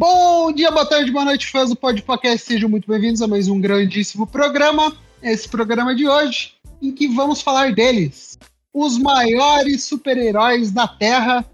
[0.00, 2.46] Bom dia, boa tarde, boa noite, fãs do Podcast.
[2.46, 4.96] Sejam muito bem-vindos a mais um grandíssimo programa.
[5.22, 8.38] Esse programa de hoje, em que vamos falar deles.
[8.72, 11.44] Os maiores super-heróis da Terra,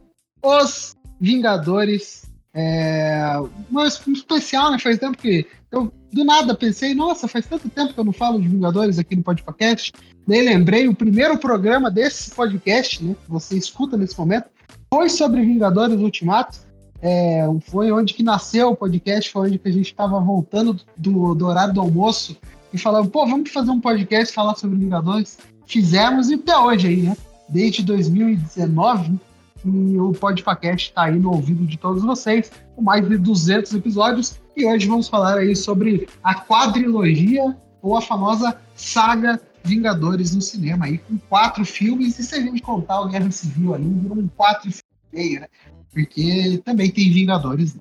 [0.41, 2.31] os Vingadores.
[2.55, 3.33] É...
[3.69, 4.79] Um especial, né?
[4.79, 8.41] Faz tempo que eu do nada pensei, nossa, faz tanto tempo que eu não falo
[8.41, 9.93] de Vingadores aqui no podcast.
[10.25, 14.47] Daí lembrei, o primeiro programa desse podcast, né, que você escuta nesse momento,
[14.89, 16.65] foi sobre Vingadores Ultimato.
[17.03, 21.35] É, foi onde que nasceu o podcast, foi onde que a gente estava voltando do,
[21.35, 22.37] do horário do almoço
[22.73, 25.39] e falando, pô, vamos fazer um podcast falar sobre Vingadores.
[25.67, 27.17] Fizemos e até hoje aí, né?
[27.49, 29.19] Desde 2019,
[29.65, 34.39] e o podcast está aí no ouvido de todos vocês, com mais de 200 episódios.
[34.57, 40.85] E hoje vamos falar aí sobre a quadrilogia ou a famosa saga Vingadores no cinema,
[40.85, 42.19] aí com quatro filmes.
[42.19, 44.75] E se a gente contar o Guerra Civil ali, viram quatro e
[45.13, 45.49] meio, né?
[45.97, 47.75] Porque também tem Vingadores.
[47.75, 47.81] Né?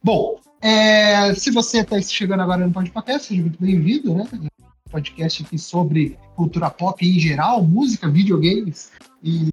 [0.00, 4.24] Bom, é, se você está chegando agora no podcast, seja muito bem-vindo, né?
[4.88, 9.48] Podcast aqui sobre cultura pop em geral, música, videogames e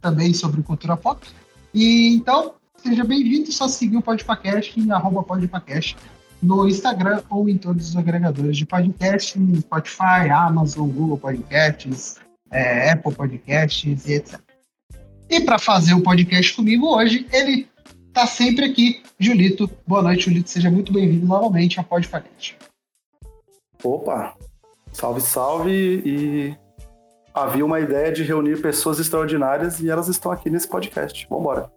[0.00, 1.26] também sobre cultura pop.
[1.74, 5.96] E então, seja bem-vindo, só seguir o Podpacast em arroba Podpacast
[6.40, 12.14] no Instagram ou em todos os agregadores de podcast, Spotify, Amazon, Google Podcasts,
[12.52, 14.53] é, Apple Podcasts e etc.
[15.28, 17.68] E para fazer o podcast comigo hoje, ele
[18.08, 19.70] está sempre aqui, Julito.
[19.86, 20.50] Boa noite, Julito.
[20.50, 22.56] Seja muito bem-vindo novamente ao Podpacast.
[23.82, 24.36] Opa!
[24.92, 26.02] Salve, salve!
[26.04, 26.56] E
[27.34, 31.26] havia uma ideia de reunir pessoas extraordinárias e elas estão aqui nesse podcast.
[31.28, 31.70] Vambora.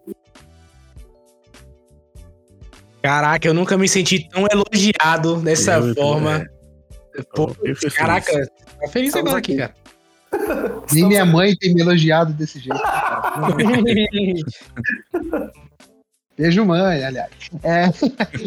[3.02, 6.46] Caraca, eu nunca me senti tão elogiado dessa eu, forma.
[7.34, 7.48] Pô,
[7.96, 8.48] caraca, feliz.
[8.80, 9.74] tá feliz Estamos agora aqui, cara.
[10.92, 12.80] Nem minha mãe tem me elogiado desse jeito.
[16.36, 17.30] Beijo, mãe, aliás.
[17.62, 17.86] É...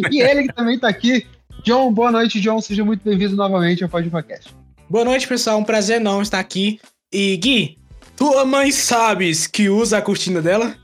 [0.09, 1.28] e ele que também tá aqui.
[1.63, 2.62] John, boa noite, John.
[2.62, 4.53] Seja muito bem-vindo novamente ao Podcast.
[4.90, 5.59] Boa noite, pessoal.
[5.59, 6.80] Um prazer não estar aqui.
[7.12, 7.78] E Gui,
[8.16, 10.75] tua mãe sabes que usa a cortina dela?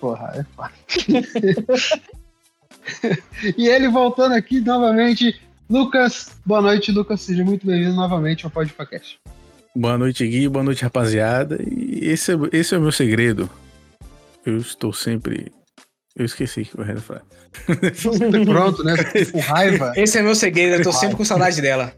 [0.00, 2.02] Porra, é fácil.
[3.56, 5.40] e ele voltando aqui novamente.
[5.68, 7.20] Lucas, boa noite, Lucas.
[7.20, 9.18] Seja muito bem-vindo novamente ao Podcast.
[9.78, 10.48] Boa noite, Gui.
[10.48, 11.56] Boa noite, rapaziada.
[11.62, 13.48] E esse é, esse é o meu segredo.
[14.44, 15.52] Eu estou sempre.
[16.16, 18.44] Eu esqueci o resto da frase.
[18.44, 18.96] Pronto, né?
[19.30, 19.92] Com raiva.
[19.94, 20.78] Esse é meu segredo.
[20.78, 21.92] Eu tô sempre com saudade dela.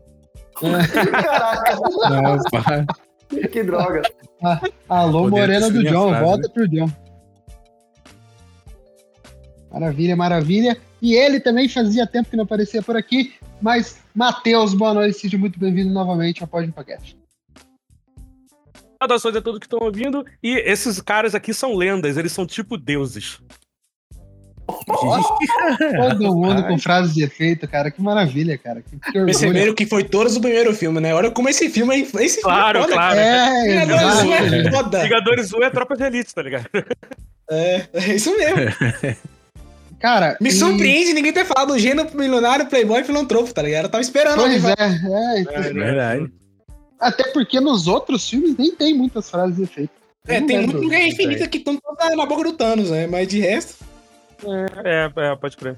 [0.55, 1.81] Caraca.
[2.11, 4.03] Não, que droga.
[4.45, 6.55] Ah, alô, Poder Morena do John, frase, volta né?
[6.55, 6.93] pro John.
[9.73, 10.77] Maravilha, maravilha.
[11.01, 15.39] E ele também fazia tempo que não aparecia por aqui, mas Matheus, boa noite, seja
[15.39, 17.20] muito bem-vindo novamente ao Podcast.
[19.01, 20.25] Saudações a todos que estão ouvindo.
[20.43, 23.39] E esses caras aqui são lendas, eles são tipo deuses.
[26.11, 27.91] Todo mundo com frases de efeito, cara.
[27.91, 28.83] Que maravilha, cara.
[28.83, 31.15] Que, que Perceberam que foi todos o primeiro filme, né?
[31.15, 32.23] Olha como esse filme é.
[32.25, 33.19] Esse claro, filme é claro.
[33.19, 35.03] É, Vingadores é foda.
[35.03, 36.67] Vingadores 1 é tropa de elite, tá ligado?
[37.51, 38.57] É, é isso mesmo.
[39.99, 40.53] Cara, me e...
[40.53, 43.85] surpreende ninguém ter falado do gênero milionário, playboy e filantropo, tá ligado?
[43.85, 44.37] Eu tava esperando.
[44.37, 46.33] Pois é, é, é, é verdade.
[47.01, 49.93] Até porque nos outros filmes nem tem muitas frases de efeito.
[50.29, 51.79] É, tem muito Guerra Infinita que estão
[52.15, 53.07] na boca do Thanos, né?
[53.07, 53.85] Mas de resto.
[54.85, 55.77] É, é, é, pode crer.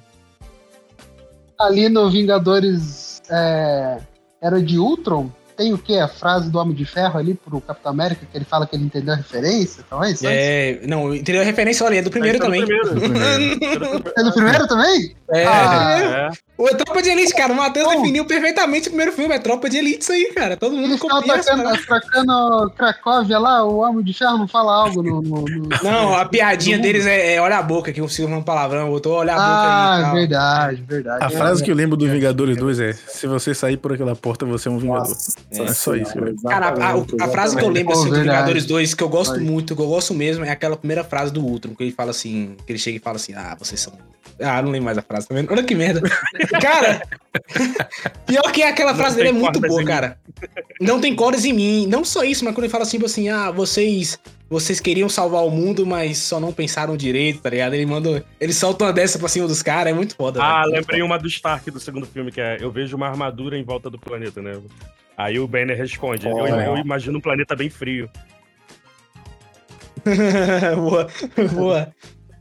[1.60, 3.98] Ali no Vingadores é,
[4.40, 5.96] Era de Ultron, tem o que?
[5.98, 8.84] A frase do Homem de Ferro ali pro Capitão América, que ele fala que ele
[8.84, 10.24] entendeu a referência, então é isso?
[10.26, 12.60] É, não, entendeu a referência, olha, é do primeiro é também.
[12.62, 14.02] Do primeiro.
[14.16, 15.14] é do primeiro também?
[15.30, 16.30] É, ah, é.
[16.56, 19.78] O Tropa de Elite, cara, o Matheus definiu perfeitamente o primeiro filme, é Tropa de
[19.78, 21.36] Elite isso aí, cara, todo mundo copia.
[21.36, 25.22] Estão atacando Cracóvia lá, o Homem de Ferro não fala algo no...
[25.22, 28.42] no, no não, a piadinha deles é, é, olha a boca, que o Silvio um
[28.42, 30.04] palavrão, botou olha a boca ah, aí.
[30.04, 31.24] Ah, verdade, verdade.
[31.24, 34.44] A frase que eu lembro do Vingadores 2 é, se você sair por aquela porta,
[34.44, 35.08] você é um Vingador.
[35.08, 36.12] Nossa, é só isso.
[36.46, 39.74] Cara, a, a, frase que eu lembro assim, do Vingadores 2, que eu gosto muito,
[39.74, 42.72] que eu gosto mesmo, é aquela primeira frase do Ultron, que ele fala assim, que
[42.72, 43.92] ele chega e fala assim, ah, vocês são...
[44.40, 45.50] Ah, não lembro mais a frase, tá vendo?
[45.50, 46.00] Olha que merda.
[46.60, 47.02] cara,
[48.26, 50.18] pior que aquela frase dele é muito boa, cara.
[50.80, 51.86] Não tem cordas em mim.
[51.86, 54.18] Não só isso, mas quando ele fala assim, tipo assim, ah, vocês
[54.52, 57.72] vocês queriam salvar o mundo, mas só não pensaram direito, tá ligado?
[57.72, 58.22] Ele manda.
[58.38, 60.42] Ele solta uma dessa pra cima dos caras, é muito foda.
[60.42, 61.04] Ah, lembrei foda.
[61.06, 63.98] uma do Stark do segundo filme, que é Eu vejo uma armadura em volta do
[63.98, 64.60] planeta, né?
[65.16, 68.10] Aí o Banner responde: oh, eu, eu, imagino um planeta bem frio.
[70.76, 71.08] boa,
[71.54, 71.94] boa.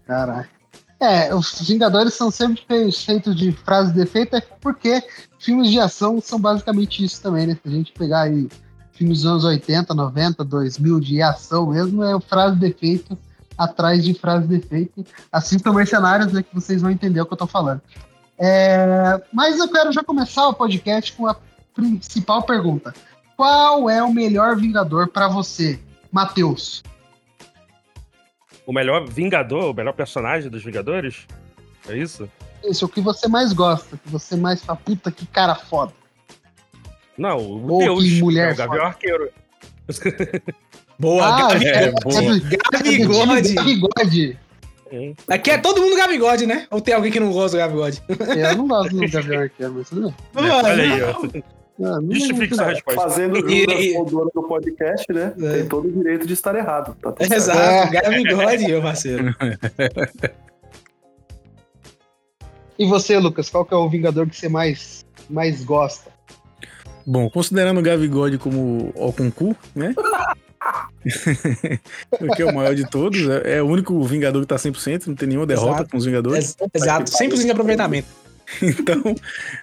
[0.05, 0.60] Caraca.
[1.01, 2.63] É, os Vingadores são sempre
[2.93, 5.03] feitos de frases de efeito, é porque
[5.39, 7.57] filmes de ação são basicamente isso também, né?
[7.61, 8.47] Se a gente pegar aí
[8.93, 13.17] filmes dos anos 80, 90, 2000 de ação mesmo, é o frase de efeito
[13.57, 15.03] atrás de frases de efeito.
[15.31, 17.81] Assistam mercenários, né, que vocês vão entender o que eu tô falando.
[18.37, 21.35] É, mas eu quero já começar o podcast com a
[21.73, 22.93] principal pergunta.
[23.35, 25.79] Qual é o melhor Vingador para você,
[26.11, 26.83] Matheus?
[28.71, 31.27] O melhor Vingador, o melhor personagem dos Vingadores?
[31.89, 32.29] É isso?
[32.63, 35.91] Isso, o que você mais gosta, que você mais fala, puta, que cara foda.
[37.17, 39.29] Não, o Ou Deus, que mulher é o Gavião Arqueiro.
[40.97, 42.21] boa, ah, Gabi, é, é, boa.
[42.71, 43.53] Gabigode.
[43.55, 44.39] Gabigode.
[45.27, 46.65] Aqui é todo mundo Gabigode, né?
[46.71, 48.01] Ou tem alguém que não gosta do Gabigode?
[48.07, 50.49] Eu não gosto do Gavião Arqueiro, mas tudo bem.
[50.49, 51.60] Olha aí, ó.
[51.83, 53.01] Ah, Justifique sua resposta.
[53.01, 55.33] Fazendo o dono do podcast, né?
[55.41, 55.53] É.
[55.57, 56.95] Tem todo o direito de estar errado.
[57.01, 58.01] Tá Exato, é.
[58.01, 59.35] Gabigode, meu parceiro.
[62.81, 66.09] E você, Lucas, qual que é o Vingador que você mais, mais gosta?
[67.05, 69.93] Bom, considerando o Gavigode como o concurso, né?
[72.35, 75.13] que é o maior de todos, é, é, o único Vingador que tá 100%, não
[75.13, 75.91] tem nenhuma derrota exato.
[75.91, 76.57] com os Vingadores.
[76.73, 78.07] exato, 100% de aproveitamento.
[78.61, 79.15] Então,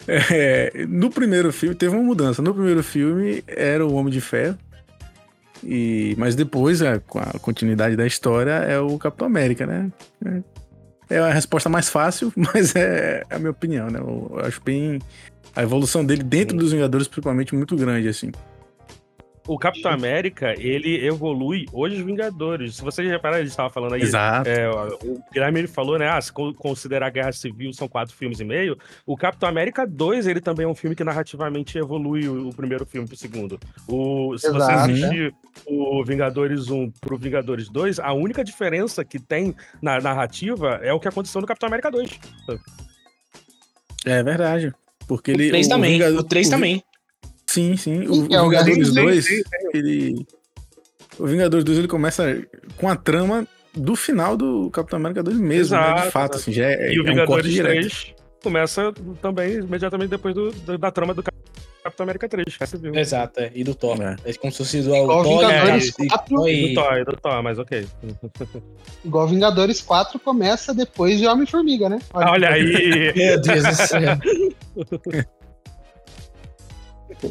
[0.07, 2.43] é, no primeiro filme, teve uma mudança.
[2.43, 4.57] No primeiro filme era o Homem de Ferro,
[5.63, 9.91] e, mas depois, é, com a continuidade da história, é o Capitão América, né?
[11.11, 13.99] É, é a resposta mais fácil, mas é, é a minha opinião, né?
[13.99, 15.01] Eu acho bem.
[15.57, 18.31] A evolução dele dentro dos Vingadores, principalmente, muito grande, assim
[19.49, 22.77] o Capitão América, ele evolui hoje os Vingadores.
[22.77, 24.03] Se vocês repararem, ele estava falando aí.
[24.03, 24.49] Exato.
[24.49, 26.07] É, o Guilherme ele falou, né?
[26.07, 28.77] Ah, se considerar a Guerra Civil, são quatro filmes e meio.
[29.07, 32.85] O Capitão América 2, ele também é um filme que narrativamente evolui o, o primeiro
[32.85, 33.59] filme pro segundo.
[33.89, 35.35] O, se Exato, você assistir
[35.67, 41.01] o Vingadores 1 pro Vingadores 2, a única diferença que tem na narrativa é o
[41.01, 42.21] que aconteceu no Capitão América 2.
[44.05, 44.75] É verdade.
[45.07, 45.47] Porque ele.
[45.47, 45.93] O 3 também.
[45.93, 46.85] Vingador, o 3 também.
[47.59, 48.07] Sim, sim.
[48.07, 49.27] O, o é Vingadores 2,
[49.75, 50.27] ele.
[51.19, 52.41] O Vingadores 2 ele começa
[52.77, 56.07] com a trama do final do Capitão América 2 mesmo, exato, né?
[56.07, 60.33] De fato, assim, já é, e o é Vingadores um 3 começa também imediatamente depois
[60.33, 61.23] do, da trama do
[61.83, 62.47] Capitão América 3.
[62.95, 63.51] Exato, é.
[63.53, 64.01] E do Thor.
[64.01, 66.49] É, é como se fosse do, Igual Thor, Vingadores é, 4.
[66.49, 67.87] E, do Thor, do Thor, mas ok.
[69.05, 71.99] Igual Vingadores 4 começa depois de Homem-Formiga, né?
[72.15, 73.13] Olha, Olha aí!
[73.17, 74.19] Meu Deus do céu.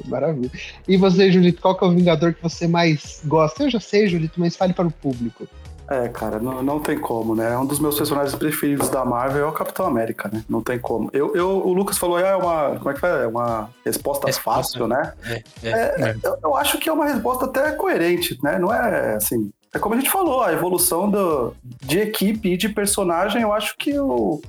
[0.06, 0.52] Maravilha.
[0.88, 3.64] E você, Julito, qual que é o Vingador que você mais gosta?
[3.64, 5.48] Eu já sei, Julito, mas fale para o público.
[5.90, 7.58] É, cara, não, não tem como, né?
[7.58, 10.44] Um dos meus personagens preferidos da Marvel é o Capitão América, né?
[10.50, 11.10] Não tem como.
[11.14, 12.76] Eu, eu, o Lucas falou, ah, é uma.
[12.76, 13.10] Como é que foi?
[13.10, 15.14] É uma resposta, resposta fácil, né?
[15.24, 16.16] É, é, é, é.
[16.22, 18.60] Eu, eu, acho que é uma resposta até coerente, né?
[18.60, 19.50] Não é assim.
[19.74, 23.78] É como a gente falou, a evolução do, de equipe e de personagem, eu acho
[23.78, 24.42] que o,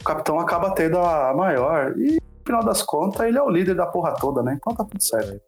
[0.00, 1.94] o Capitão acaba tendo a maior.
[1.96, 4.56] E final das contas, ele é o líder da porra toda, né?
[4.58, 5.40] Então tá tudo certo.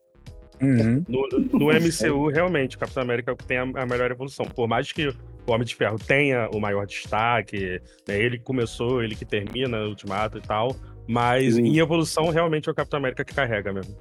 [0.62, 1.04] Uhum.
[1.08, 4.46] No, no, MCU, realmente, o Capitão América tem a, a, melhor evolução.
[4.46, 5.14] Por mais que o
[5.52, 9.88] Homem de Ferro tenha o maior destaque, né, ele que começou, ele que termina o
[9.88, 10.74] Ultimato e tal,
[11.06, 11.62] mas sim.
[11.62, 13.94] em evolução, realmente é o Capitão América que carrega mesmo.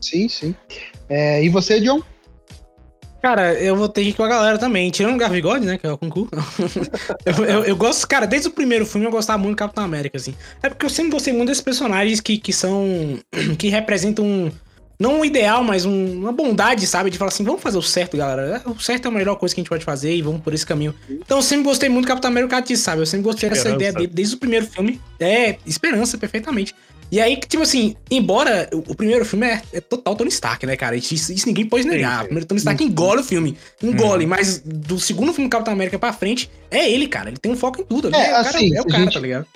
[0.00, 0.54] Sim, sim.
[1.08, 2.02] É, e você, John?
[3.26, 4.88] Cara, eu vou ter que ir com a galera também.
[4.88, 5.76] Tirando o Garvigode, né?
[5.76, 6.30] Que é o concurso.
[7.26, 10.16] eu, eu, eu, gosto, cara, desde o primeiro filme eu gostava muito do Capitão América,
[10.16, 10.32] assim.
[10.62, 13.18] É porque eu sempre gostei muito desses personagens que, que são.
[13.58, 14.52] que representam.
[14.96, 17.10] Não um ideal, mas um, uma bondade, sabe?
[17.10, 18.62] De falar assim, vamos fazer o certo, galera.
[18.64, 20.64] O certo é a melhor coisa que a gente pode fazer e vamos por esse
[20.64, 20.94] caminho.
[21.10, 23.02] Então eu sempre gostei muito do Capitão América disso, sabe?
[23.02, 23.76] Eu sempre gostei esperança.
[23.76, 25.00] dessa ideia dele desde o primeiro filme.
[25.18, 26.76] É, esperança, perfeitamente.
[27.10, 30.96] E aí, tipo assim, embora o, primeiro filme é, é, total Tony Stark, né, cara?
[30.96, 32.22] Isso, isso ninguém pode negar.
[32.22, 33.56] O primeiro Tony Stark engole o filme.
[33.82, 34.30] Engole, uhum.
[34.30, 37.28] mas do segundo filme Capitão América pra frente, é ele, cara.
[37.28, 38.14] Ele tem um foco em tudo.
[38.14, 39.46] É, é, assim, cara, é o cara, gente, tá ligado?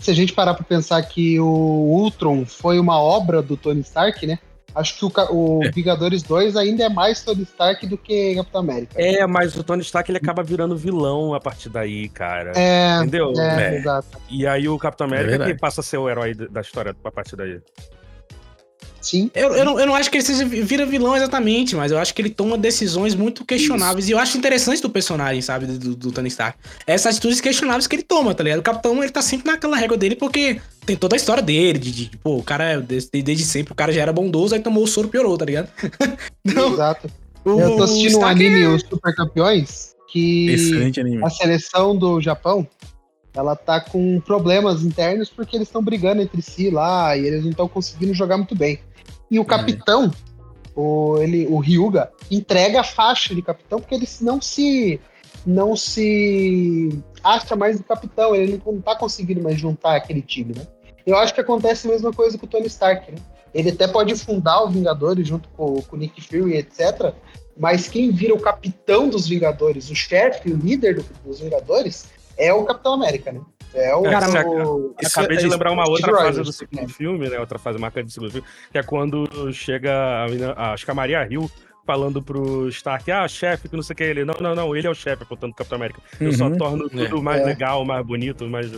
[0.00, 4.26] Se a gente parar pra pensar que o Ultron foi uma obra do Tony Stark,
[4.26, 4.38] né?
[4.78, 5.70] Acho que o, o é.
[5.72, 8.94] Vingadores 2 ainda é mais Tony Stark do que Capitão América.
[8.96, 12.52] É, mas o Tony Stark ele acaba virando vilão a partir daí, cara.
[12.54, 13.32] É, Entendeu?
[13.36, 13.76] É, é.
[13.78, 14.18] exato.
[14.30, 17.10] E aí o Capitão América é que passa a ser o herói da história a
[17.10, 17.60] partir daí.
[19.08, 19.30] Sim.
[19.34, 22.12] Eu, eu, não, eu não acho que ele seja, vira vilão exatamente, mas eu acho
[22.12, 24.04] que ele toma decisões muito questionáveis.
[24.04, 24.12] Isso.
[24.12, 26.58] E eu acho interessante do personagem, sabe, do, do Tony Stark.
[26.86, 28.58] Essas atitudes questionáveis que ele toma, tá ligado?
[28.58, 31.90] O Capitão, ele tá sempre naquela régua dele porque tem toda a história dele, de,
[31.90, 34.86] de pô, o cara, desde, desde sempre, o cara já era bondoso, aí tomou o
[34.86, 35.70] soro, piorou, tá ligado?
[36.44, 37.10] não, Exato.
[37.46, 38.68] O, eu tô assistindo um anime, é...
[38.68, 40.54] Os Super Campeões, que
[41.24, 42.68] a seleção do Japão,
[43.34, 47.52] ela tá com problemas internos porque eles estão brigando entre si lá e eles não
[47.52, 48.80] estão conseguindo jogar muito bem.
[49.30, 50.10] E o capitão,
[50.74, 55.00] o, ele, o Ryuga, entrega a faixa de capitão porque ele não se
[55.46, 60.66] não se acha mais do capitão, ele não tá conseguindo mais juntar aquele time, né?
[61.06, 63.18] Eu acho que acontece a mesma coisa com o Tony Stark, né?
[63.54, 67.14] Ele até pode fundar o Vingadores junto com, com o Nick Fury, etc.
[67.56, 72.52] mas quem vira o capitão dos Vingadores, o chefe, o líder do, dos Vingadores, é
[72.52, 73.40] o Capitão América, né?
[73.74, 74.02] É o.
[74.02, 76.88] Cara, o, acabei de lembrar uma outra fase do segundo né?
[76.88, 77.38] filme, né?
[77.38, 79.92] Outra fase marcante do segundo filme, que é quando chega
[80.56, 81.50] a, acho que a Maria Hill
[81.88, 84.22] falando pro Stark, ah, chefe, que não sei o que ele.
[84.22, 86.02] Não, não, não, ele é o chefe, portanto, Capitão América.
[86.20, 86.34] Eu uhum.
[86.34, 86.88] só torno é.
[86.88, 87.22] tudo é.
[87.22, 87.44] mais é.
[87.46, 88.70] legal, mais bonito, mais.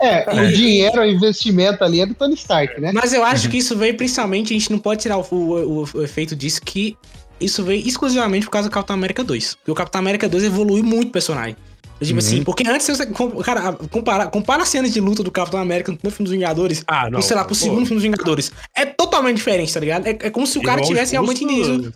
[0.00, 2.90] É, o dinheiro, o investimento ali é do Tony Stark, né?
[2.92, 6.02] Mas eu acho que isso veio principalmente, a gente não pode tirar o, o, o
[6.02, 6.96] efeito disso, que
[7.40, 9.54] isso veio exclusivamente por causa do Capitão América 2.
[9.54, 11.56] Porque o Capitão América 2 evoluiu muito o personagem.
[12.00, 12.18] Tipo assim, uhum.
[12.18, 13.06] assim, porque antes você.
[13.44, 16.84] Cara, compara, compara as cenas de luta do Capitão América no primeiro filme dos Vingadores.
[16.86, 17.22] Ah, não.
[17.22, 18.52] sei lá, pro segundo filme dos Vingadores.
[18.74, 20.06] É totalmente diferente, tá ligado?
[20.06, 21.94] É, é como se o cara tivesse realmente entendido.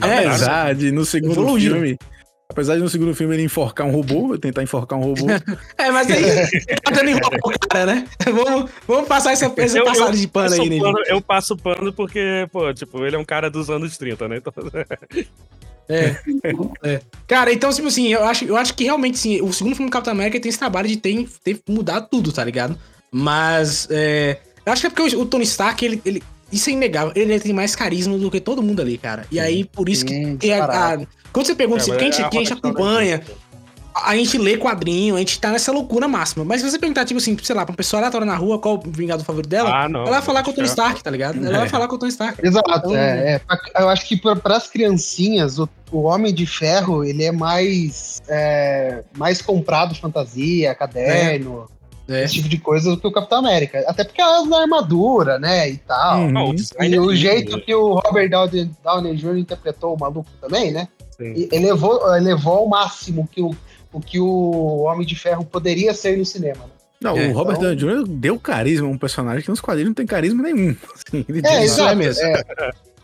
[0.00, 1.72] É, verdade, no segundo evoluiu.
[1.72, 1.98] filme.
[2.50, 5.26] Apesar de no segundo filme ele enforcar um robô, tentar enforcar um robô.
[5.76, 6.22] é, mas aí
[6.82, 8.08] tá dando enrolo cara, né?
[8.24, 10.78] Vamos, vamos passar essa, essa passada de pano aí, né?
[11.08, 14.36] Eu passo pano porque, pô, tipo, ele é um cara dos anos 30, né?
[14.38, 14.52] Então...
[15.88, 16.16] É,
[16.84, 17.00] é.
[17.26, 19.92] Cara, então, tipo assim, eu acho, eu acho que realmente, sim, o segundo filme do
[19.92, 22.78] Capitão América tem esse trabalho de ter, ter mudado tudo, tá ligado?
[23.10, 26.72] Mas, é, eu acho que é porque o, o Tony Stark, ele, ele, isso é
[26.74, 29.26] inegável, ele tem mais carisma do que todo mundo ali, cara.
[29.30, 30.98] E aí, por isso que, a, a,
[31.32, 33.22] quando você pergunta é, assim, quem, é quem a gente acompanha,
[34.04, 36.44] a gente lê quadrinho, a gente tá nessa loucura máxima.
[36.44, 38.76] Mas se você perguntar, tipo assim, sei lá, pra uma pessoa aleatória na rua qual
[38.76, 41.38] o Vingador favorito dela, ah, não, ela vai falar com o Tony Stark, tá ligado?
[41.38, 41.60] Ela é.
[41.60, 42.44] vai falar com o Tony Stark.
[42.44, 47.04] Exato, então, é, é, Eu acho que para as criancinhas, o, o, Homem de Ferro,
[47.04, 51.66] ele é mais, é, mais comprado fantasia, caderno.
[52.08, 52.24] É.
[52.24, 53.84] Esse tipo de coisa do que o Capitão América.
[53.86, 55.68] Até porque ela na armadura, né?
[55.68, 56.20] E tal.
[56.20, 56.54] Uhum.
[56.80, 59.36] E o jeito que o Robert Downey, Downey Jr.
[59.36, 60.88] interpretou o maluco também, né?
[61.18, 61.48] Sim.
[61.52, 63.54] Elevou, elevou ao máximo que o
[63.92, 66.64] o que o Homem de Ferro poderia ser no cinema.
[66.64, 66.70] Né?
[67.00, 67.74] Não, é, o Robert então...
[67.74, 68.08] Downey Jr.
[68.08, 70.74] deu carisma a um personagem que nos quadrinhos não tem carisma nenhum.
[70.94, 71.90] Assim, é, exato.
[71.90, 72.22] É mesmo.
[72.24, 72.44] É,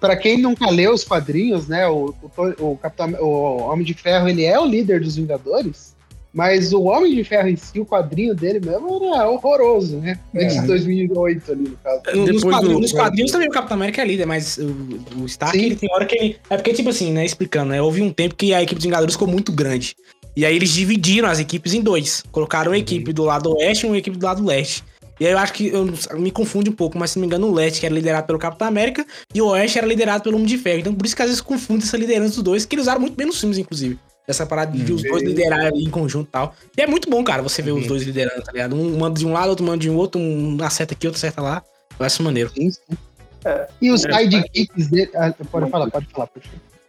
[0.01, 4.29] pra quem nunca leu os quadrinhos, né, o, o, o, Capitão, o Homem de Ferro,
[4.29, 5.95] ele é o líder dos Vingadores,
[6.35, 10.19] mas o Homem de Ferro em si, o quadrinho dele mesmo era horroroso, né?
[10.35, 12.03] Antes de 2008 ali, no caso.
[12.33, 12.81] Nos quadrinhos, do...
[12.81, 15.65] nos quadrinhos, também o Capitão América é líder, mas o, o Stark, Sim.
[15.65, 16.37] ele tem hora que ele...
[16.51, 19.15] É porque, tipo assim, né, explicando, né, houve um tempo que a equipe dos Vingadores
[19.15, 19.95] ficou muito grande.
[20.37, 22.23] E aí eles dividiram as equipes em dois.
[22.33, 24.83] Colocaram uma equipe do lado oeste e uma equipe do lado leste.
[25.21, 25.87] E aí eu acho que eu
[26.19, 28.67] me confunde um pouco, mas se não me engano, o leste era liderado pelo Capitão
[28.67, 30.81] América e o oeste era liderado pelo Homem de Ferro.
[30.81, 33.15] Então por isso que às vezes confunde essa liderança dos dois, que eles usaram muito
[33.15, 33.99] bem nos filmes, inclusive.
[34.27, 36.55] Essa parada de os dois liderarem ali em conjunto e tal.
[36.77, 37.79] E é muito bom, cara, você ver uhum.
[37.79, 38.75] os dois liderando, tá ligado?
[38.75, 41.43] Um manda de um lado, outro manda de um outro, um acerta aqui, outro acerta
[41.43, 41.63] lá.
[41.99, 42.51] Eu acho maneiro.
[42.55, 42.97] Sim, sim.
[43.45, 45.11] É, e os sidekicks dele.
[45.15, 46.49] Ah, pode falar, pode falar, puxa.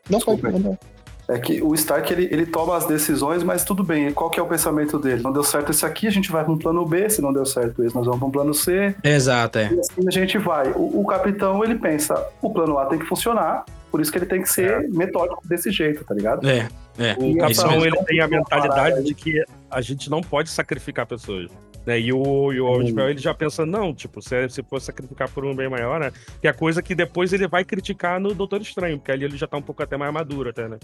[0.09, 0.79] Não, pode falar.
[1.27, 4.12] É que o Stark ele, ele toma as decisões, mas tudo bem.
[4.12, 5.24] Qual que é o pensamento dele?
[5.24, 7.10] Não deu certo esse aqui, a gente vai para um plano B.
[7.10, 8.96] Se não deu certo esse, nós vamos para um plano C.
[9.03, 9.74] Exato, é.
[9.74, 10.72] E assim a gente vai.
[10.72, 14.25] O, o, capitão ele pensa, o plano A tem que funcionar, por isso que ele
[14.25, 14.88] tem que ser é.
[14.88, 16.48] metódico desse jeito, tá ligado?
[16.48, 16.67] É.
[17.00, 17.15] é.
[17.17, 21.50] O capitão ele tem a mentalidade de que a gente não pode sacrificar pessoas.
[21.86, 22.00] Né?
[22.00, 24.82] E o, e o Homem de Ferro, ele já pensa, não, tipo, se, se for
[24.82, 26.12] sacrificar por um bem maior, né?
[26.42, 29.48] Que é coisa que depois ele vai criticar no Doutor Estranho, porque ali ele já
[29.48, 30.77] tá um pouco até mais maduro, até, né?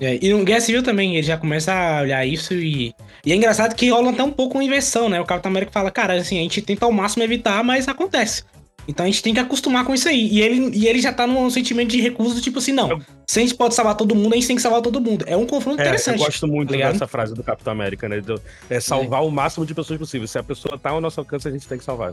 [0.00, 2.92] É, e no Guerra Civil também, ele já começa a olhar isso e.
[3.24, 5.20] E é engraçado que rola até um pouco uma inversão, né?
[5.20, 8.42] O Capitão América fala, cara, assim, a gente tenta ao máximo evitar, mas acontece.
[8.86, 10.28] Então a gente tem que acostumar com isso aí.
[10.28, 13.00] E ele, e ele já tá num sentimento de recuso do tipo assim, não.
[13.26, 15.24] Se a gente pode salvar todo mundo, a gente tem que salvar todo mundo.
[15.26, 16.20] É um confronto é, interessante.
[16.20, 18.20] Eu gosto muito tá dessa frase do Capitão América, né?
[18.68, 19.24] É salvar é.
[19.24, 20.28] o máximo de pessoas possível.
[20.28, 22.12] Se a pessoa tá ao nosso alcance, a gente tem que salvar.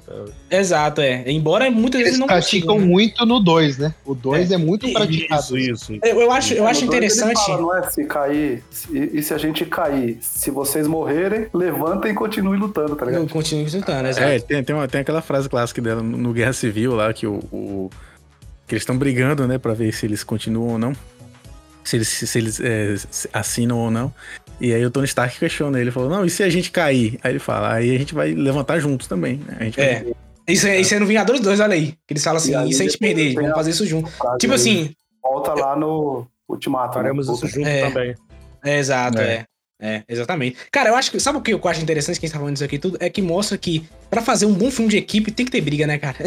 [0.50, 1.30] Exato, é.
[1.30, 2.86] Embora muitas vezes Eles não praticam né?
[2.86, 3.94] muito no 2, né?
[4.06, 4.56] O 2 é.
[4.56, 4.58] é.
[4.58, 5.58] muito praticado.
[5.58, 6.00] Isso, isso.
[6.04, 7.46] Eu, eu acho, eu acho interessante.
[7.46, 12.12] Fala, não é se cair, e, e, se a gente cair, se vocês morrerem, levantem
[12.12, 13.28] e continuem lutando, tá ligado?
[13.28, 14.28] Continuem lutando, exato.
[14.28, 17.36] É, tem, tem, uma, tem aquela frase clássica dela no Guerra Civil lá, que o,
[17.52, 17.90] o
[18.68, 20.94] que eles estão brigando, né, para ver se eles continuam ou não.
[21.84, 22.96] Se eles, se eles é,
[23.34, 24.14] assinam ou não.
[24.60, 27.20] E aí o Tony Stark questiona ele, falou, não, e se a gente cair?
[27.24, 29.58] Aí ele fala, aí a gente vai levantar juntos também, né?
[29.60, 30.04] A gente é.
[30.04, 30.14] Vai...
[30.48, 31.94] Isso, é, isso é no Vingadores 2, olha aí.
[32.08, 34.12] Que eles falam assim, e, se a gente perder, vamos fazer isso junto.
[34.40, 34.94] Tipo assim...
[35.24, 36.98] Volta lá no Ultimato.
[36.98, 37.04] Né?
[37.04, 37.34] Faremos né?
[37.34, 38.16] isso junto é, também.
[38.64, 39.46] É, exato, é.
[39.82, 39.92] É.
[39.92, 40.58] É, exatamente.
[40.72, 41.20] Cara, eu acho que.
[41.20, 42.98] Sabe o que eu acho interessante que a gente tá falando disso aqui tudo?
[43.00, 45.88] É que mostra que pra fazer um bom filme de equipe tem que ter briga,
[45.88, 46.18] né, cara?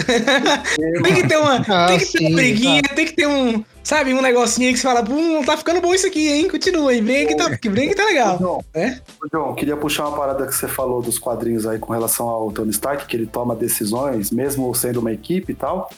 [1.02, 1.64] tem que ter uma.
[1.68, 2.94] Ah, tem que ter sim, uma briguinha, tá.
[2.94, 3.64] tem que ter um.
[3.82, 6.48] Sabe, um negocinho que você fala, pum, tá ficando bom isso aqui, hein?
[6.48, 8.38] Continua aí, vem que tá, vem que tá legal.
[8.38, 8.98] João, é?
[9.30, 12.70] João, queria puxar uma parada que você falou dos quadrinhos aí com relação ao Tony
[12.70, 15.90] Stark, que ele toma decisões, mesmo sendo uma equipe e tal.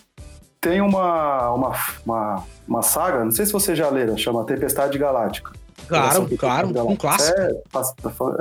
[0.60, 5.52] Tem uma, uma, uma, uma saga, não sei se você já leram, chama Tempestade Galáctica.
[5.88, 7.38] Claro, claro, um clássico.
[7.38, 7.52] É,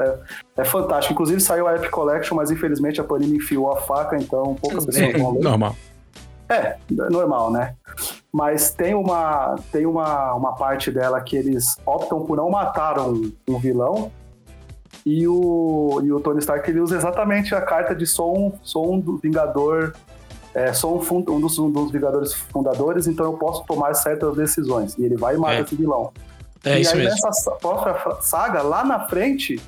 [0.01, 0.19] é,
[0.57, 1.13] é, fantástico.
[1.13, 5.13] Inclusive saiu a Epic Collection, mas infelizmente a Panini enfiou a faca, então poucas pessoas
[5.13, 5.43] é, vão ler.
[5.43, 5.75] Normal.
[6.47, 7.75] É, normal, né?
[8.35, 13.31] mas tem uma, tem uma, uma parte dela que eles optam por não matar um,
[13.47, 14.11] um vilão.
[15.05, 18.93] E o, e o Tony Stark ele usa exatamente a carta de sou um, sou
[18.93, 19.93] um vingador,
[20.53, 24.97] é, sou um, um, dos, um dos Vingadores fundadores, então eu posso tomar certas decisões.
[24.97, 25.61] E ele vai e mata é.
[25.61, 26.11] esse vilão.
[26.65, 27.19] É e isso aí, mesmo.
[27.23, 29.61] nessa própria saga, lá na frente,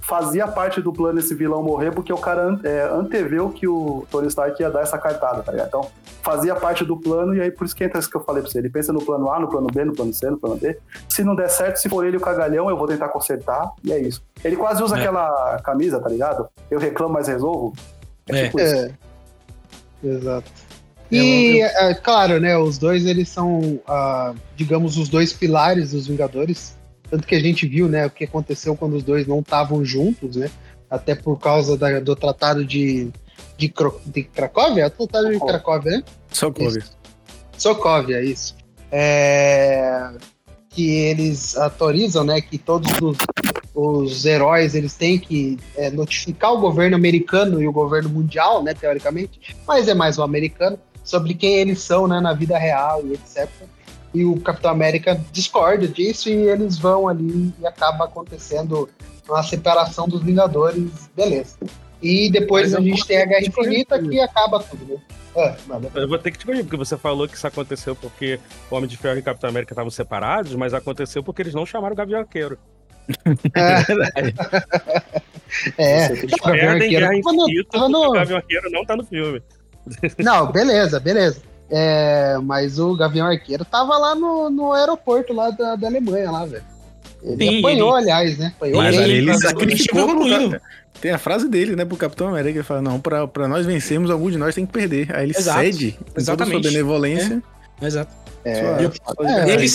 [0.00, 4.26] fazia parte do plano esse vilão morrer, porque o cara é, anteveu que o Tony
[4.28, 5.68] Stark ia dar essa cartada, tá ligado?
[5.68, 5.90] Então,
[6.22, 8.50] fazia parte do plano, e aí por isso que entra isso que eu falei pra
[8.50, 8.58] você.
[8.58, 10.76] Ele pensa no plano A, no plano B, no plano C, no plano D.
[11.08, 13.98] Se não der certo, se for ele o cagalhão, eu vou tentar consertar, e é
[13.98, 14.22] isso.
[14.44, 15.00] Ele quase usa é.
[15.00, 16.48] aquela camisa, tá ligado?
[16.70, 17.72] Eu reclamo, mas resolvo.
[18.28, 18.64] É, tipo é.
[18.64, 18.94] isso.
[20.02, 20.50] Exato.
[21.16, 26.74] E, é, claro, né, os dois, eles são, uh, digamos, os dois pilares dos Vingadores
[27.12, 30.34] tanto que a gente viu, né, o que aconteceu quando os dois não estavam juntos,
[30.34, 30.50] né?
[30.88, 33.10] Até por causa da, do tratado de,
[33.58, 34.84] de, Cro, de Cracóvia?
[34.84, 36.04] É o tratado de Cracóvia, né?
[36.30, 36.82] Sokovia.
[37.58, 38.56] Sokovia, isso.
[38.90, 40.10] É,
[40.70, 43.18] que eles autorizam, né, que todos os,
[43.74, 48.72] os heróis eles têm que é, notificar o governo americano e o governo mundial, né,
[48.72, 53.14] teoricamente, mas é mais o americano, sobre quem eles são, né, na vida real e
[53.14, 53.48] etc
[54.14, 58.88] e o Capitão América discorda disso e eles vão ali e acaba acontecendo
[59.28, 61.56] uma separação dos Vingadores, beleza.
[62.02, 65.00] E depois a gente tem a Guerra Infinita que acaba tudo, né?
[65.34, 65.54] É,
[65.94, 68.38] eu vou ter que te corrigir, porque você falou que isso aconteceu porque
[68.70, 71.64] o Homem de Ferro e o Capitão América estavam separados, mas aconteceu porque eles não
[71.64, 72.58] chamaram o Gavião Arqueiro.
[75.76, 76.12] É, é
[77.86, 78.08] no...
[78.08, 79.42] o Gavião Arqueiro não tá no filme.
[80.18, 81.40] Não, beleza, beleza.
[81.70, 86.44] É, mas o Gavião Arqueiro tava lá no, no aeroporto lá da, da Alemanha, lá,
[86.44, 86.64] velho.
[87.22, 88.10] Ele Sim, apanhou, ele...
[88.10, 88.52] aliás, né?
[88.56, 90.08] Apanhou mas ele, ele sacrificou
[91.00, 94.10] Tem a frase dele, né, pro Capitão América, ele fala, não, pra, pra nós vencermos,
[94.10, 95.14] algum de nós tem que perder.
[95.14, 95.60] Aí ele Exato.
[95.60, 96.52] cede, Exatamente.
[96.52, 97.42] toda sua benevolência.
[97.80, 97.86] É.
[97.86, 98.21] Exato.
[98.44, 99.66] É, é, ele,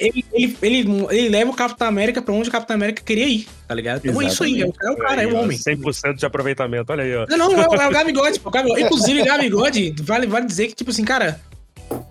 [0.00, 3.46] ele, ele, ele, ele, leva o Capitão América pra onde o Capitão América queria ir,
[3.68, 4.04] tá ligado?
[4.04, 5.56] Então é isso aí, é o, é o cara, é o homem.
[5.56, 7.26] 100% de aproveitamento, olha aí, ó.
[7.28, 8.40] Não, não, é, o, é o Gabigode.
[8.44, 8.82] O Gabigode.
[8.86, 11.40] Inclusive, o Gabigode, vale, vale dizer que, tipo assim, cara,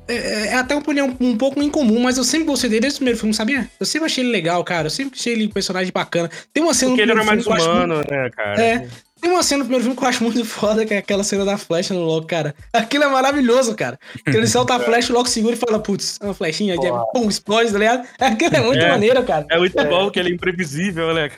[0.07, 2.97] é, é, é, até uma opinião um pouco incomum, mas eu sempre gostei dele desde
[2.97, 3.69] o primeiro filme, sabia?
[3.79, 4.87] Eu sempre achei ele legal, cara.
[4.87, 6.29] Eu sempre achei ele um personagem bacana.
[6.53, 8.11] Tem uma cena Porque ele era mais humano, muito...
[8.11, 8.61] né, cara?
[8.61, 8.87] É.
[9.25, 11.43] Tem uma cena no primeiro filme que eu acho muito foda, que é aquela cena
[11.43, 12.53] da flecha no logo, cara.
[12.71, 13.97] Aquilo é maravilhoso, cara.
[14.23, 17.71] Que ele solta a flecha, logo segura e fala, putz, uma flechinha, de, pum, explode,
[17.71, 18.07] tá ligado?
[18.21, 19.47] Aquilo é muito é, maneiro, cara.
[19.49, 19.83] É muito é.
[19.83, 21.31] bom, que ele é imprevisível, né,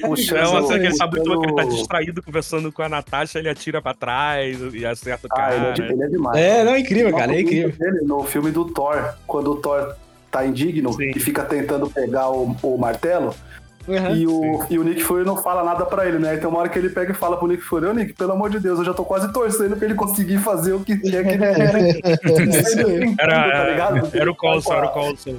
[0.00, 3.38] Puxa, é uma cena que ele tá muito ele tá distraído conversando com a Natasha,
[3.38, 5.54] ele atira pra trás e acerta o cara.
[5.54, 6.36] Ah, ele, é, ele é demais.
[6.36, 7.70] É, não, é incrível, cara, é incrível.
[7.78, 9.94] Dele, no filme do Thor, quando o Thor
[10.32, 11.12] tá indigno Sim.
[11.14, 13.32] e fica tentando pegar o, o martelo,
[13.90, 16.36] Uhum, e, o, e o Nick Fury não fala nada pra ele, né?
[16.36, 18.48] Então uma hora que ele pega e fala pro Nick Fury, ô Nick, pelo amor
[18.48, 21.30] de Deus, eu já tô quase torcendo pra ele conseguir fazer o que quer que
[21.30, 23.16] ele quer.
[23.18, 25.36] era, tá era o Coulson, era o Coulson.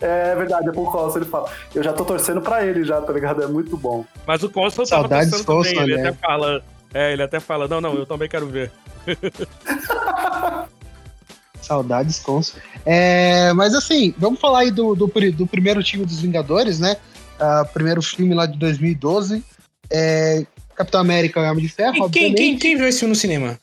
[0.00, 1.50] É verdade, é por Coulson, ele fala.
[1.74, 3.42] Eu já tô torcendo pra ele já, tá ligado?
[3.42, 4.04] É muito bom.
[4.24, 6.08] Mas o Coulson tava torcendo Coulson, também, ele né?
[6.10, 6.62] até fala...
[6.94, 8.70] É, ele até fala, não, não, eu também quero ver.
[11.60, 12.58] Saudades, Coulson.
[12.84, 16.96] É, mas assim, vamos falar aí do, do, do primeiro time dos Vingadores, né?
[17.42, 19.42] Uh, primeiro filme lá de 2012.
[19.90, 22.06] É, Capitão América e Homem de Ferro.
[22.06, 23.58] E quem, quem, quem viu esse filme no cinema?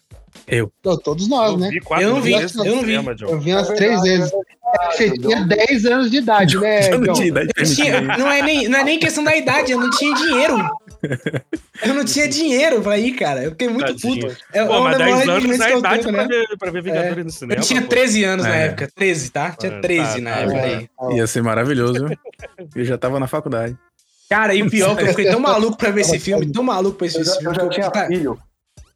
[0.48, 0.72] Eu.
[1.04, 1.70] Todos nós, né?
[2.00, 2.94] Eu não vi, eu não vi.
[2.94, 4.32] Eu vi umas três vezes.
[4.92, 6.92] Você tinha 10 anos de idade, né?
[6.92, 7.50] Eu não, tinha idade
[8.18, 10.58] não, é nem, não é nem questão da idade, eu não tinha dinheiro.
[11.82, 13.44] Eu não tinha dinheiro pra ir, cara.
[13.44, 14.28] Eu fiquei muito Tadinho.
[14.28, 14.38] puto.
[14.54, 16.28] É, Pô, mas 10 anos é idade tempo, pra, né?
[16.28, 17.24] ver, pra ver Vingadores é.
[17.24, 17.62] no cinema.
[17.62, 18.50] Eu tinha 13 anos é.
[18.50, 18.90] na época.
[18.96, 19.52] 13, tá?
[19.52, 20.90] Tinha 13 tá, na tá, época aí.
[21.18, 22.06] Ia ser maravilhoso.
[22.76, 23.78] Eu já tava na faculdade.
[24.30, 26.62] Cara, e o pior é que eu fiquei tão maluco pra ver esse filme, tão
[26.62, 27.46] maluco pra esse eu filme.
[27.46, 28.40] Eu já tinha filho.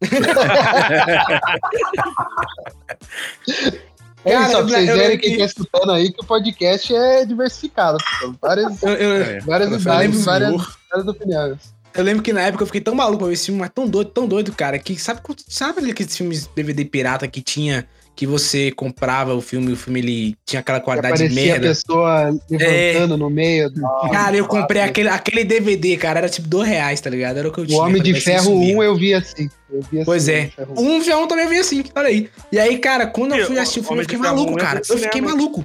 [4.24, 7.98] É Cara, só pra vocês verem quem tá escutando aí que o podcast é diversificado.
[8.40, 11.73] Várias, eu, eu, é, várias idades, várias, várias opiniões.
[11.94, 13.86] Eu lembro que na época eu fiquei tão maluco pra ver esse filme, mas tão
[13.86, 18.70] doido, tão doido, cara, que sabe, sabe aqueles filmes DVD pirata que tinha que você
[18.70, 21.66] comprava o filme, o filme ele tinha aquela qualidade de merda.
[21.66, 23.16] a pessoa levantando é...
[23.16, 23.72] no meio.
[24.12, 27.38] cara, eu comprei aquele, aquele DVD, cara, era tipo dois reais, tá ligado?
[27.38, 27.78] Era o que eu tinha.
[27.78, 29.48] O Homem de Ferro 1 eu vi assim.
[29.70, 30.50] Eu vi assim pois é.
[30.76, 32.30] Um v 1 também eu vi assim, olha aí.
[32.52, 34.80] E aí, cara, quando eu fui assistir o filme, eu fiquei maluco, cara.
[34.88, 35.64] Eu fiquei maluco.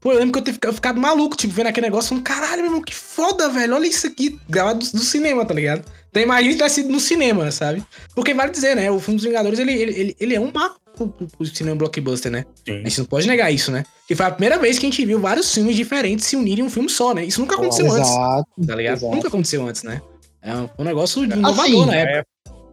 [0.00, 2.66] Pô, eu lembro que eu tenho ficado maluco, tipo, vendo aquele negócio, falando, caralho, meu
[2.66, 3.74] irmão, que foda, velho.
[3.74, 5.84] Olha isso aqui, gravado do, do cinema, tá ligado?
[6.10, 7.82] Então imagina que tivesse sido no cinema, sabe?
[8.14, 8.90] Porque vale dizer, né?
[8.90, 12.30] O filme dos Vingadores, ele, ele, ele, ele é um marco pro, pro cinema blockbuster,
[12.30, 12.44] né?
[12.66, 12.80] Sim.
[12.80, 13.84] A gente não pode negar isso, né?
[14.06, 16.66] Que foi a primeira vez que a gente viu vários filmes diferentes se unirem em
[16.66, 17.24] um filme só, né?
[17.24, 18.10] Isso nunca aconteceu oh, antes.
[18.10, 18.96] Exato, tá ligado?
[18.98, 19.14] Exato.
[19.14, 20.00] Nunca aconteceu antes, né?
[20.40, 22.26] É um, negócio inovador assim, na época.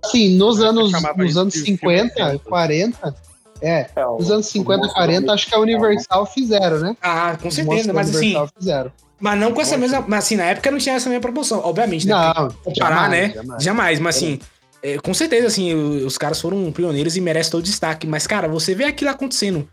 [0.03, 3.15] Assim, nos anos, nos anos 50, 40,
[3.61, 6.97] É, é os anos 50, 40, acho que a Universal fizeram, né?
[7.01, 8.35] Ah, com certeza, mas assim.
[8.57, 8.91] Fizeram.
[9.19, 10.03] Mas não com essa mesma.
[10.07, 12.13] Mas assim, na época não tinha essa mesma proporção, obviamente, né?
[12.13, 13.29] Não, comparar, né?
[13.29, 14.39] Jamais, jamais mas assim.
[14.83, 18.05] É, com certeza, assim, os caras foram pioneiros e merecem todo o destaque.
[18.05, 19.67] Mas, cara, você vê aquilo acontecendo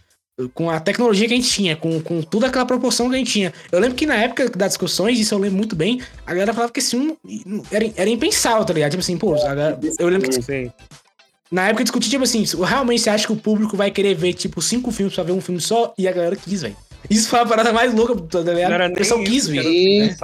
[0.55, 3.33] com a tecnologia que a gente tinha, com, com toda aquela proporção que a gente
[3.33, 3.53] tinha.
[3.71, 6.73] Eu lembro que na época das discussões, isso eu lembro muito bem, a galera falava
[6.73, 7.17] que esse um
[7.71, 8.93] era, era impensável, tá ligado?
[8.93, 10.71] Tipo assim, pô, galera, eu lembro que.
[11.53, 14.63] Na época discutia, tipo assim, realmente você acha que o público vai querer ver, tipo,
[14.63, 15.93] cinco filmes pra ver um filme só?
[15.99, 16.75] E a galera quis, velho.
[17.11, 18.71] Isso foi a parada mais louca, tá ligado?
[18.71, 20.17] Não era o pessoal quis ver.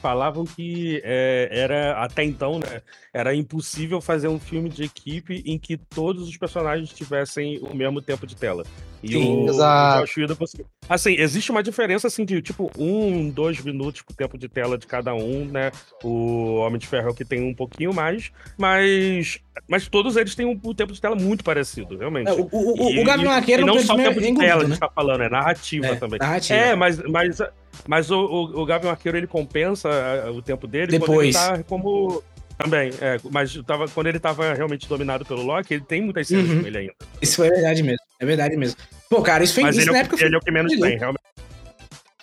[0.00, 2.80] Falavam que é, era, até então, né?
[3.12, 8.00] Era impossível fazer um filme de equipe em que todos os personagens tivessem o mesmo
[8.00, 8.64] tempo de tela.
[9.02, 10.04] E Sim, o, exato.
[10.04, 14.78] o Assim, existe uma diferença, assim, de tipo um, dois minutos por tempo de tela
[14.78, 15.72] de cada um, né?
[16.02, 20.58] O Homem de Ferro que tem um pouquinho mais, mas mas todos eles têm um,
[20.64, 22.28] um tempo de tela muito parecido, realmente.
[22.28, 24.66] É, o, o, e, o Gavião Arqueiro não, não só tempo de tela, né?
[24.66, 26.18] a gente tá falando, é narrativa é, também.
[26.18, 26.58] Narrativa.
[26.58, 27.38] É, mas, mas,
[27.86, 29.88] mas o, o, o Gavião Arqueiro, ele compensa
[30.30, 31.34] o tempo dele Depois.
[31.34, 32.22] quando ele tá como
[32.58, 36.48] também, é, mas tava, quando ele tava realmente dominado pelo Loki, ele tem muitas cenas
[36.48, 36.62] uhum.
[36.62, 36.94] com ele ainda.
[37.20, 38.78] Isso é verdade mesmo, é verdade mesmo.
[39.10, 40.24] Pô, cara, isso foi mas isso ele, na é época.
[40.24, 41.22] Ele é o que menos tem, realmente.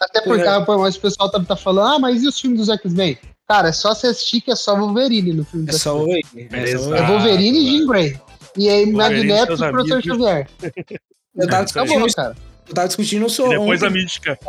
[0.01, 0.65] Até porque, é.
[0.77, 3.17] mas o pessoal tá, tá falando, ah, mas e os filmes dos X-Men?
[3.47, 5.69] Cara, é só assistir que é só Wolverine no filme.
[5.69, 6.49] É só Wolverine.
[6.51, 6.95] É, é, só...
[6.95, 8.19] é Wolverine e Jean Grey.
[8.58, 10.47] E aí, Magneto e o Professor Xavier.
[11.36, 12.36] Eu tava discutindo, cara.
[12.67, 13.88] Eu tava discutindo o E depois ontem.
[13.88, 14.39] a mística.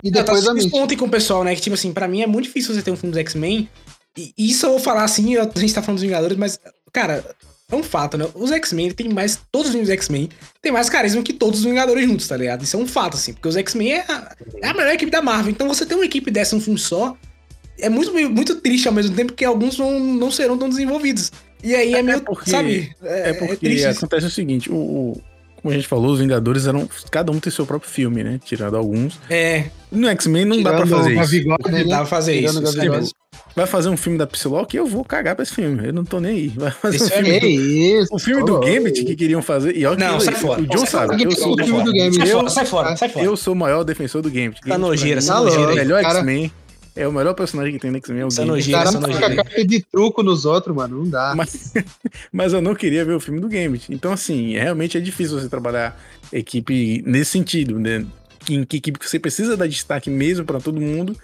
[0.00, 0.76] E depois a mística.
[0.76, 1.52] ontem com o pessoal, né?
[1.56, 3.68] Que, tipo assim, pra mim é muito difícil você ter um filme dos X-Men
[4.16, 6.58] e isso eu vou falar assim, a gente tá falando dos Vingadores, mas,
[6.92, 7.24] cara,
[7.70, 8.26] é um fato, né?
[8.34, 9.40] Os X-Men tem mais.
[9.52, 10.28] Todos os filmes X-Men
[10.60, 12.62] tem mais carisma que todos os Vingadores juntos, tá ligado?
[12.64, 15.22] Isso é um fato, assim, porque os X-Men é, a, é a melhor equipe da
[15.22, 15.50] Marvel.
[15.50, 17.16] Então você ter uma equipe dessa um filme só
[17.78, 21.32] é muito, muito triste ao mesmo tempo que alguns não, não serão tão desenvolvidos.
[21.62, 22.20] E aí é, é meio.
[22.20, 22.94] porque, sabe?
[23.02, 25.22] É, é porque é acontece o seguinte: o, o,
[25.56, 26.88] como a gente falou, os Vingadores eram.
[27.10, 28.40] Cada um tem seu próprio filme, né?
[28.44, 29.18] Tirando alguns.
[29.28, 29.64] É.
[29.90, 31.48] No X-Men não Tirando dá pra fazer isso.
[31.48, 32.62] Não dá pra fazer isso.
[32.62, 35.88] isso é vai fazer um filme da Psylocke, eu vou cagar pra esse filme.
[35.88, 36.48] Eu não tô nem aí.
[36.48, 37.30] Vai fazer isso um filme.
[37.30, 37.46] É do...
[37.46, 39.76] isso, o filme do Gambit que queriam fazer.
[39.76, 40.62] E não, sai fora.
[40.62, 41.22] O John sabe.
[41.22, 42.50] Eu sou o filme do Gambit.
[42.50, 43.24] Sai fora, sai fora.
[43.24, 44.60] Eu sou o maior defensor do Gambit.
[44.60, 45.72] Tá nojeira, tá nojeira.
[45.72, 46.52] O melhor X-Men.
[46.98, 48.22] É o melhor personagem que tem no X-Men.
[48.22, 48.68] É o Gambit.
[48.68, 51.04] O cara não fica carta de truco nos outros, mano.
[51.04, 51.32] Não dá.
[51.36, 51.72] Mas,
[52.32, 53.92] mas eu não queria ver o filme do Gambit.
[53.92, 55.96] Então, assim, realmente é difícil você trabalhar
[56.32, 58.04] equipe nesse sentido, né?
[58.50, 61.16] Em que equipe você precisa dar destaque mesmo para todo mundo,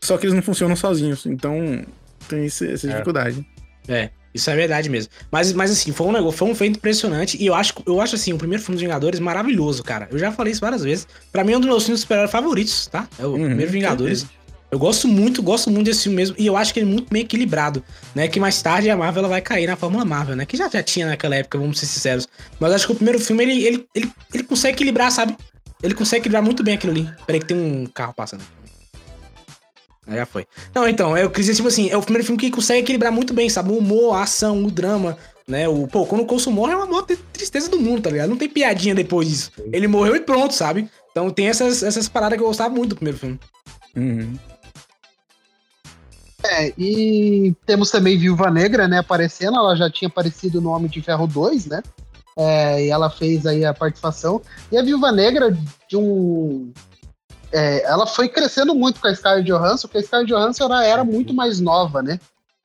[0.00, 1.24] só que eles não funcionam sozinhos.
[1.24, 1.82] Então,
[2.28, 2.74] tem essa é.
[2.74, 3.46] dificuldade.
[3.88, 4.10] É.
[4.34, 5.10] Isso é verdade mesmo.
[5.30, 7.36] Mas, mas assim, foi um negócio, foi um feito impressionante.
[7.42, 10.08] E eu acho, eu acho assim, o primeiro filme dos Vingadores maravilhoso, cara.
[10.10, 11.06] Eu já falei isso várias vezes.
[11.30, 13.06] Pra mim é um dos meus filmes super favoritos, tá?
[13.18, 14.26] É o uhum, primeiro Vingadores.
[14.72, 16.34] Eu gosto muito, gosto muito desse filme mesmo.
[16.38, 18.26] E eu acho que ele é muito bem equilibrado, né?
[18.26, 20.46] Que mais tarde a Marvel ela vai cair na Fórmula Marvel, né?
[20.46, 22.26] Que já, já tinha naquela época, vamos ser sinceros.
[22.58, 25.36] Mas acho que o primeiro filme, ele, ele, ele, ele consegue equilibrar, sabe?
[25.82, 27.06] Ele consegue equilibrar muito bem aquilo ali.
[27.26, 28.42] Peraí que tem um carro passando.
[30.08, 30.46] Já foi.
[30.74, 33.34] Não, então, eu quis dizer, tipo assim, é o primeiro filme que consegue equilibrar muito
[33.34, 33.70] bem, sabe?
[33.72, 35.68] O humor, a ação, o drama, né?
[35.68, 38.30] O, pô, quando o Coulson morre é uma maior tristeza do mundo, tá ligado?
[38.30, 39.52] Não tem piadinha depois disso.
[39.70, 40.88] Ele morreu e pronto, sabe?
[41.10, 43.38] Então tem essas, essas paradas que eu gostava muito do primeiro filme.
[43.94, 44.34] Uhum.
[46.44, 51.00] É, e temos também Viúva Negra, né, aparecendo, ela já tinha aparecido no Homem de
[51.00, 51.82] Ferro 2, né?
[52.36, 54.40] É, e ela fez aí a participação.
[54.70, 55.56] E a Viúva Negra,
[55.88, 56.72] de um
[57.52, 61.04] é, ela foi crescendo muito com a Scarlett Johansson, porque a Scarlett Johansson ela era
[61.04, 62.18] muito mais nova, né?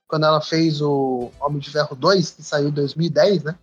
[0.07, 3.55] Quando ela fez o Homem de Ferro 2, que saiu em 2010, né?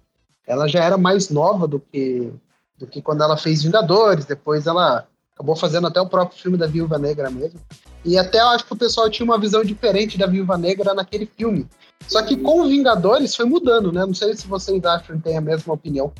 [0.46, 2.30] Ela já era mais nova do que,
[2.78, 6.66] do que quando ela fez Vingadores, depois ela acabou fazendo até o próprio filme da
[6.66, 7.58] Viúva Negra mesmo.
[8.04, 11.26] E até eu acho que o pessoal tinha uma visão diferente da Viúva Negra naquele
[11.26, 11.66] filme.
[12.06, 14.04] Só que com Vingadores foi mudando, né?
[14.04, 16.12] Não sei se vocês acham que tem a mesma opinião.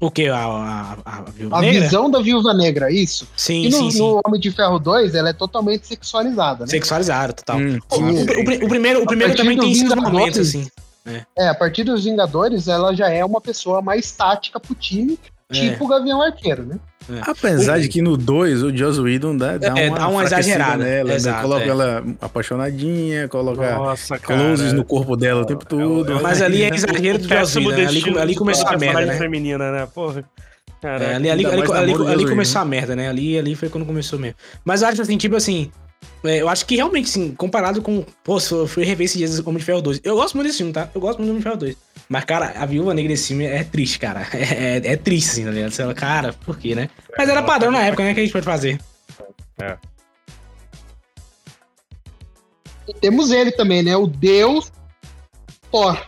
[0.00, 0.28] O que?
[0.28, 3.26] A, a, a, a visão da viúva negra, isso.
[3.36, 3.98] Sim, e no, sim, sim.
[3.98, 6.70] no Homem de Ferro 2, ela é totalmente sexualizada, né?
[6.70, 7.58] Sexualizada, total.
[7.58, 10.68] Hum, o, o, o, primeiro, o primeiro também tem esses momentos, assim.
[11.04, 11.24] É.
[11.36, 15.18] é, a partir dos Vingadores, ela já é uma pessoa mais tática pro time.
[15.52, 16.78] Tipo o Gavião Arqueiro, né?
[17.10, 17.22] É.
[17.22, 17.80] Apesar o...
[17.80, 21.08] de que no 2 o Joss Whedon dá, dá, é, uma, dá uma exagerada nela,
[21.08, 21.14] né?
[21.14, 21.68] Exato, coloca é.
[21.68, 26.18] ela apaixonadinha, coloca Nossa, closes no corpo dela o tempo todo.
[26.18, 27.86] É Mas ali é exagero do Joss Whedon, né?
[27.86, 29.16] ali, ali começou a merda, né?
[29.16, 29.88] feminina, né?
[29.92, 30.24] Porra.
[30.82, 33.08] É, ali, ali, ali, ali, ali começou a merda, né?
[33.08, 34.36] Ali, ali foi quando começou mesmo.
[34.64, 35.72] Mas eu acho assim, tipo assim,
[36.24, 38.04] é, eu acho que realmente, sim, comparado com.
[38.24, 40.00] Pô, se eu fui rever esses dias Homem de Ferro 2.
[40.02, 40.88] Eu gosto muito desse filme, tá?
[40.94, 41.76] Eu gosto muito do Homem de Ferro 2.
[42.08, 44.26] Mas, cara, a viúva negra desse filme é triste, cara.
[44.32, 45.70] É, é, é triste, assim, tá ligado?
[45.70, 46.88] Você fala, cara, por quê, né?
[47.16, 48.14] Mas era padrão na época, né?
[48.14, 48.80] Que a gente pode fazer.
[49.60, 49.76] É.
[52.88, 53.96] E temos ele também, né?
[53.96, 54.72] O Deus
[55.70, 56.06] Thor.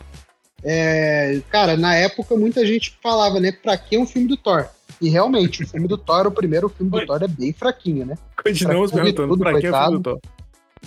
[0.64, 4.66] é, cara, na época muita gente falava, né, pra que um filme do Thor?
[5.00, 8.16] E realmente, o filme do Thor, o primeiro filme do Thor é bem fraquinho, né?
[8.42, 10.20] Continuamos perguntando pra que é o filme do Thor?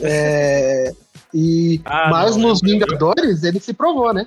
[0.01, 0.91] É,
[1.33, 4.25] e, ah, mas não, nos Vingadores ele se provou, né?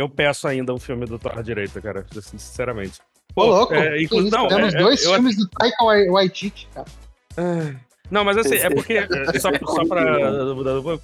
[0.00, 3.00] Eu peço ainda um filme do Thor direita, cara, sinceramente.
[3.34, 5.44] Pô, louco, é, inclusive, não, temos é, dois é, filmes eu...
[5.44, 6.86] do Taika Waititi, cara.
[8.10, 8.94] Não, mas assim, é porque.
[8.94, 10.00] É, só, só pra.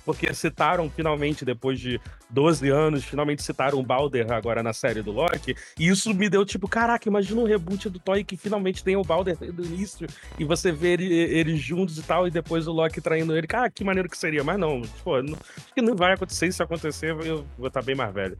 [0.04, 5.12] Porque citaram finalmente, depois de 12 anos, finalmente citaram o Balder agora na série do
[5.12, 5.54] Loki.
[5.78, 9.04] E isso me deu tipo, caraca, imagina um reboot do Toy que finalmente tem o
[9.04, 13.00] Balder do início e você vê ele, eles juntos e tal, e depois o Loki
[13.00, 13.46] traindo ele.
[13.46, 14.42] Cara, que maneiro que seria.
[14.42, 16.50] Mas não, pô, não, acho que não vai acontecer.
[16.50, 18.36] Se acontecer, eu vou estar bem mais velho.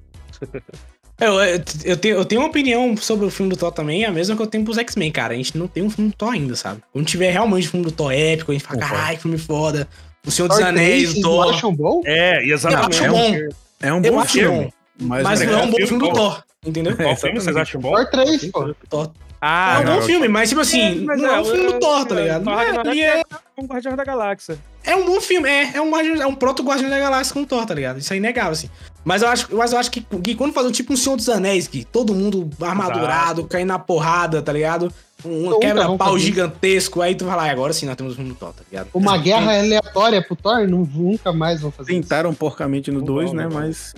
[1.19, 1.41] Eu,
[1.85, 4.43] eu, tenho, eu tenho uma opinião sobre o filme do Thor também, a mesma que
[4.43, 5.33] eu tenho pros X-Men, cara.
[5.33, 6.83] A gente não tem um filme do Thor ainda, sabe?
[6.93, 9.89] Quando tiver realmente um filme do Thor épico, a gente fala, caralho, filme foda.
[10.27, 11.55] O Senhor dos Anéis, o Thor.
[11.55, 12.03] acham bom?
[12.05, 13.03] É, exatamente.
[13.03, 13.57] Eu acho bom.
[13.81, 14.65] É um bom eu filme.
[14.65, 16.97] Bom, mas, mas não é um bom filme do Thor, entendeu?
[16.97, 17.95] Qual filme vocês acham bom?
[17.95, 18.75] Thor 3, pô.
[18.89, 19.11] Thor.
[19.41, 21.73] Ah, é um bom filme, mas tipo assim, é, mas não é, é um filme
[21.73, 22.45] do Thor, tá ligado?
[22.45, 23.23] Thor é, é
[23.59, 24.59] um Guardião da Galáxia.
[24.85, 27.65] É um bom filme, é, é um, é um proto-Guardião da Galáxia com o Thor,
[27.65, 27.99] tá ligado?
[27.99, 28.69] Isso é inegável, assim.
[29.07, 31.69] Mas eu acho, mas eu acho que, que quando fazer tipo um Senhor dos Anéis,
[31.69, 33.47] que todo mundo armadurado, Exato.
[33.47, 34.93] caindo na porrada, tá ligado?
[35.25, 38.53] Um quebra-pau gigantesco, aí tu vai lá, agora sim nós temos um filme do Thor,
[38.53, 38.89] tá ligado?
[38.93, 42.39] Uma guerra aleatória pro Thor, não, nunca mais vão fazer Tentaram isso.
[42.41, 43.49] porcamente no 2, né?
[43.51, 43.95] Mas,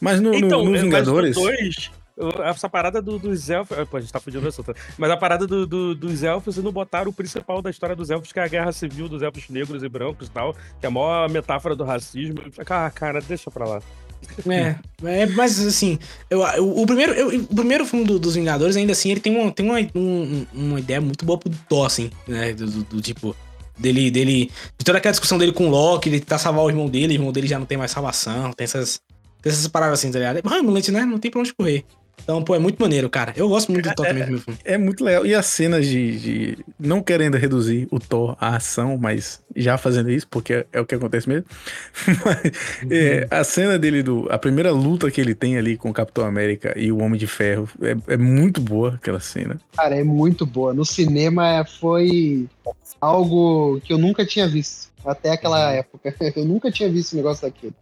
[0.00, 1.36] mas no, então, no, no Vingadores...
[1.36, 1.90] No dois,
[2.44, 3.76] essa parada do, dos elfos.
[3.88, 4.74] Pô, a gente tá fudindo assunto.
[4.98, 8.10] Mas a parada do, do, dos elfos e não botaram o principal da história dos
[8.10, 10.88] elfos, que é a guerra civil dos elfos negros e brancos e tal, que é
[10.88, 12.42] a maior metáfora do racismo.
[12.68, 13.82] Ah, cara, deixa pra lá.
[14.48, 18.76] É, é mas assim, eu, o, o primeiro, eu, o primeiro filme do, dos Vingadores,
[18.76, 22.10] ainda assim, ele tem uma, tem uma, um, uma ideia muito boa pro Thor, assim,
[22.26, 22.52] né?
[22.52, 23.34] Do, do, do, tipo,
[23.78, 24.50] dele, dele.
[24.78, 27.16] De toda aquela discussão dele com o Loki, ele tá salvar o irmão dele, o
[27.16, 29.00] irmão dele já não tem mais salvação, tem essas.
[29.42, 30.40] Tem essas paradas assim, tá ligado?
[30.46, 31.02] Hamlet, né?
[31.06, 31.86] Não tem pra onde correr.
[32.22, 33.32] Então, pô, é muito maneiro, cara.
[33.36, 34.58] Eu gosto muito do Thor também no meu filme.
[34.64, 35.26] É muito legal.
[35.26, 40.10] E as cenas de, de, Não querendo reduzir o Thor à ação, mas já fazendo
[40.10, 41.46] isso, porque é, é o que acontece mesmo.
[42.24, 42.88] mas, uhum.
[42.90, 46.24] é, a cena dele, do, a primeira luta que ele tem ali com o Capitão
[46.24, 49.60] América e o Homem de Ferro, é, é muito boa aquela cena.
[49.76, 50.72] Cara, é muito boa.
[50.72, 52.46] No cinema foi
[53.00, 54.90] algo que eu nunca tinha visto.
[55.04, 55.74] Até aquela uhum.
[55.76, 56.14] época.
[56.36, 57.74] Eu nunca tinha visto um negócio daquilo.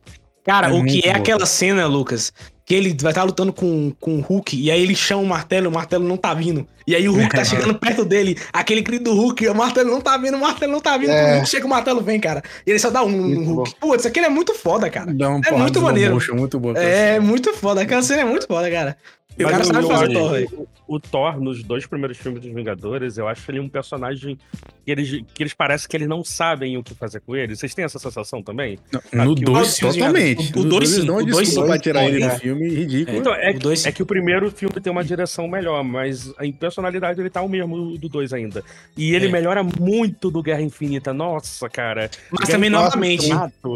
[0.45, 1.17] Cara, é o que é boa.
[1.17, 2.33] aquela cena, Lucas,
[2.69, 5.27] que ele vai estar tá lutando com, com o Hulk, e aí ele chama o
[5.27, 6.69] martelo, o martelo não tá vindo.
[6.87, 10.03] E aí o Hulk tá chegando perto dele, aquele grito do Hulk, o martelo não
[10.03, 11.33] tá vindo, o martelo não tá vindo, é.
[11.33, 12.43] o Hulk chega, o martelo vem, cara.
[12.67, 13.75] E ele só dá um muito no Hulk.
[13.81, 15.15] Putz, aquele é muito foda, cara.
[15.15, 16.13] Dá um é muito maneiro.
[16.13, 16.75] Motion, muito bom.
[16.77, 18.99] É, muito foda, aquela cena é muito foda, cara.
[19.39, 23.29] O cara sabe fazer Thor, velho o Thor, nos dois primeiros filmes dos Vingadores, eu
[23.29, 24.39] acho ele um personagem
[24.85, 27.55] que eles, que eles parecem que eles não sabem o que fazer com ele.
[27.55, 28.79] Vocês têm essa sensação também?
[29.13, 30.59] No 2, totalmente.
[30.59, 31.05] O 2 sim.
[31.05, 33.19] Não desculpa pra tirar ele do filme, ridículo.
[33.19, 37.21] Então, é, dois, é que o primeiro filme tem uma direção melhor, mas em personalidade
[37.21, 38.65] ele tá o mesmo do 2 ainda.
[38.97, 39.31] E ele é.
[39.31, 41.13] melhora muito do Guerra Infinita.
[41.13, 42.11] Nossa, cara.
[42.31, 43.29] Mas Guerra também novamente.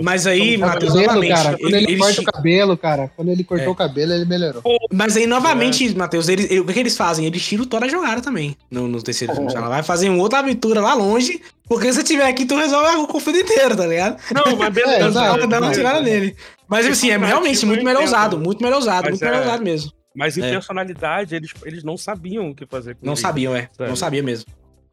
[0.03, 1.29] Mas aí, Matheus, novamente.
[1.29, 3.11] Cara, quando ele, ele corta o cabelo, cara.
[3.15, 3.71] Quando ele cortou é.
[3.71, 4.63] o cabelo, ele melhorou.
[4.91, 5.95] Mas aí, novamente, é.
[5.95, 7.27] Matheus, o que, eles fazem?
[7.27, 9.53] Eles tiram o Thor da jogada também no, no terceiro filme.
[9.55, 13.07] Ela vai fazer uma outra aventura lá longe, porque se tiver aqui, tu resolve o
[13.07, 14.17] conflito inteiro, tá ligado?
[14.33, 15.25] Não, mas beleza.
[15.25, 16.37] é, dá uma tirada nele.
[16.69, 19.45] Mas assim, é realmente muito melhor usado, muito melhor usado, muito melhor é.
[19.45, 19.93] usado mesmo.
[20.15, 20.51] Mas em é.
[20.51, 23.69] personalidade, eles, eles não sabiam o que fazer com Não ele, sabiam, é.
[23.73, 23.89] Sabe?
[23.89, 24.47] Não sabia mesmo.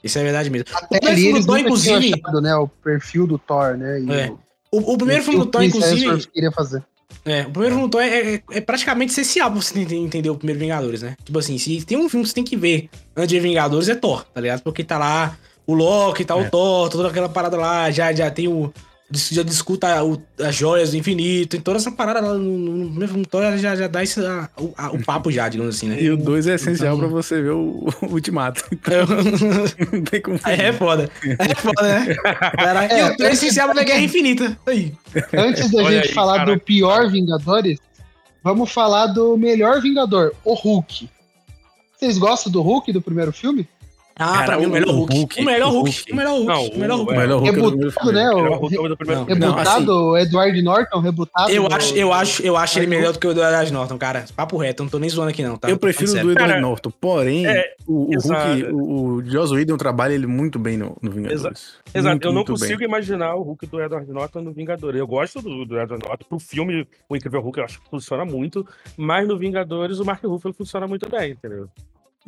[0.04, 0.68] Isso é verdade mesmo.
[0.74, 4.00] Até o ali eles Thor, inclusive, achado, né, o perfil do Thor, né?
[4.14, 4.32] É.
[4.72, 6.28] O, o, primeiro filme do Thor, inclusive.
[6.28, 6.84] queria fazer.
[7.30, 10.60] É, o primeiro do Thor é, é, é, praticamente essencial pra você entender o primeiro
[10.60, 11.16] Vingadores, né?
[11.24, 13.96] Tipo assim, se tem um filme que você tem que ver antes de Vingadores é
[13.96, 14.62] Thor, tá ligado?
[14.62, 15.38] Porque tá lá
[15.68, 16.38] o Loki, tá é.
[16.38, 18.74] o Thor, toda aquela parada lá, já, já tem o,
[19.12, 23.26] já discuta o, as joias do infinito, e toda essa parada lá no, no mesmo
[23.26, 26.02] Thor já, já dá esse, a, a, o papo já, digamos assim, né?
[26.02, 27.10] E o 2 é essencial então...
[27.10, 28.64] pra você ver o, o Ultimato.
[28.72, 29.06] Então,
[29.92, 31.10] não tem como Aí é foda.
[31.24, 32.16] É foda, né?
[32.16, 34.58] Caraca, é, e o 3 é essencial pra ver Guerra Infinita.
[34.66, 34.94] Aí.
[35.34, 36.54] Antes da gente aí, falar cara.
[36.54, 37.80] do pior Vingadores,
[38.44, 41.10] vamos falar do melhor Vingador, o Hulk.
[41.98, 43.68] Vocês gostam do Hulk do primeiro filme?
[44.22, 45.16] Ah, Cara, pra mim o melhor Hulk.
[45.16, 45.42] Hulk.
[45.42, 46.12] O melhor Hulk.
[46.12, 46.46] O melhor Hulk.
[46.46, 47.14] Não, o melhor Hulk.
[47.14, 47.56] O melhor Hulk.
[47.56, 48.30] Rebutado, né?
[48.30, 51.50] O rebutado, o Edward Norton, rebutado.
[51.50, 54.26] Eu acho, eu acho, eu acho ele melhor do que o Edward Norton, cara.
[54.36, 55.70] Papo reto, não tô nem zoando aqui não, tá?
[55.70, 59.78] Eu prefiro o do Edward Norton, porém, é, o, o Hulk, o, o Joss Whedon
[59.78, 61.76] trabalha ele muito bem no, no Vingadores.
[61.94, 62.88] Exato, muito, eu não consigo bem.
[62.88, 65.00] imaginar o Hulk do Edward Norton no Vingadores.
[65.00, 66.26] Eu gosto do, do Edward Norton.
[66.28, 70.22] Pro filme, o Incrível Hulk, eu acho que funciona muito, mas no Vingadores o Mark
[70.26, 71.70] Ruffalo funciona muito bem, entendeu?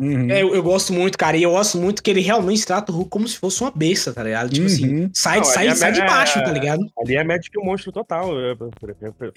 [0.01, 0.31] Uhum.
[0.31, 1.37] É, eu, eu, gosto muito, cara.
[1.37, 4.11] E eu gosto muito que ele realmente trata o Hulk como se fosse uma besta,
[4.11, 4.49] tá ligado?
[4.49, 5.03] Tipo assim, uhum.
[5.03, 6.81] assim, sai, não, sai, é sai de baixo, tá ligado?
[6.97, 8.31] Ali é médico e monstro total.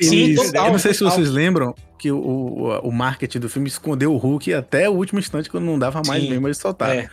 [0.00, 0.66] Sim, total.
[0.66, 1.10] Eu não sei total.
[1.10, 4.94] se vocês lembram que o, o, o marketing do filme escondeu o Hulk até o
[4.94, 6.30] último instante, quando não dava mais Sim.
[6.30, 6.94] mesmo, eles soltaram.
[6.94, 7.10] É.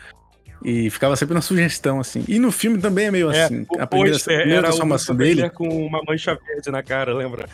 [0.64, 2.24] E ficava sempre na sugestão, assim.
[2.28, 3.66] E no filme também é meio é, assim.
[3.80, 5.50] A primeira, a primeira transformação dele.
[5.50, 7.48] com uma mancha verde na cara, lembra?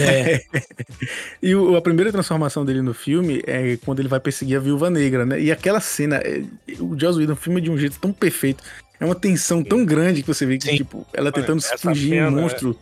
[0.00, 0.42] É.
[1.42, 4.88] e o, a primeira transformação dele no filme é quando ele vai perseguir a viúva
[4.88, 5.40] negra, né?
[5.40, 6.42] E aquela cena, é,
[6.80, 8.64] o Joss Whedon filma de um jeito tão perfeito.
[8.98, 9.64] É uma tensão Sim.
[9.64, 10.76] tão grande que você vê que, Sim.
[10.76, 12.78] tipo, ela tentando se fugir, um monstro,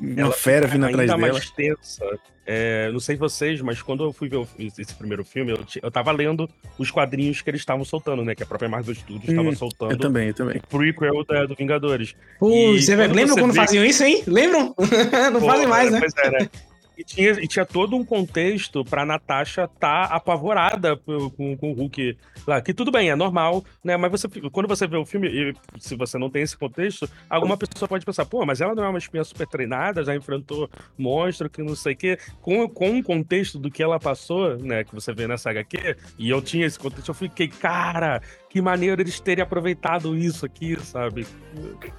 [0.00, 1.18] uma fera vindo atrás dela.
[1.18, 2.04] mais tensa.
[2.44, 6.10] É, não sei vocês, mas quando eu fui ver esse primeiro filme, eu, eu tava
[6.10, 8.34] lendo os quadrinhos que eles estavam soltando, né?
[8.34, 9.92] Que a própria Marvel Studios estava hum, soltando.
[9.92, 10.56] Eu também, eu também.
[10.56, 12.16] O prequel da, do Vingadores.
[12.40, 13.60] Pô, você lembra quando vê...
[13.60, 14.24] faziam isso, hein?
[14.26, 14.74] Lembram?
[15.32, 16.00] não Pô, fazem mais, né?
[16.00, 16.50] Pois é, né?
[16.96, 22.18] E tinha, e tinha todo um contexto pra Natasha tá apavorada com, com o Hulk
[22.46, 22.60] lá.
[22.60, 23.96] Que tudo bem, é normal, né?
[23.96, 27.56] Mas você, quando você vê o filme, e se você não tem esse contexto, alguma
[27.56, 31.48] pessoa pode pensar, pô, mas ela não é uma espinha super treinada, já enfrentou monstro,
[31.48, 32.18] que não sei o quê.
[32.40, 34.84] Com, com o contexto do que ela passou, né?
[34.84, 39.00] Que você vê nessa HQ, e eu tinha esse contexto, eu fiquei, cara, que maneiro
[39.00, 41.26] eles terem aproveitado isso aqui, sabe?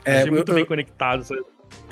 [0.05, 1.41] É, Achei muito eu, bem conectado, sabe?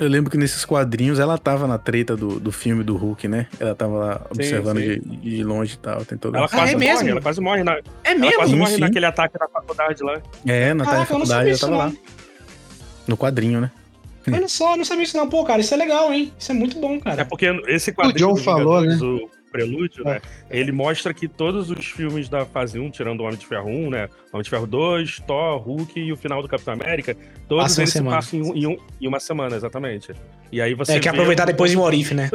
[0.00, 3.46] Eu lembro que nesses quadrinhos ela tava na treta do, do filme do Hulk, né?
[3.60, 5.00] Ela tava lá observando sim, sim.
[5.00, 6.04] De, de, longe e tal.
[6.04, 7.08] Tem toda ela quase ah, é morre, mesmo?
[7.08, 7.78] ela quase morre na.
[8.02, 8.26] É mesmo?
[8.26, 10.20] Ela quase sim, morre naquele ataque na faculdade lá.
[10.46, 11.92] É, na Caraca, faculdade ela tava lá.
[13.06, 13.70] No quadrinho, né?
[14.26, 15.28] Olha só, não sabia isso não.
[15.28, 16.32] Pô, cara, isso é legal, hein?
[16.38, 17.22] Isso é muito bom, cara.
[17.22, 18.30] É porque esse quadrinho.
[18.30, 18.96] O John falou, né?
[18.96, 20.20] O prelúdio, né?
[20.50, 20.58] É.
[20.58, 23.90] Ele mostra que todos os filmes da fase 1, tirando o Homem de Ferro 1,
[23.90, 24.08] né?
[24.32, 27.14] Homem de Ferro 2, Thor, Hulk e o final do Capitão América,
[27.46, 30.12] todos Passa eles se passam em, um, em, uma semana, exatamente.
[30.50, 30.94] E aí você.
[30.94, 32.30] É que aproveitar depois de Morif, né?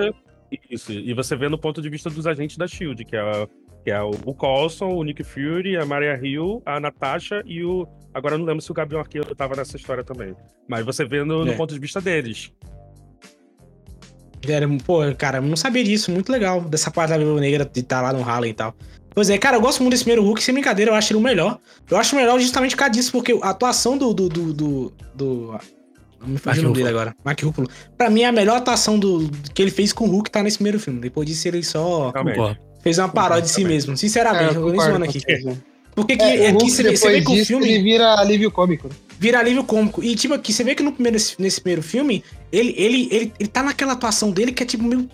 [0.70, 0.94] Isso.
[0.94, 3.48] E você vê no ponto de vista dos agentes da Shield, que é,
[3.84, 7.88] que é o Coulson, o Nick Fury, a Maria Hill, a Natasha e o.
[8.14, 10.36] Agora eu não lembro se o Gabriel Arqueiro tava nessa história também.
[10.68, 11.46] Mas você vê no, é.
[11.46, 12.52] no ponto de vista deles.
[14.48, 16.62] Era, pô, cara, não sabia disso, muito legal.
[16.62, 18.76] Dessa parte da Viúva Negra de estar tá lá no Harlem e tal.
[19.18, 21.24] Pois é, cara, eu gosto muito desse primeiro Hulk, sem brincadeira, eu acho ele o
[21.24, 21.58] melhor.
[21.90, 24.14] Eu acho o melhor justamente por causa disso, porque a atuação do.
[24.14, 24.30] do.
[24.30, 24.54] do.
[24.54, 25.60] do, do
[26.24, 27.16] me fugiu o nome dele agora.
[27.24, 27.68] Mark Ruffalo.
[27.98, 30.80] Pra mim, a melhor atuação do, que ele fez com o Hulk tá nesse primeiro
[30.80, 31.00] filme.
[31.00, 32.12] Depois disso, ele só
[32.82, 33.98] fez uma paródia de si mesmo.
[33.98, 35.22] Sinceramente, é, eu, vou nem zoando aqui.
[35.96, 37.68] Porque que, é, aqui você, você vê que o filme.
[37.68, 38.88] Ele vira alívio cômico.
[39.20, 40.04] Vira alívio cômico.
[40.04, 43.50] E, tipo, aqui você vê que no primeiro, nesse primeiro filme, ele, ele, ele, ele
[43.50, 45.10] tá naquela atuação dele que é tipo meio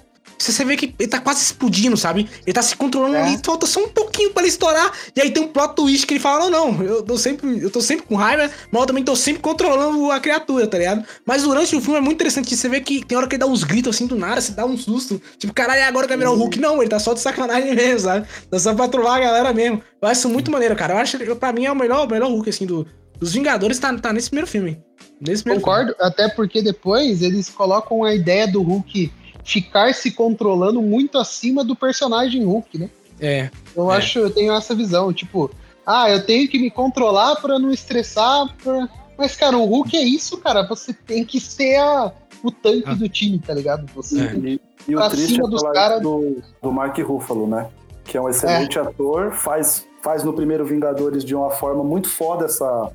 [0.52, 2.30] você vê que ele tá quase explodindo, sabe?
[2.46, 3.22] Ele tá se controlando é.
[3.22, 4.92] ali, falta só um pouquinho pra ele estourar.
[5.16, 7.70] E aí tem um plot twist que ele fala: Não, não, eu tô sempre, eu
[7.70, 11.06] tô sempre com raiva, mas eu também tô sempre controlando a criatura, tá ligado?
[11.26, 12.56] Mas durante o filme é muito interessante.
[12.56, 14.66] Você vê que tem hora que ele dá uns gritos assim do nada, você dá
[14.66, 15.22] um susto.
[15.38, 16.60] Tipo, caralho, é agora que vai virar o Hulk.
[16.60, 18.28] Não, ele tá só de sacanagem mesmo, sabe?
[18.50, 19.82] Tá só pra trollar a galera mesmo.
[20.02, 20.94] Eu acho muito maneiro, cara.
[20.94, 22.86] Eu acho que pra mim é o melhor, o melhor Hulk, assim, do,
[23.24, 24.84] dos Vingadores, tá, tá nesse primeiro filme.
[25.20, 26.08] Nesse primeiro Concordo, filme.
[26.12, 29.12] até porque depois eles colocam a ideia do Hulk
[29.44, 32.90] ficar se controlando muito acima do personagem Hulk, né?
[33.20, 33.50] É.
[33.76, 33.98] Eu é.
[33.98, 35.50] acho, eu tenho essa visão, tipo,
[35.86, 38.90] ah, eu tenho que me controlar para não estressar, pra...
[39.18, 42.12] mas cara, o Hulk é isso, cara, você tem que ser a,
[42.44, 42.94] o tanque ah.
[42.94, 43.86] do time, tá ligado?
[43.96, 44.36] Você é.
[44.36, 46.00] e, e o triste é dos cara...
[46.00, 47.70] do, do Mark Ruffalo, né?
[48.04, 48.82] Que é um excelente é.
[48.82, 52.92] ator, faz, faz no primeiro Vingadores de uma forma muito foda essa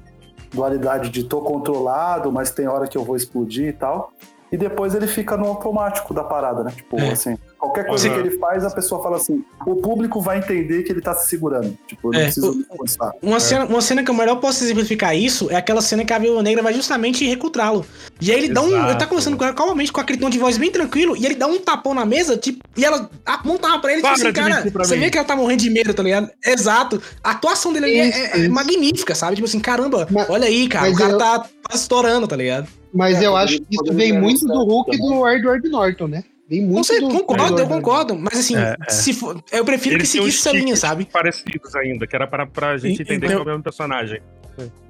[0.52, 4.12] dualidade de tô controlado, mas tem hora que eu vou explodir e tal
[4.50, 6.72] e depois ele fica no automático da parada, né?
[6.74, 7.12] Tipo, é.
[7.12, 8.14] assim, qualquer coisa uhum.
[8.14, 11.28] que ele faz, a pessoa fala assim, o público vai entender que ele tá se
[11.28, 11.76] segurando.
[11.86, 12.24] Tipo, não é.
[12.24, 13.12] precisa forçar.
[13.20, 13.40] Uma, é.
[13.40, 16.42] cena, uma cena que eu melhor posso exemplificar isso é aquela cena que a Viúva
[16.42, 17.84] Negra vai justamente recrutá-lo.
[18.20, 18.70] E aí ele Exato.
[18.70, 18.88] dá um.
[18.88, 21.34] Ele tá conversando com ela calmamente, com aquele tom de voz bem tranquilo, e ele
[21.34, 24.94] dá um tapão na mesa, tipo, e ela aponta pra ele, tipo assim, cara, você
[24.94, 25.02] mim.
[25.02, 26.30] vê que ela tá morrendo de medo, tá ligado?
[26.44, 27.02] Exato.
[27.22, 29.34] A atuação dele ali é, é, magnífica, sabe?
[29.34, 31.18] Tipo assim, caramba, mas, olha aí, cara, o cara eu...
[31.18, 32.68] tá, tá estourando, tá ligado?
[32.92, 36.24] Mas é, eu acho que isso vem muito do Hulk e do Edward Norton, né?
[36.48, 38.16] Vem muito sei, do, concordo, do eu concordo.
[38.16, 38.90] Mas assim, é, é.
[38.90, 41.04] Se for, eu prefiro Eles que seguisse essa linha, sabe?
[41.04, 44.20] Parecidos ainda, que era pra, pra gente entender então, qual é o mesmo personagem.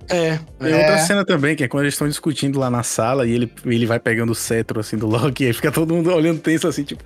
[0.08, 0.38] É.
[0.58, 0.98] Tem outra é.
[0.98, 3.98] cena também, que é quando eles estão discutindo lá na sala e ele, ele vai
[3.98, 7.04] pegando o cetro assim do Loki e aí fica todo mundo olhando tenso assim, tipo.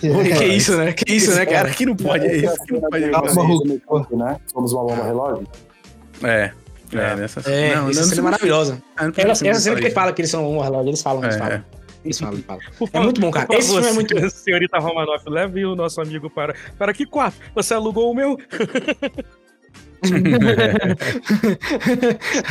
[0.00, 0.92] É, que isso, né?
[0.92, 1.70] Que isso, né, cara?
[1.70, 2.54] Que não pode, é isso.
[2.64, 4.16] Que não pode.
[4.16, 4.36] Né?
[4.46, 5.46] Somos uma bomba relógio.
[6.22, 6.52] É.
[6.90, 8.82] É, nessa é, não, essa cena é maravilhosa.
[9.16, 11.38] Essa, essa cena que ele fala que eles são um relógio, eles falam, eles é,
[11.38, 11.64] falam.
[12.04, 12.06] É.
[12.06, 12.62] Eles falam, eles falam.
[12.92, 13.46] É muito bom, cara.
[13.50, 16.54] Esse filme é muito Senhorita Romanoff, leve o nosso amigo para.
[16.76, 17.38] Para que quarto?
[17.54, 18.38] Você alugou o meu?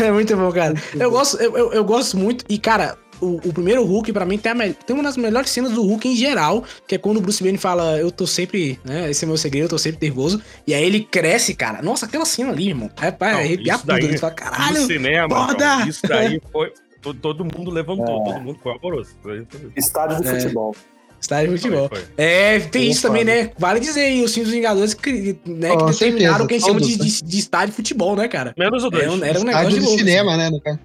[0.03, 0.73] é muito bom, cara.
[0.93, 2.43] Eu gosto, eu, eu, eu, gosto muito.
[2.49, 5.71] E, cara, o, o primeiro Hulk, pra mim, tem, a, tem uma das melhores cenas
[5.71, 9.09] do Hulk em geral, que é quando o Bruce Wayne fala, eu tô sempre, né,
[9.09, 11.81] esse é meu segredo, eu tô sempre nervoso, e aí ele cresce, cara.
[11.81, 13.97] Nossa, aquela cena ali, irmão, é pra arrepiar tudo.
[13.97, 16.71] Ele fala, caralho, no cinema, Não, isso daí foi...
[17.13, 18.23] Todo, todo mundo levantou, é.
[18.33, 19.11] todo mundo foi amoroso.
[19.75, 20.39] Estádio de é.
[20.39, 20.75] futebol.
[21.19, 21.89] Estádio de futebol.
[21.89, 22.07] Foi, foi.
[22.17, 22.91] É, tem Opa.
[22.91, 23.51] isso também, né?
[23.57, 26.57] Vale dizer aí, os filmes dos Vingadores que, né, oh, que determinaram o que a
[26.57, 28.53] gente chama de, de, de, estádio de futebol, né, cara?
[28.57, 29.03] Menos o 2.
[29.03, 30.37] Era, um, era um negócio de louco, cinema, assim.
[30.39, 30.79] né, no cara?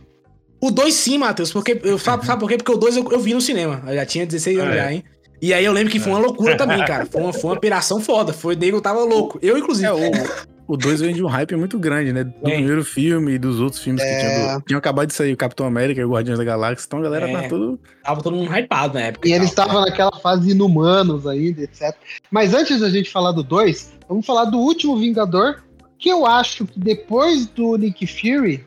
[0.60, 2.56] O 2 sim, Matheus, porque eu sabe, sabe por quê?
[2.56, 3.82] Porque o 2 eu, eu, vi no cinema.
[3.86, 4.78] Eu já tinha 16 anos é.
[4.78, 5.04] já, hein?
[5.40, 7.04] E aí eu lembro que foi uma loucura também, cara.
[7.04, 8.32] Foi uma, foi uma piração foda.
[8.32, 9.40] Foi o Nego tava louco.
[9.42, 9.88] Eu, inclusive.
[9.88, 9.98] É, o,
[10.66, 12.24] o 2 vem de um hype muito grande, né?
[12.24, 12.54] Do é.
[12.54, 14.14] primeiro filme e dos outros filmes é...
[14.14, 14.58] que tinham.
[14.58, 16.86] Do, tinham acabado de sair o Capitão América e o Guardiões da Galáxia.
[16.86, 17.42] Então a galera tá é.
[17.42, 17.80] tá todo.
[18.02, 19.28] Tava todo mundo hypado na época.
[19.28, 21.94] E eles estavam naquela fase inumanos aí, etc.
[22.30, 25.62] Mas antes da gente falar do 2, vamos falar do último Vingador.
[25.98, 28.66] Que eu acho que depois do Nick Fury,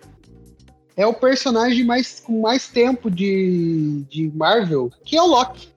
[0.95, 5.67] é o personagem mais, com mais tempo de, de Marvel, que é o Loki.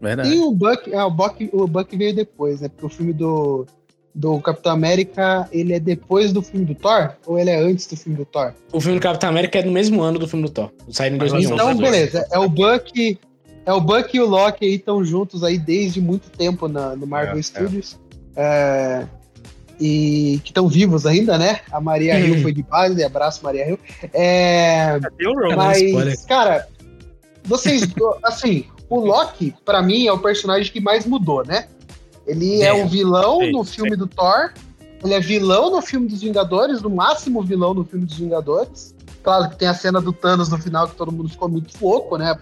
[0.00, 0.34] Verdade.
[0.34, 2.68] E o Buck, é, o Buck, o Buck veio depois, né?
[2.68, 3.64] Porque o filme do,
[4.14, 7.10] do Capitão América, ele é depois do filme do Thor?
[7.26, 8.52] Ou ele é antes do filme do Thor?
[8.72, 10.70] O filme do Capitão América é no mesmo ano do filme do Thor.
[10.88, 11.52] Saiu em 2011.
[11.52, 12.26] Então, beleza.
[12.30, 13.18] É o Buck,
[13.66, 17.06] é o Buck e o Loki aí estão juntos aí desde muito tempo na, no
[17.06, 17.42] Marvel é, é.
[17.42, 17.98] Studios.
[17.98, 18.04] É.
[18.36, 19.06] É,
[19.80, 21.60] e que estão vivos ainda, né?
[21.70, 23.78] A Maria Hill foi de base, abraço Maria Hill.
[24.12, 24.98] É,
[25.56, 26.68] mas, cara,
[27.44, 27.82] vocês,
[28.22, 31.66] assim, o Loki, para mim, é o personagem que mais mudou, né?
[32.26, 33.96] Ele é, é o vilão sim, no filme sim.
[33.96, 34.52] do Thor,
[35.04, 38.94] ele é vilão no filme dos Vingadores, no máximo vilão no filme dos Vingadores.
[39.22, 42.16] Claro que tem a cena do Thanos no final que todo mundo ficou muito louco,
[42.16, 42.36] né?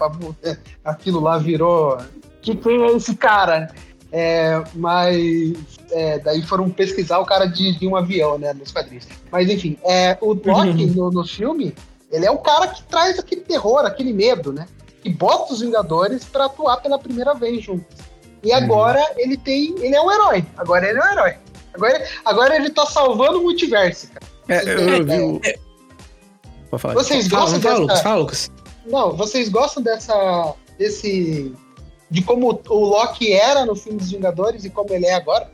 [0.84, 1.98] Aquilo lá virou.
[2.40, 3.72] Que quem é esse cara?
[4.10, 5.54] É, mas
[5.90, 9.08] é, daí foram pesquisar o cara de, de, um avião, né, nos quadrinhos.
[9.30, 10.94] Mas enfim, é, o Loki uhum.
[10.94, 11.74] no, no, filme,
[12.10, 14.66] ele é o cara que traz aquele terror, aquele medo, né?
[15.02, 17.96] Que bota os Vingadores para atuar pela primeira vez juntos.
[18.42, 18.56] E uhum.
[18.56, 19.18] agora uhum.
[19.18, 19.74] ele tem.
[19.78, 20.44] Ele é um herói.
[20.56, 21.34] Agora ele é um herói.
[21.74, 24.26] Agora, agora ele tá salvando o multiverso, cara.
[24.48, 25.40] É, eu, eu vi o...
[25.44, 25.58] É,
[26.94, 27.80] vocês gostam fala, dessa...
[27.80, 28.50] Lucas, fala, Lucas.
[28.86, 30.54] Não, vocês gostam dessa.
[30.78, 31.54] desse
[32.10, 35.50] de como o Loki era no filme dos Vingadores e como ele é agora?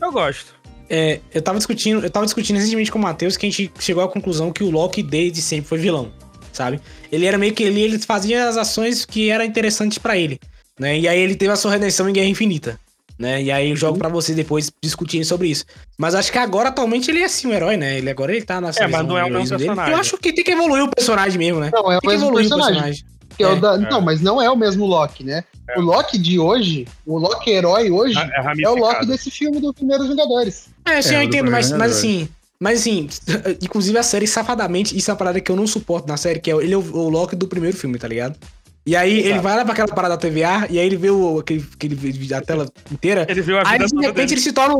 [0.00, 0.54] Eu gosto.
[0.88, 4.04] É, eu tava discutindo, eu tava discutindo recentemente com o Matheus que a gente chegou
[4.04, 6.12] à conclusão que o Loki desde sempre foi vilão,
[6.52, 6.80] sabe?
[7.10, 10.38] Ele era meio que ele, ele fazia as ações que eram interessantes para ele,
[10.78, 10.98] né?
[10.98, 12.78] E aí ele teve a sua redenção em Guerra Infinita,
[13.18, 13.42] né?
[13.42, 15.64] E aí eu jogo para vocês depois discutirem sobre isso.
[15.96, 17.98] Mas acho que agora atualmente ele é assim um herói, né?
[17.98, 19.92] Ele agora ele tá na É, mas não é o mesmo personagem.
[19.92, 21.70] Eu acho que tem que evoluir o personagem mesmo, né?
[21.72, 22.80] Não, é o mesmo personagem.
[22.80, 23.04] O personagem.
[23.38, 23.76] É, é, da...
[23.76, 25.44] Não, mas não é o mesmo Loki, né?
[25.68, 25.78] É.
[25.78, 29.74] O Loki de hoje, o Loki herói hoje, é, é o Loki desse filme do
[29.74, 30.68] Primeiros Vingadores.
[30.84, 32.28] É, sim, eu entendo, mas, mas assim.
[32.58, 33.08] Mas assim,
[33.60, 36.50] inclusive a série, safadamente, isso é uma parada que eu não suporto na série, que
[36.50, 38.38] é ele é o, o Loki do primeiro filme, tá ligado?
[38.86, 39.28] E aí Exato.
[39.28, 42.34] ele vai lá pra aquela parada da TVA, e aí ele vê o, aquele, aquele,
[42.34, 43.26] a tela inteira.
[43.28, 44.32] Ele viu a aí de repente dele.
[44.34, 44.76] ele se torna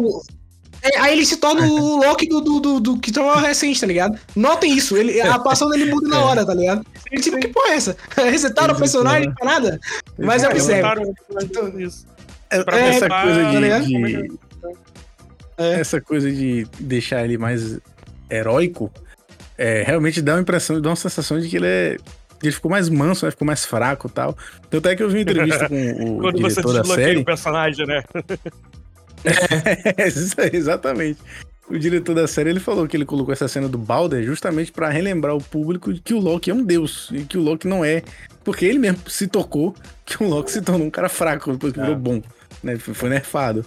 [0.83, 3.87] é, aí ele se torna o Loki do, do, do, do que tava recente, tá
[3.87, 4.17] ligado?
[4.37, 6.87] Notem isso, ele, a atuação dele muda na hora, tá ligado?
[7.11, 7.97] Ele, tipo, que porra é essa?
[8.17, 9.81] Resetaram o personagem pra nada?
[10.17, 10.89] Mas eu observo.
[12.49, 14.39] É, é, essa coisa de, de
[15.59, 15.81] é.
[15.81, 17.81] essa coisa de deixar ele mais
[18.31, 18.93] heróico
[19.59, 21.97] é, realmente dá uma impressão, dá uma sensação de que ele é
[22.43, 23.31] ele ficou mais manso, né?
[23.31, 24.37] ficou mais fraco e tal.
[24.71, 27.21] Tanto é que eu vi uma entrevista com o Quando diretor você da série.
[27.21, 28.03] o personagem, né?
[29.25, 30.07] É,
[30.57, 31.19] exatamente.
[31.69, 34.89] O diretor da série ele falou que ele colocou essa cena do Balder justamente para
[34.89, 38.03] relembrar o público que o Loki é um deus e que o Loki não é,
[38.45, 39.75] porque ele mesmo se tocou
[40.05, 41.83] que o Loki se tornou um cara fraco depois que é.
[41.83, 42.23] virou bom,
[42.63, 42.77] né?
[42.79, 43.65] Foi nerfado.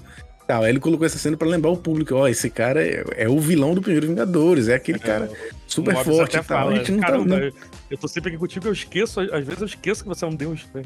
[0.50, 0.64] Tal.
[0.64, 3.40] Aí ele colocou essa cena para lembrar o público, ó, esse cara é, é, o
[3.40, 5.32] vilão do primeiro Vingadores, é aquele é, cara
[5.68, 6.44] super forte e tal.
[6.44, 7.52] Fala, a gente não tá, não...
[7.88, 10.34] Eu tô sempre aqui contigo, eu esqueço, às vezes eu esqueço que você é um
[10.34, 10.66] deus.
[10.74, 10.82] Né?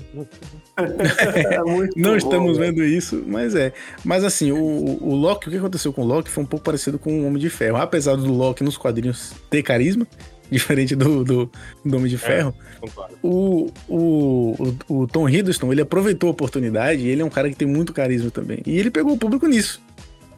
[0.75, 1.59] é
[1.95, 3.71] não estamos bom, vendo isso, mas é.
[4.03, 4.57] Mas assim, o,
[5.01, 7.39] o Loki, o que aconteceu com o Loki foi um pouco parecido com o Homem
[7.39, 7.77] de Ferro.
[7.77, 10.05] Apesar do Loki nos quadrinhos ter carisma,
[10.53, 11.51] diferente do, do,
[11.83, 12.55] do Homem de é, Ferro.
[12.81, 12.87] É,
[13.21, 17.55] o, o, o, Tom Hiddleston, ele aproveitou a oportunidade e ele é um cara que
[17.55, 18.59] tem muito carisma também.
[18.65, 19.81] E ele pegou o público nisso.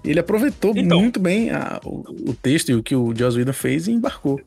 [0.04, 3.54] Ele aproveitou então, muito bem a, o, o, texto e o que o Joss Whedon
[3.54, 4.40] fez e embarcou.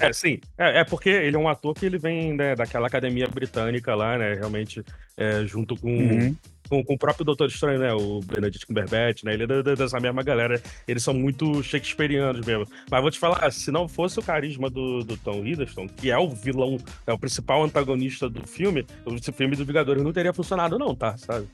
[0.00, 0.38] É, sim.
[0.58, 4.16] É, é, porque ele é um ator que ele vem né, daquela academia britânica lá,
[4.18, 4.34] né?
[4.34, 4.82] Realmente,
[5.16, 6.36] é, junto com uhum
[6.70, 7.92] com, com, o próprio Doutor Estranho, né?
[7.92, 9.34] O Benedict Cumberbatch, né?
[9.34, 10.62] Ele é dessa mesma galera.
[10.86, 12.64] Eles são muito shakespearianos mesmo.
[12.88, 16.16] Mas vou te falar, se não fosse o carisma do, do Tom Hiddleston, que é
[16.16, 18.86] o vilão, é o principal antagonista do filme,
[19.16, 21.16] esse filme do Vingadores não teria funcionado não, tá?
[21.16, 21.48] Sabe?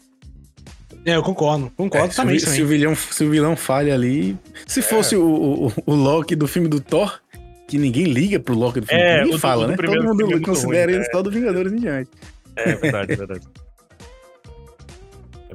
[1.05, 2.39] É, eu concordo, concordo é, também.
[2.39, 4.37] Se, se, o vilão, se o vilão falha ali.
[4.67, 4.83] Se é.
[4.83, 7.21] fosse o, o, o Loki do filme do Thor,
[7.67, 9.03] que ninguém liga pro Loki do filme.
[9.03, 9.77] É, ninguém fala, né?
[9.77, 11.11] Todo mundo é considera ele é.
[11.11, 12.11] só do Vingadores em diante.
[12.55, 13.47] É verdade, é verdade.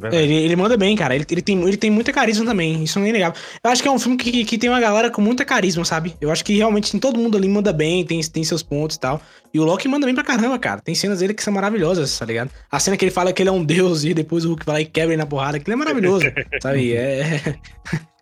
[0.09, 1.13] É ele, ele, manda bem, cara.
[1.13, 2.83] Ele, ele, tem, ele tem muita carisma também.
[2.83, 3.39] Isso não é inegável.
[3.63, 6.15] Eu acho que é um filme que, que tem uma galera com muita carisma, sabe?
[6.19, 9.21] Eu acho que realmente todo mundo ali manda bem, tem, tem seus pontos e tal.
[9.53, 10.81] E o Loki manda bem pra caramba, cara.
[10.81, 12.49] Tem cenas dele que são maravilhosas, tá ligado?
[12.71, 14.75] A cena que ele fala que ele é um deus e depois o Hulk vai
[14.75, 16.25] lá e quebra ele na porrada, aquilo é maravilhoso,
[16.61, 16.93] sabe?
[16.93, 17.57] É,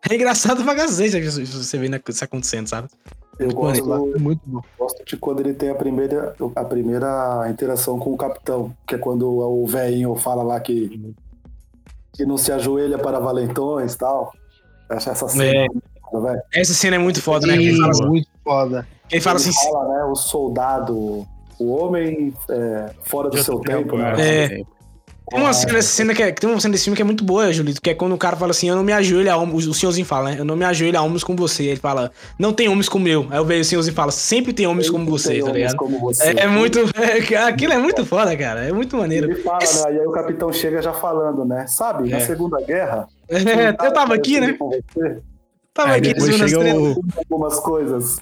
[0.10, 2.90] é engraçado pra cacete você vê isso acontecendo, sabe?
[3.40, 4.62] Eu gosto, é muito bom.
[4.78, 8.98] gosto de quando ele tem a primeira, a primeira interação com o capitão, que é
[8.98, 11.16] quando o velhinho fala lá que
[12.20, 14.34] que não se ajoelha para valentões e tal.
[14.90, 15.46] Acho essa cena.
[15.46, 15.68] É.
[16.12, 17.54] Foda, essa cena é muito foda, né?
[17.54, 18.88] Ele fala, muito foda.
[19.10, 19.54] Ele fala assim.
[19.54, 21.26] Fala, né, o soldado,
[21.60, 24.16] o homem é, fora do seu tempo, tempo né?
[24.18, 24.62] É.
[25.30, 27.52] Tem uma cena, cena que é, tem uma cena desse filme que é muito boa,
[27.54, 29.74] Julito, que é quando o cara fala assim, eu não me ajoelho a homens, o
[29.74, 30.36] senhorzinho fala, né?
[30.40, 31.64] Eu não me ajoelho a homens como você.
[31.66, 33.28] Ele fala, não tem homens como eu.
[33.30, 35.76] Aí o senhorzinho fala, sempre tem homens sempre como você, tá ligado?
[36.02, 36.24] Você.
[36.24, 36.80] É, é, muito.
[36.96, 38.66] É, aquilo é muito foda, cara.
[38.66, 39.32] É muito maneiro.
[39.32, 39.86] Ele fala, Esse...
[39.86, 39.96] né?
[39.96, 41.68] E aí o capitão chega já falando, né?
[41.68, 42.20] Sabe, na é.
[42.22, 43.08] Segunda Guerra.
[43.30, 44.58] É, eu tava aqui, né?
[45.74, 47.02] Tava aí aqui depois chega o...
[47.18, 48.20] algumas coisas.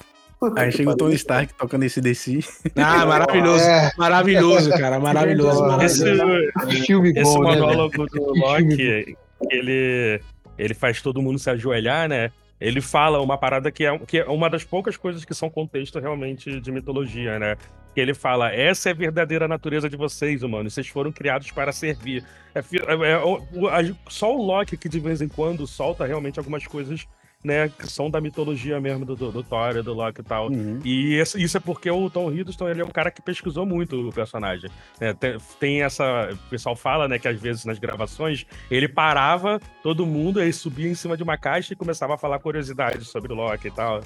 [0.56, 2.38] Aí chega o Tony Stark tocando esse DC.
[2.76, 3.64] Ah, maravilhoso.
[3.64, 3.90] É.
[3.98, 5.00] Maravilhoso, cara.
[5.00, 5.64] Maravilhoso.
[5.82, 9.16] Esse, esse né, monólogo né, do Loki,
[9.50, 10.20] ele,
[10.56, 12.30] ele faz todo mundo se ajoelhar, né?
[12.60, 15.98] Ele fala uma parada que é, que é uma das poucas coisas que são contexto
[15.98, 17.56] realmente de mitologia, né?
[17.94, 20.74] Que ele fala: essa é a verdadeira natureza de vocês, humanos.
[20.74, 22.24] Vocês foram criados para servir.
[22.54, 27.06] É, é, é, só o Loki que de vez em quando solta realmente algumas coisas
[27.44, 30.48] né, que são da mitologia mesmo do, do, do Thor e do Loki e tal.
[30.48, 30.80] Uhum.
[30.84, 34.08] E isso, isso, é porque o Tom Hiddleston, ele é um cara que pesquisou muito
[34.08, 34.70] o personagem.
[35.00, 36.30] É, tem, tem, essa...
[36.32, 40.88] O pessoal fala, né, que às vezes nas gravações, ele parava todo mundo, aí subia
[40.88, 44.00] em cima de uma caixa e começava a falar curiosidades sobre o Loki e tal.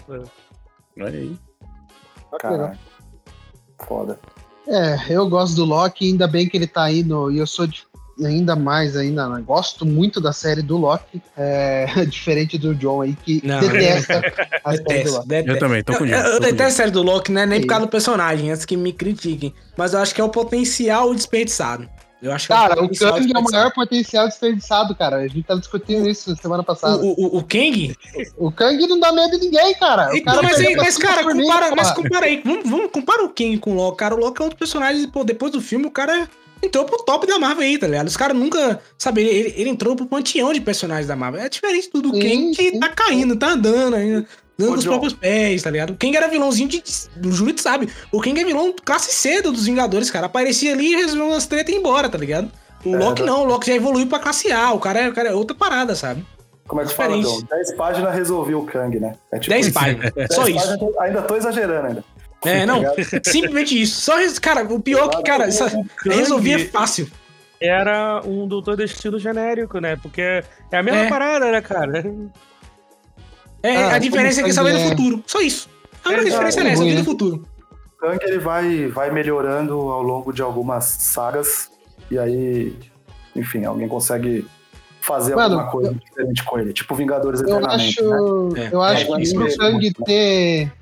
[0.98, 1.36] Olha aí.
[2.38, 2.78] Caralho.
[3.86, 4.20] Foda.
[4.68, 7.30] É, eu gosto do Loki, ainda bem que ele tá aí no...
[7.30, 7.84] E eu sou de
[8.24, 9.42] ainda mais ainda né?
[9.46, 13.60] gosto muito da série do Loki, é, diferente do John aí que não.
[13.60, 14.22] detesta
[14.64, 15.28] a série do Loki.
[15.46, 17.46] Eu também, tô com Eu, eu detesto a série do Loki, né?
[17.46, 19.54] Nem por causa do personagem, antes que me critiquem.
[19.76, 21.88] Mas eu acho que é o potencial desperdiçado.
[22.22, 25.16] Eu acho cara, é o, o Kang é o maior potencial desperdiçado, cara.
[25.16, 27.02] A gente tá discutindo isso semana passada.
[27.02, 27.96] O, o, o Kang?
[28.36, 30.16] O Kang não dá medo de ninguém, cara.
[30.16, 32.40] Então, cara mas, aí, mas cara, compara, mas compara aí.
[32.44, 33.98] Vamos, vamos compara o Kang com o Loki.
[33.98, 36.28] Cara, o Loki é outro personagem, pô, depois do filme, o cara
[36.62, 38.06] entrou pro top da Marvel aí, tá ligado?
[38.06, 38.80] Os caras nunca.
[38.96, 41.42] Sabe, ele, ele entrou pro panteão de personagens da Marvel.
[41.42, 44.26] É diferente do, do Ken que tá caindo, tá andando ainda.
[44.56, 45.90] Dando os próprios pés, tá ligado?
[45.90, 46.82] O Kang era vilãozinho de.
[47.24, 47.88] O Júlio sabe.
[48.12, 50.26] O Kang é vilão classe C dos Vingadores, cara.
[50.26, 52.50] Aparecia ali, resolveu umas treta e ia embora, tá ligado?
[52.84, 54.72] O é, Loki não, o Loki já evoluiu pra classe A.
[54.72, 56.24] O cara é, o cara é outra parada, sabe?
[56.66, 57.42] Como é que fala, John?
[57.50, 59.14] 10 páginas resolveu o Kang, né?
[59.32, 60.66] É tipo 10 páginas, só isso.
[60.66, 62.04] Páginas, ainda tô exagerando ainda.
[62.44, 62.82] É, não,
[63.24, 64.00] simplesmente isso.
[64.00, 65.48] Só, cara, o pior que, cara,
[66.04, 67.08] resolvia fácil
[67.60, 69.96] era um doutor destino genérico, né?
[69.96, 71.08] Porque é a mesma é.
[71.08, 72.04] parada, né, cara?
[73.62, 75.22] É, ah, a diferença é que ele sabe do futuro.
[75.26, 75.70] Só isso.
[76.04, 77.46] A única é, diferença é essa, do futuro.
[77.96, 81.70] O Kang ele vai, vai melhorando ao longo de algumas sagas.
[82.10, 82.76] E aí,
[83.36, 84.44] enfim, alguém consegue
[85.00, 86.72] fazer Mano, alguma coisa eu, diferente com ele.
[86.72, 88.00] Tipo Vingadores eu Eternamente.
[88.00, 88.70] Acho, né?
[88.72, 90.72] Eu é, acho que pro Kang ter.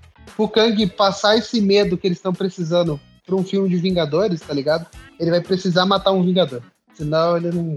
[0.41, 4.55] Pro Kang passar esse medo que eles estão precisando pra um filme de Vingadores, tá
[4.55, 4.87] ligado?
[5.19, 6.63] Ele vai precisar matar um Vingador.
[6.95, 7.77] Senão ele não.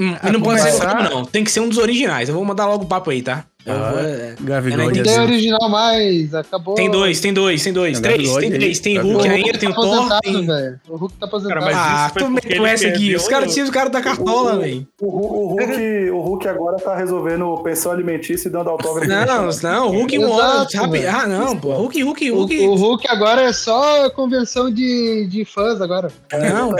[0.00, 1.26] Hum, e não pode ser não.
[1.26, 2.30] Tem que ser um dos originais.
[2.30, 3.44] Eu vou mandar logo o papo aí, tá?
[3.68, 5.20] Ah, vou, é, Não tem assim.
[5.20, 6.74] original mais, acabou.
[6.74, 8.00] Tem dois, tem dois, tem dois.
[8.00, 8.80] três, tem três.
[8.80, 10.20] Tem Hulk ainda, tem o Thor.
[10.20, 10.48] Tem...
[10.88, 11.60] O Hulk tá aposentado.
[11.60, 13.14] Cara, ah, tu meteu essa aqui.
[13.14, 14.86] Os caras tinham o cara da cartola, velho.
[15.00, 19.08] O, o, Hulk, o Hulk agora tá resolvendo pensão alimentícia e dando autógrafo.
[19.08, 20.66] Não, não, o Hulk mora.
[21.12, 21.72] Ah, não, pô.
[21.74, 22.58] Hulk, Hulk, Hulk.
[22.60, 26.10] O, Hulk agora é só convenção de, de fãs agora.
[26.32, 26.70] Não,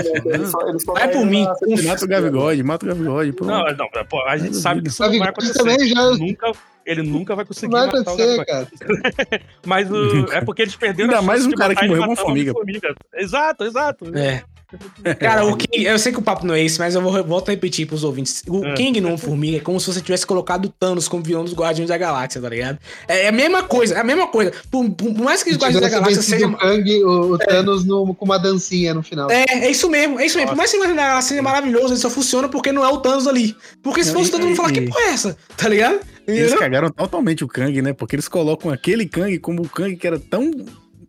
[0.94, 1.46] vai por mim.
[1.84, 3.34] Mata o Gavigode, mata o Gavigode.
[3.40, 5.58] Não, não, pô, a gente sabe que isso não vai acontecer.
[6.18, 6.52] Nunca
[6.88, 8.68] ele nunca vai conseguir vai matar acontecer, o cara.
[9.66, 12.52] Mas o, é porque eles perderam Ainda mais um cara que morreu uma formiga.
[12.52, 12.94] formiga.
[13.14, 14.16] Exato, exato.
[14.16, 14.42] É.
[15.18, 17.48] Cara, o King, eu sei que o papo não é esse, mas eu vou volto
[17.48, 18.42] a repetir pros ouvintes.
[18.46, 18.74] O é.
[18.74, 21.88] King no Formiga é como se você tivesse colocado o Thanos como vilão dos Guardiões
[21.88, 22.78] da Galáxia, tá ligado?
[23.06, 24.52] É, é a mesma coisa, é a mesma coisa.
[24.70, 26.50] Por, por mais que os Guardiões da Galáxia sejam.
[26.50, 27.46] O, Kang, o, o é.
[27.46, 29.30] Thanos no, com uma dancinha no final.
[29.30, 30.50] É, é isso mesmo, é isso mesmo.
[30.50, 32.88] Por mais que o Guardiões da Galáxia seja maravilhoso, ele só funciona porque não é
[32.88, 33.56] o Thanos ali.
[33.82, 36.00] Porque se fosse o Thanos, vão falar que porra é essa, tá ligado?
[36.28, 37.92] Eles cagaram totalmente o Kang, né?
[37.92, 40.50] Porque eles colocam aquele Kang como o Kang que era tão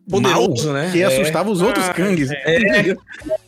[0.10, 0.90] poderoso, né?
[0.92, 1.06] Que é.
[1.06, 2.32] assustava os outros ah, Kangs.
[2.32, 2.96] É.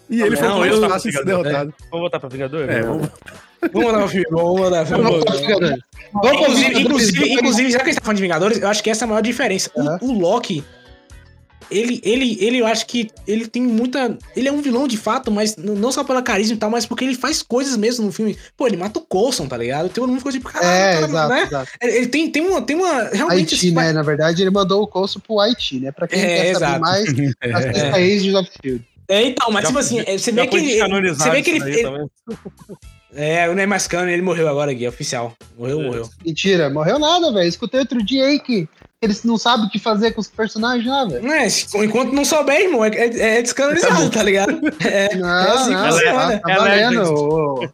[0.09, 1.73] E ele não, foi mais fácil de ser derrotado.
[1.89, 2.69] Vamos voltar pra Vingador?
[2.69, 3.09] É, vamos...
[3.71, 5.03] Vamos mandar o filme, vamos mandar o filme.
[6.13, 8.89] Vamos inclusive, inclusive, inclusive, já que a gente tá falando de Vingadores, eu acho que
[8.89, 9.69] essa é a maior diferença.
[9.75, 10.63] O, o Loki,
[11.71, 14.17] ele, ele, ele, eu acho que ele tem muita.
[14.35, 17.05] Ele é um vilão de fato, mas não só pela carisma e tal, mas porque
[17.05, 18.37] ele faz coisas mesmo no filme.
[18.57, 19.89] Pô, ele mata o Coulson, tá ligado?
[19.89, 21.43] Todo mundo ficou tipo, caralho, é, cara, exato, né?
[21.43, 21.71] exato.
[21.81, 23.03] Ele tem, tem, uma, tem uma.
[23.03, 23.55] Realmente.
[23.55, 23.93] Haiti, né?
[23.93, 25.91] Na verdade, ele mandou o Coulson pro Haiti, né?
[25.91, 26.65] Pra quem é, quer exato.
[26.65, 28.15] saber mais, assista é.
[28.15, 28.85] Agents of Shield.
[29.07, 31.13] É, então, mas já, tipo assim, é, você vê que ele.
[31.13, 31.79] Você vê que ele.
[31.79, 32.07] ele
[33.15, 35.35] é, o Neymar Cano, ele morreu agora, Gui, oficial.
[35.57, 35.83] Morreu, é.
[35.83, 36.09] morreu.
[36.25, 37.47] Mentira, morreu nada, velho.
[37.47, 38.69] Escutei outro dia aí que
[39.01, 41.23] eles não sabem o que fazer com os personagens lá, velho.
[41.23, 41.47] Não é,
[41.83, 44.61] enquanto não souber, irmão, é, é, é descanonizado, tá ligado?
[44.85, 46.39] É, não, é assim não, funciona.
[46.39, 47.71] Tá, tá valendo.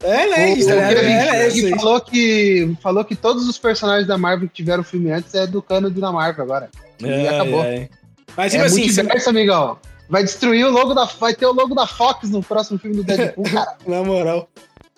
[0.00, 0.54] É, né?
[0.54, 4.82] O, é, é, que falou que falou que todos os personagens da Marvel que tiveram
[4.82, 6.70] filme antes é do cano da Marvel agora.
[7.00, 7.64] E é, acabou.
[7.64, 7.88] É.
[8.36, 9.30] Mas tipo é assim, multiverso, você...
[9.30, 9.78] amigão.
[10.08, 11.04] Vai destruir o logo da.
[11.04, 13.76] Vai ter o logo da Fox no próximo filme do Deadpool, cara.
[13.86, 14.48] Na moral.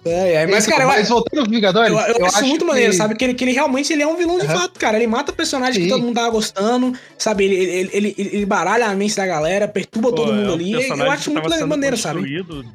[0.04, 1.90] É, é, mas, cara, mas voltando aos Vingadores.
[1.90, 2.68] Eu, eu, eu acho, muito que...
[2.68, 3.16] maneiro, sabe?
[3.16, 4.52] Que ele, que ele realmente ele é um vilão de uhum.
[4.52, 4.96] fato, cara.
[4.96, 5.82] Ele mata personagens Sim.
[5.84, 7.44] que todo mundo tava gostando, sabe?
[7.44, 10.54] Ele, ele, ele, ele baralha a mente da galera, perturba Pô, todo mundo é um
[10.54, 10.72] ali.
[10.72, 12.22] Eu acho muito maneiro, sabe?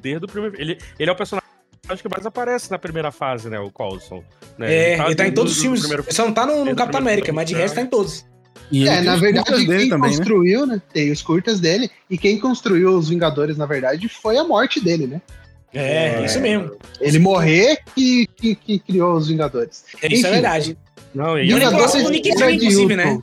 [0.01, 0.59] Desde o primeiro.
[0.59, 1.43] Ele, ele é o personagem
[1.89, 3.59] acho que mais aparece na primeira fase, né?
[3.59, 4.23] O Coulson.
[4.57, 4.73] Né?
[4.73, 5.81] É, ele tá, ele tá em todos os filmes.
[5.81, 6.03] Primeiro...
[6.03, 8.25] Ele só não tá no, no Capitão América, mas de resto tá em todos.
[8.71, 9.97] E é, na verdade, quem também, né?
[10.17, 10.75] construiu, né?
[10.75, 10.81] né?
[10.93, 15.05] Tem os curtas dele, e quem construiu os Vingadores, na verdade, foi a morte dele,
[15.05, 15.21] né?
[15.73, 16.71] É, é isso mesmo.
[17.01, 19.83] Ele morrer que, que, que criou os Vingadores.
[20.01, 20.77] É, isso Enfim, é verdade.
[21.13, 23.19] Não, e Vingadores do Nick Fury, inclusive, né?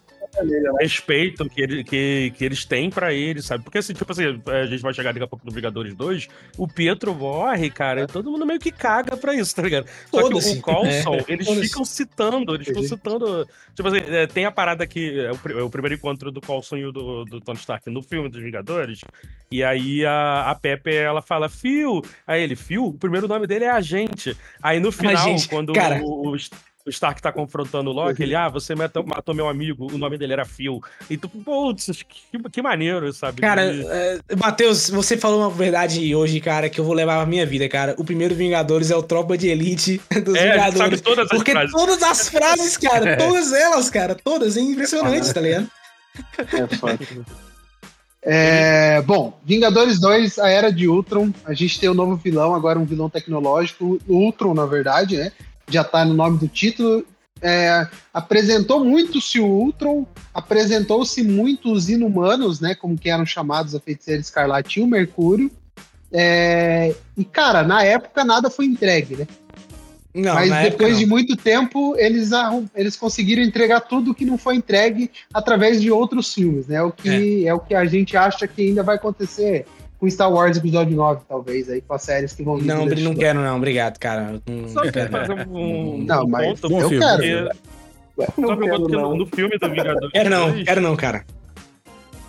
[0.81, 3.65] Respeito que, ele, que, que eles têm pra ele, sabe?
[3.65, 6.67] Porque assim, tipo assim, a gente vai chegar daqui a pouco no Vingadores 2, o
[6.67, 9.87] Pietro morre, cara, e todo mundo meio que caga pra isso, tá ligado?
[10.11, 11.25] Só que o Coulson, é.
[11.29, 13.49] eles ficam citando, eles ficam citando.
[13.75, 16.77] Tipo assim, é, tem a parada que é o, é o, primeiro encontro do Coulson
[16.77, 19.01] e o do, do Tony Stark no filme dos Vingadores,
[19.51, 23.65] e aí a, a Pepe, ela fala, Phil, aí ele, Phil, o primeiro nome dele
[23.65, 24.37] é Agente.
[24.63, 26.01] Aí no final, gente, quando cara...
[26.03, 26.37] o, o
[26.91, 30.19] o Stark tá confrontando o Loki, ele, ah, você matou, matou, meu amigo, o nome
[30.19, 30.81] dele era Phil.
[31.09, 33.41] E tu, putz, que, que maneiro, sabe?
[33.41, 37.47] Cara, é, Matheus, você falou uma verdade hoje, cara, que eu vou levar a minha
[37.47, 37.95] vida, cara.
[37.97, 40.79] O primeiro Vingadores é o Tropa de Elite dos é, Vingadores.
[40.79, 41.73] Sabe todas as porque frases.
[41.73, 43.17] todas as frases, cara, é.
[43.17, 45.71] todas elas, cara, todas, é impressionante, tá ligado?
[46.37, 46.99] É foda.
[48.23, 51.33] É, bom, Vingadores 2, a Era de Ultron.
[51.45, 55.33] A gente tem um novo vilão, agora um vilão tecnológico, Ultron, na verdade, né?
[55.71, 57.05] Já está no nome do título.
[57.43, 63.81] É, apresentou muito-se o Ultron, apresentou-se muito os Inumanos, né, como que eram chamados a
[63.81, 65.51] Feiticeira Escarlate e o Mercúrio.
[66.13, 69.27] É, e, cara, na época nada foi entregue, né?
[70.13, 72.31] Não, Mas depois de muito tempo, eles,
[72.75, 76.83] eles conseguiram entregar tudo que não foi entregue através de outros filmes, né?
[76.83, 77.49] O que é.
[77.49, 79.67] é o que a gente acha que ainda vai acontecer
[80.01, 82.65] com Star Wars Episódio 9, talvez, aí com as séries que vão vir.
[82.65, 84.41] Não, não quero, não, obrigado, cara.
[84.47, 87.49] Não, Só quero fazer um, não, mas ponto, eu filme, quero.
[88.17, 88.33] Porque...
[88.41, 90.11] Só que eu no, filme do Vingadores.
[90.13, 91.25] Quero não, 2, quero não, cara.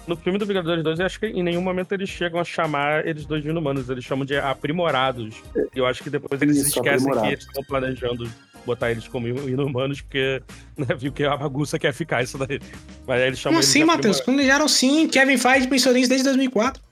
[0.05, 3.07] No filme do Vingadores 2, eu acho que em nenhum momento eles chegam a chamar
[3.07, 5.35] eles dois de inumanos, eles chamam de aprimorados.
[5.73, 8.29] E eu acho que depois eles Isso, esquecem que eles estão planejando
[8.65, 10.41] botar eles como inumanos, porque
[10.77, 12.59] né, viu que a bagunça quer ficar isso daí.
[13.07, 14.19] Mas aí eles chamam Como assim, Matheus?
[14.19, 15.07] Planejaram sim.
[15.07, 16.90] Kevin Feige pensou nisso desde 2004.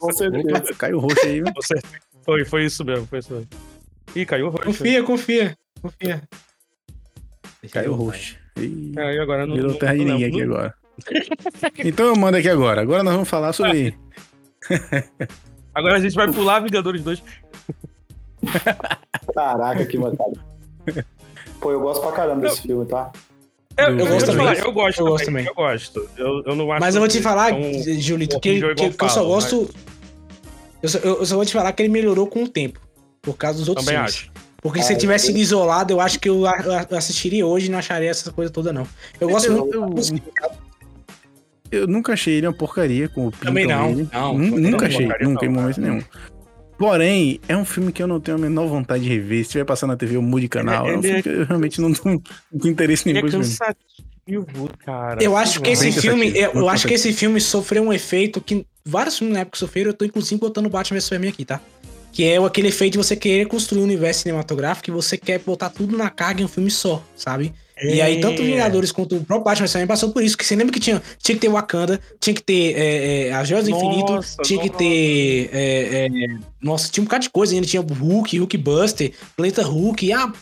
[0.00, 0.74] Com certeza.
[0.78, 1.52] Caiu roxo aí, viu?
[2.24, 3.48] Foi, foi isso mesmo, foi isso mesmo.
[4.14, 4.64] Ih, caiu roxo.
[4.64, 6.22] Confia, confia, confia.
[7.70, 8.36] Caiu roxo.
[8.56, 9.54] Aí agora não.
[9.54, 10.74] Virou terra de ninguém aqui agora.
[11.84, 12.80] então eu mando aqui agora.
[12.80, 13.96] Agora nós vamos falar sobre.
[15.74, 17.22] agora a gente vai pular Vingadores 2.
[19.34, 20.38] Caraca, que mancada.
[21.60, 23.10] Pô, eu gosto pra caramba desse filme, tá?
[23.76, 24.46] Eu, eu, eu, gosto também.
[24.46, 25.46] Falar, eu gosto, eu gosto também.
[25.46, 26.08] Eu gosto.
[26.16, 27.52] Eu, eu não acho Mas eu vou te falar,
[27.98, 29.68] Julito, que, que, que, eu só gosto.
[30.82, 32.80] Eu só, eu só vou te falar que ele melhorou com o tempo.
[33.20, 34.14] Por causa dos outros também filmes.
[34.14, 34.36] Acho.
[34.62, 36.44] Porque se ele tivesse sido isolado, eu acho que eu
[36.96, 38.86] assistiria hoje e não acharia essa coisa toda, não.
[39.20, 39.96] Eu gosto muito.
[41.70, 43.44] Eu nunca achei ele uma porcaria com o Pinto.
[43.44, 43.92] Também não.
[44.12, 46.02] não nunca achei, nunca em momento nenhum.
[46.78, 49.38] Porém, é um filme que eu não tenho a menor vontade de rever.
[49.38, 50.86] Se estiver passando na TV, eu mudo de canal.
[50.86, 51.22] É, é um filme é...
[51.22, 52.22] que eu realmente não tenho,
[52.52, 53.26] não tenho interesse nenhum.
[53.26, 55.22] É cansativo, cara.
[55.22, 58.66] Eu acho que esse filme, eu, eu acho que esse filme sofreu um efeito que
[58.84, 59.90] vários filmes na época sofreram.
[59.90, 61.60] Eu tô inclusive botando Batman vs Superman aqui, tá?
[62.12, 65.70] Que é aquele efeito de você querer construir um universo cinematográfico e você quer botar
[65.70, 67.54] tudo na carga em um filme só, sabe?
[67.78, 67.96] É.
[67.96, 70.36] E aí, tanto Vingadores quanto o próprio Batman também passou por isso.
[70.36, 73.46] Que você lembra que tinha, tinha que ter Wakanda, tinha que ter é, é, as
[73.46, 74.70] Joias do Infinito, tinha nossa.
[74.70, 75.50] que ter.
[75.52, 77.66] É, é nossa, tinha um bocado de coisa ainda.
[77.66, 80.12] Tinha Hulk, Hulk Buster, Planeta Hulk.
[80.12, 80.32] Ah,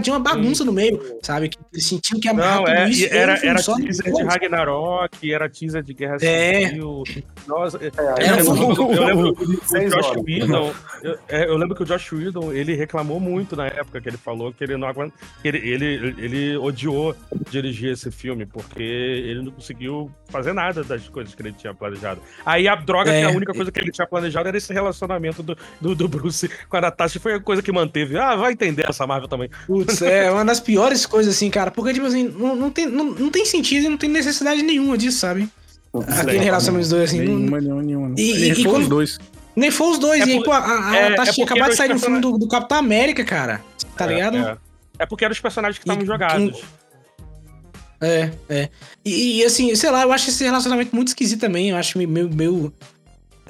[0.00, 1.48] tinha uma bagunça no meio, sabe?
[1.48, 3.06] Que eles sentiam que amarrar Não, tudo é, isso.
[3.06, 6.68] Era, era, era teaser de Ragnarok, era teaser de Guerra é.
[6.68, 7.02] Civil.
[7.46, 10.72] Nossa, é, era eu, lembro, eu lembro que o Josh Whedon,
[11.02, 14.16] eu, é, eu, lembro que o Josh Whedon, ele reclamou muito na época que ele
[14.16, 17.14] falou que ele não aguenta, ele, ele, ele odiou
[17.50, 22.20] dirigir esse filme, porque ele não conseguiu fazer nada das coisas que ele tinha planejado.
[22.46, 25.42] Aí a droga, é, que a única coisa que ele tinha planejado era esse relacionamento
[25.42, 28.18] do, do, do Bruce com a Natasha, foi a coisa que manteve.
[28.18, 29.50] Ah, vai entender essa Marvel também.
[29.66, 33.06] Putz, é uma das piores coisas, assim, cara, porque, tipo assim, não, não, tem, não,
[33.06, 35.48] não tem sentido e não tem necessidade nenhuma disso, sabe?
[36.18, 37.20] Aquele relacionamento dos dois, assim.
[37.20, 38.14] Nenhuma, nenhuma, nenhuma.
[38.18, 38.82] E, e, e quando...
[38.82, 39.18] os dois.
[39.54, 40.22] Nem foi os dois.
[40.22, 42.36] É e aí, pô, a, a é, Natasha é acabou de sair no filme do,
[42.36, 43.60] do Capitão América, cara.
[43.96, 44.36] Tá é, ligado?
[44.36, 44.56] É.
[45.00, 46.62] é porque eram os personagens que estavam jogados.
[48.00, 48.68] É, é.
[49.04, 51.70] E, e, assim, sei lá, eu acho esse relacionamento muito esquisito também.
[51.70, 52.28] Eu acho meio.
[52.28, 52.72] meio...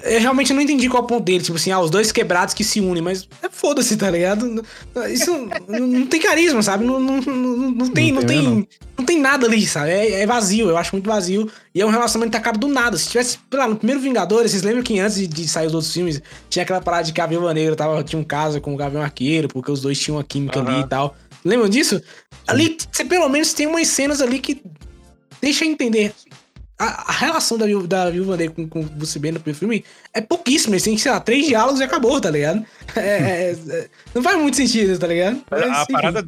[0.05, 1.42] Eu realmente não entendi qual é o ponto dele.
[1.42, 4.64] Tipo assim, ah, os dois quebrados que se unem, mas é foda-se, tá ligado?
[5.11, 6.84] Isso não, tem carisma, sabe?
[6.84, 8.66] Não, não, não, não tem, não, tem, não.
[8.98, 9.90] não tem nada ali, sabe?
[9.90, 11.50] É, é, vazio, eu acho muito vazio.
[11.74, 12.98] E é um relacionamento que acaba do nada.
[12.98, 15.92] Se tivesse, lá, no primeiro Vingadores, vocês lembram que antes de, de, sair os outros
[15.92, 18.76] filmes, tinha aquela parada de que a Viúva Negra tava, tinha um caso com o
[18.76, 20.68] Gavião Arqueiro, porque os dois tinham uma química uhum.
[20.68, 21.16] ali e tal.
[21.44, 22.02] Lembram disso?
[22.46, 24.62] Ali, você pelo menos tem umas cenas ali que
[25.40, 26.12] deixa entender.
[26.79, 30.20] A, a relação da, da Viúva Negra com, com o Bruce Banner no filme é
[30.20, 30.77] pouquíssima.
[30.77, 32.64] Assim, sei lá, três diálogos e acabou, tá ligado?
[32.97, 35.43] É, é, é, não faz muito sentido, tá ligado?
[35.51, 36.22] Mas, a parada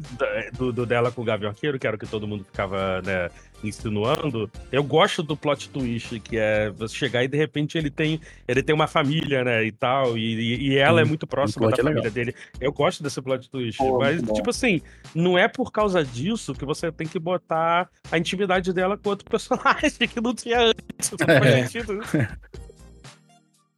[0.57, 3.29] do, do, dela com o Gavião Arqueiro, que era o que todo mundo ficava, né,
[3.63, 8.21] insinuando, eu gosto do plot twist, que é você chegar e de repente ele tem,
[8.47, 11.77] ele tem uma família, né, e tal, e, e ela hum, é muito próxima da
[11.77, 12.35] é família dele.
[12.59, 14.81] Eu gosto desse plot twist, Pô, mas, tipo assim,
[15.13, 19.25] não é por causa disso que você tem que botar a intimidade dela com outro
[19.29, 21.11] personagem que não tinha antes.
[21.11, 21.63] Não faz é.
[21.63, 21.99] sentido.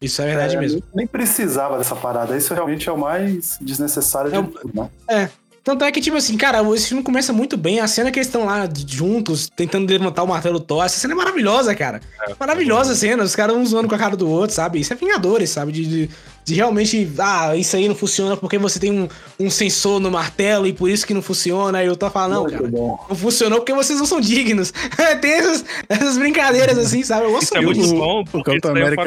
[0.02, 0.82] Isso é verdade é, mesmo.
[0.96, 2.38] Nem precisava dessa parada.
[2.38, 4.90] Isso realmente é o mais desnecessário é, de tudo, né?
[5.10, 5.30] É,
[5.64, 7.80] tanto é que, tipo assim, cara, esse filme começa muito bem.
[7.80, 10.86] A cena que eles estão lá juntos, tentando levantar o martelo Thor.
[10.86, 12.02] Essa cena é maravilhosa, cara.
[12.28, 13.24] É, maravilhosa a cena.
[13.24, 14.80] Os caras um zoando com a cara do outro, sabe?
[14.80, 15.72] Isso é Vingadores, sabe?
[15.72, 16.10] De, de,
[16.46, 19.08] de, realmente, ah, isso aí não funciona porque você tem um,
[19.40, 21.84] um sensor no martelo e por isso que não funciona.
[21.84, 22.68] E eu tô falando, não, cara.
[22.68, 23.06] Bom.
[23.10, 24.74] Não funcionou porque vocês não são dignos.
[25.22, 27.26] tem essas, essas brincadeiras assim, sabe?
[27.26, 27.72] Eu gosto muito.
[27.72, 29.04] É muito bom, o Capitão América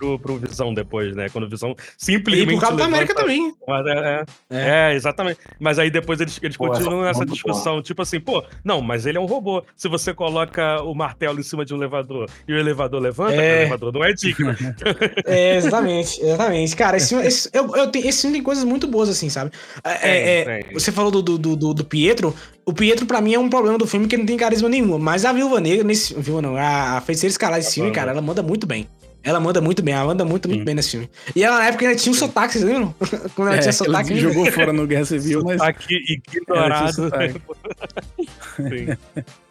[0.00, 1.28] pro, pro Visão depois, né?
[1.28, 2.54] Quando o Visão simplesmente.
[2.54, 3.52] E pro Capitão América também.
[3.68, 4.68] Mas é, é, é.
[4.90, 5.38] é, exatamente.
[5.58, 7.76] Mas aí depois eles, eles pô, continuam essa discussão.
[7.76, 7.82] Bom.
[7.82, 9.62] Tipo assim, pô, não, mas ele é um robô.
[9.76, 13.38] Se você coloca o martelo em cima de um elevador e o elevador levanta, é...
[13.38, 14.56] o elevador não é digno.
[15.26, 16.74] é, exatamente, exatamente.
[16.74, 19.50] Cara, esse, esse, eu, eu tenho, esse filme tem coisas muito boas, assim, sabe?
[19.84, 22.34] É, é, você falou do, do, do, do Pietro.
[22.64, 24.98] O Pietro, pra mim, é um problema do filme que não tem carisma nenhum.
[24.98, 26.14] Mas a Viúva Negra, nesse.
[26.14, 28.86] Viúva não, a Feiticeira Escalar desse filme, cara, ela manda muito bem.
[29.22, 30.64] Ela manda muito bem, ela manda muito, muito Sim.
[30.64, 31.10] bem nesse filme.
[31.36, 32.94] E ela na época ainda tinha um sotaque, vocês lembram?
[33.34, 34.12] Quando ela é, tinha sotaque.
[34.12, 35.58] Ela jogou fora no Guerra Civil, mas.
[35.58, 37.10] Sotaque ignorado.
[38.56, 38.96] Sim.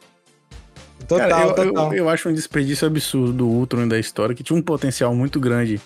[1.08, 1.92] Total, Cara, eu, total.
[1.92, 5.40] Eu, eu, acho um desperdício absurdo do Ultron da história, que tinha um potencial muito
[5.40, 5.82] grande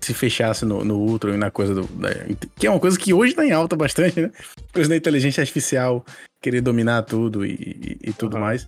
[0.00, 1.82] se fechasse no, no Ultron e na coisa do.
[1.88, 2.08] Da,
[2.56, 4.30] que é uma coisa que hoje tá em alta bastante, né?
[4.72, 6.04] Coisa da inteligência artificial,
[6.40, 8.40] querer dominar tudo e, e, e tudo uhum.
[8.40, 8.66] mais.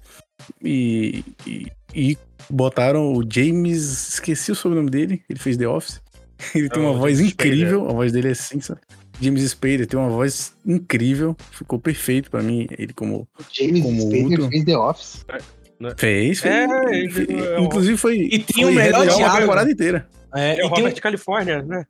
[0.63, 2.19] E, e, e,
[2.49, 4.09] botaram o James.
[4.15, 6.01] Esqueci o sobrenome dele, ele fez The Office.
[6.57, 7.91] Ele tem uma voz incrível, Spader.
[7.91, 8.83] a voz dele é sensacional.
[9.21, 13.29] James Spader tem uma voz incrível, ficou perfeito pra mim, ele como.
[13.53, 14.49] James como Spader Ultron.
[14.49, 15.25] fez The Office.
[15.29, 16.45] É, fez, fez.
[16.45, 18.19] É, ele, é inclusive foi.
[18.19, 19.25] E tinha o melhor diálogo.
[19.25, 20.09] a temporada inteira.
[20.35, 21.03] É, é o Robert tem...
[21.03, 21.85] Califórnia, né?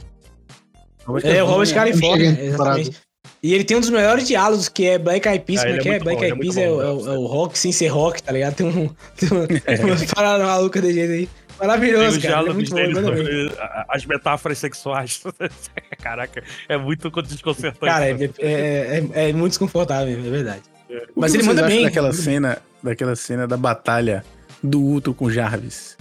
[1.07, 3.01] Robert é, o Robert Califórnia, exatamente.
[3.43, 5.89] E ele tem um dos melhores diálogos, que é Black Eyed Peas, é, é que
[5.89, 5.99] é?
[5.99, 8.55] Black Eyed Peas é, é, o, é, o rock sem ser rock, tá ligado?
[8.55, 9.85] Tem, um, tem uma, é.
[9.85, 11.29] uma parada maluca desse jeito aí.
[11.59, 12.49] Maravilhoso, cara.
[12.49, 13.53] É muito bom, dele,
[13.89, 15.23] as metáforas sexuais.
[16.01, 17.81] Caraca, é muito desconcertante.
[17.81, 20.63] Cara, é, é, é, é muito desconfortável, é verdade.
[20.89, 21.03] É.
[21.17, 21.83] Mas ele manda bem.
[21.83, 24.25] Daquela cena, daquela cena da batalha
[24.63, 25.97] do Ultron com Jarvis.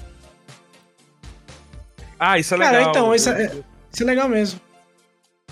[2.20, 2.74] Ah, isso é legal.
[2.74, 3.52] Cara, então, isso é,
[3.92, 4.60] isso é legal mesmo.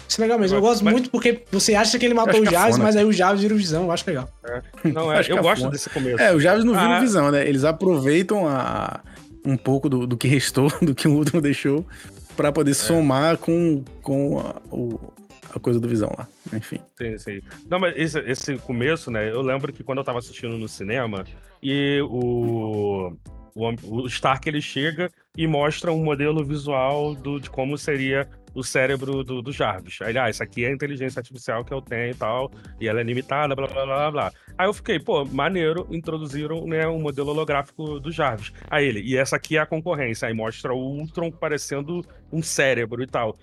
[0.10, 0.58] Isso é legal mesmo.
[0.58, 0.92] Eu gosto mas...
[0.92, 3.58] muito porque você acha que ele matou o Javes, mas aí o Javes vira o
[3.58, 3.84] Visão.
[3.84, 4.28] Eu acho legal.
[4.44, 4.62] É.
[4.90, 6.20] Não, é, eu é gosto desse começo.
[6.20, 7.00] É, o Javes não vira o ah.
[7.00, 7.48] Visão, né?
[7.48, 9.02] Eles aproveitam a,
[9.46, 11.86] um pouco do, do que restou, do que o último deixou,
[12.36, 12.74] para poder é.
[12.74, 15.00] somar com, com a, o,
[15.54, 16.28] a coisa do Visão lá.
[16.52, 16.80] Enfim.
[16.98, 17.42] Sim, sim.
[17.70, 19.30] Não, mas esse, esse começo, né?
[19.30, 21.24] Eu lembro que quando eu tava assistindo no cinema
[21.62, 23.14] e o.
[23.56, 28.62] O, o Stark ele chega e mostra um modelo visual do, de como seria o
[28.62, 30.02] cérebro do, do Jarvis.
[30.02, 33.00] Aí ah, isso aqui é a inteligência artificial que eu tenho e tal, e ela
[33.00, 34.34] é limitada, blá, blá, blá, blá.
[34.58, 38.52] Aí eu fiquei, pô, maneiro, introduziram, né, um modelo holográfico do Jarvis.
[38.70, 43.02] Aí ele, e essa aqui é a concorrência, aí mostra o Ultron parecendo um cérebro
[43.02, 43.34] e tal.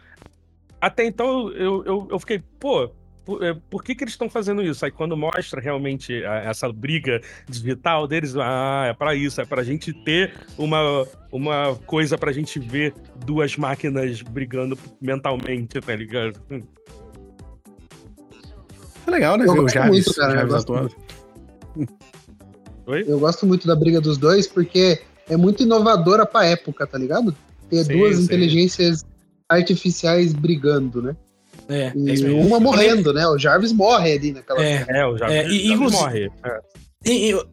[0.78, 2.90] até então eu, eu, eu fiquei, pô,
[3.26, 4.84] por, é, por, que, que eles estão fazendo isso?
[4.84, 9.64] Aí quando mostra realmente a, essa briga digital deles, ah, é para isso, é pra
[9.64, 12.94] gente ter uma, uma coisa pra gente ver
[13.26, 16.40] duas máquinas brigando mentalmente, tá ligado?
[19.06, 19.44] É legal, né?
[19.44, 20.94] Eu ver o Jarvis, muito, cara, Jarvis atuando.
[22.86, 23.04] Oi?
[23.08, 27.34] Eu gosto muito da briga dos dois porque é muito inovadora pra época, tá ligado?
[27.68, 28.22] Ter sim, duas sim.
[28.22, 29.04] inteligências
[29.48, 31.16] artificiais brigando, né?
[31.68, 33.26] É, e é uma morrendo, né?
[33.26, 34.64] O Jarvis morre ali naquela.
[34.64, 36.30] É, é o Jarvis, é, e, Jarvis morre.
[36.44, 36.60] É.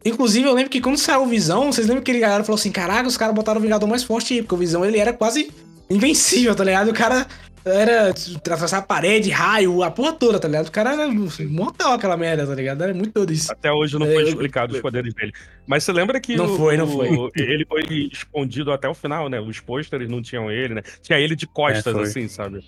[0.04, 2.72] Inclusive, eu lembro que quando saiu o Visão, vocês lembram que ele galera falou assim:
[2.72, 5.50] caraca, os caras botaram o Vingador mais forte aí, porque o Visão ele era quase
[5.88, 6.90] invencível, tá ligado?
[6.90, 7.26] O cara
[7.64, 10.68] era atravessar a parede, raio, a porra toda, tá ligado?
[10.68, 11.08] O cara era
[11.48, 12.82] mortal aquela merda, tá ligado?
[12.82, 13.50] Era muito doido isso.
[13.50, 14.76] Até hoje não foi é, explicado eu...
[14.76, 15.32] os poderes dele.
[15.66, 16.36] Mas você lembra que.
[16.36, 17.08] Não o, foi, não foi.
[17.08, 19.40] O, ele foi escondido até o final, né?
[19.40, 20.82] Os pôsteres não tinham ele, né?
[21.00, 22.62] Tinha ele de costas, é, assim, sabe?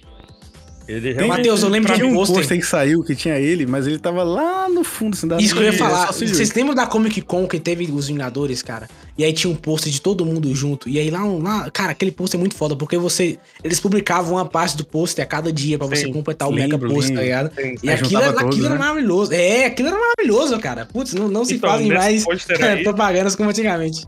[0.88, 1.14] Ele.
[1.26, 4.68] Matheus, eu lembro de um pôster que saiu que tinha ele, mas ele tava lá
[4.68, 6.12] no fundo assim, da Isso que eu ia falar.
[6.12, 8.88] Vocês lembram da Comic Con que teve os Vingadores, cara?
[9.18, 10.88] E aí tinha um pôster de todo mundo junto.
[10.88, 13.38] E aí lá, lá cara, aquele pôster é muito foda, porque você.
[13.64, 17.16] Eles publicavam uma parte do pôster a cada dia pra você completar o mega pôster,
[17.16, 17.52] tá ligado?
[17.54, 18.66] Sim, e aquilo, todos, aquilo né?
[18.66, 19.32] era maravilhoso.
[19.32, 20.86] É, aquilo era maravilhoso, cara.
[20.86, 22.24] Putz, não, não se então, fazem mais
[22.84, 24.06] propagandas como antigamente.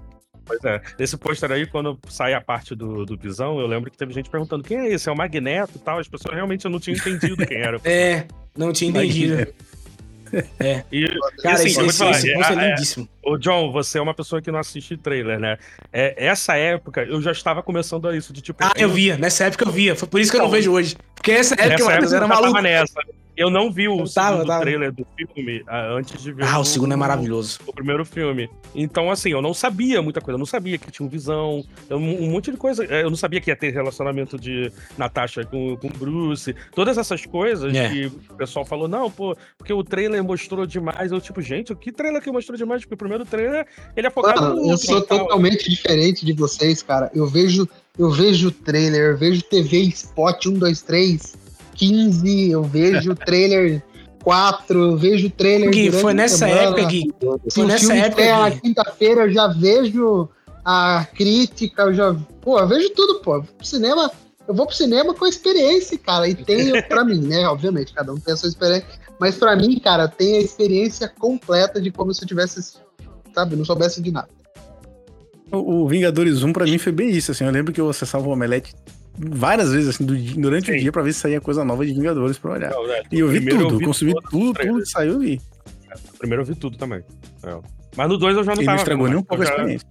[0.49, 0.81] Pois é.
[0.99, 4.31] Esse pôster aí, quando sai a parte do, do Visão, eu lembro que teve gente
[4.31, 5.09] perguntando quem é esse?
[5.09, 5.99] É o Magneto e tal.
[5.99, 7.79] As pessoas realmente não tinham entendido quem era.
[7.85, 8.27] é,
[8.57, 9.47] não tinha entendido.
[10.59, 10.85] É.
[10.91, 11.09] E,
[11.43, 13.09] cara, assim, esse, esse, esse é, é lindíssimo.
[13.23, 15.59] Ô, John, você é uma pessoa que não assiste trailer, né?
[15.93, 18.63] É, essa época, eu já estava começando a isso, de tipo...
[18.63, 19.17] Ah, eu via.
[19.17, 19.95] Nessa época eu via.
[19.95, 20.97] Foi por isso que eu não então, vejo hoje.
[21.15, 22.61] Porque essa época, essa época eu era maluco.
[22.61, 23.01] Nessa.
[23.39, 24.61] Eu não vi o tava, segundo tava.
[24.63, 26.45] trailer do filme ah, antes de ver.
[26.45, 27.61] Ah, o, o segundo é maravilhoso.
[27.65, 28.51] O primeiro filme.
[28.75, 30.35] Então, assim, eu não sabia muita coisa.
[30.35, 32.85] Eu não sabia que tinha um visão, um, um monte de coisa.
[32.85, 36.53] É, eu não sabia que ia ter relacionamento de Natasha com, com Bruce.
[36.75, 37.89] Todas essas coisas é.
[37.89, 41.13] que o pessoal falou, não, pô, porque o trailer mostrou demais.
[41.13, 42.83] Eu, tipo, gente, que trailer que mostrou demais?
[42.83, 44.73] Porque o primeiro trailer, ele é focado Mano, no.
[44.73, 47.09] Eu sou totalmente diferente de vocês, cara.
[47.15, 51.48] Eu vejo, eu vejo trailer, eu vejo TV Spot 1, 2, 3
[51.79, 53.83] 15, eu vejo o trailer
[54.23, 55.71] 4, eu vejo o trailer.
[55.71, 56.63] Gui, foi nessa semana.
[56.63, 57.15] época, Gui.
[57.51, 58.39] Foi nessa época.
[58.39, 60.29] Na quinta-feira eu já vejo
[60.65, 62.17] a crítica, eu já.
[62.43, 63.43] Pô, eu vejo tudo, pô.
[63.43, 64.11] Pro cinema,
[64.47, 66.29] eu vou pro cinema com a experiência, cara.
[66.29, 67.47] E tenho, pra mim, né?
[67.49, 68.87] Obviamente, cada um tem a sua experiência.
[69.21, 72.77] Mas pra mim, cara, tem a experiência completa de como se eu tivesse,
[73.35, 74.29] sabe, não soubesse de nada.
[75.51, 77.45] O Vingadores 1 pra mim foi bem isso, assim.
[77.45, 78.75] Eu lembro que eu acessava o Omelete
[79.19, 80.79] várias vezes, assim, do, durante Sim.
[80.79, 82.71] o dia pra ver se saía coisa nova de Vingadores pra olhar.
[82.71, 85.41] Não, é, e eu vi tudo, eu vi consumi tudo, tudo que saiu e vi.
[86.19, 87.03] Primeiro eu vi tudo também.
[87.43, 87.59] É.
[87.97, 88.77] Mas no 2 eu já não e tava.
[88.77, 89.89] Não estragou nem um pouco a experiência.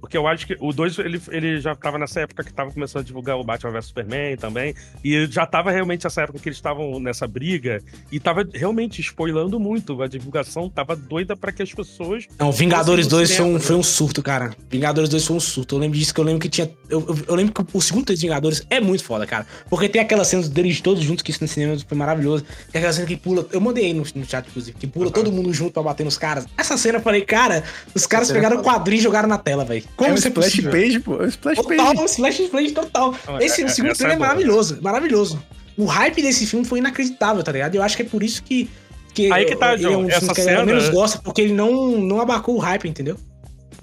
[0.00, 3.02] Porque eu acho que o 2 ele, ele já tava nessa época que tava começando
[3.02, 4.74] a divulgar o Batman vs Superman também.
[5.04, 7.82] E já tava realmente essa época que eles estavam nessa briga.
[8.10, 10.00] E tava realmente spoilando muito.
[10.02, 12.26] A divulgação tava doida para que as pessoas.
[12.38, 14.54] Não, Vingadores 2 foi um, foi um surto, cara.
[14.70, 15.74] Vingadores 2 foi um surto.
[15.74, 16.70] Eu lembro disso que eu lembro que tinha.
[16.88, 19.46] Eu, eu, eu lembro que o segundo três Vingadores é muito foda, cara.
[19.68, 22.44] Porque tem aquela cena deles todos juntos, que isso no cinema foi maravilhoso.
[22.70, 23.46] Tem aquela cena que pula.
[23.52, 25.12] Eu mandei aí no, no chat, inclusive, que pula uhum.
[25.12, 26.46] todo mundo junto pra bater nos caras.
[26.56, 29.84] Essa cena eu falei, cara, os caras pegaram o quadrinho e jogaram na tela, velho.
[29.96, 30.70] Como é isso é possível?
[30.70, 31.22] page, pô.
[31.22, 32.04] É splash total, page.
[32.04, 33.14] Splash page total.
[33.40, 35.42] Esse é, segundo filme é, é maravilhoso, maravilhoso.
[35.76, 37.74] O hype desse filme foi inacreditável, tá ligado?
[37.74, 38.68] Eu acho que é por isso que.
[39.14, 40.64] que Aí que tá, ele é um essa que cena...
[40.64, 43.16] menos gosta, porque ele não, não abarcou o hype, entendeu?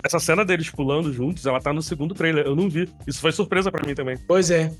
[0.04, 2.46] Essa cena deles pulando juntos, ela tá no segundo trailer.
[2.46, 2.90] Eu não vi.
[3.08, 4.18] Isso foi surpresa para mim também.
[4.28, 4.72] Pois é.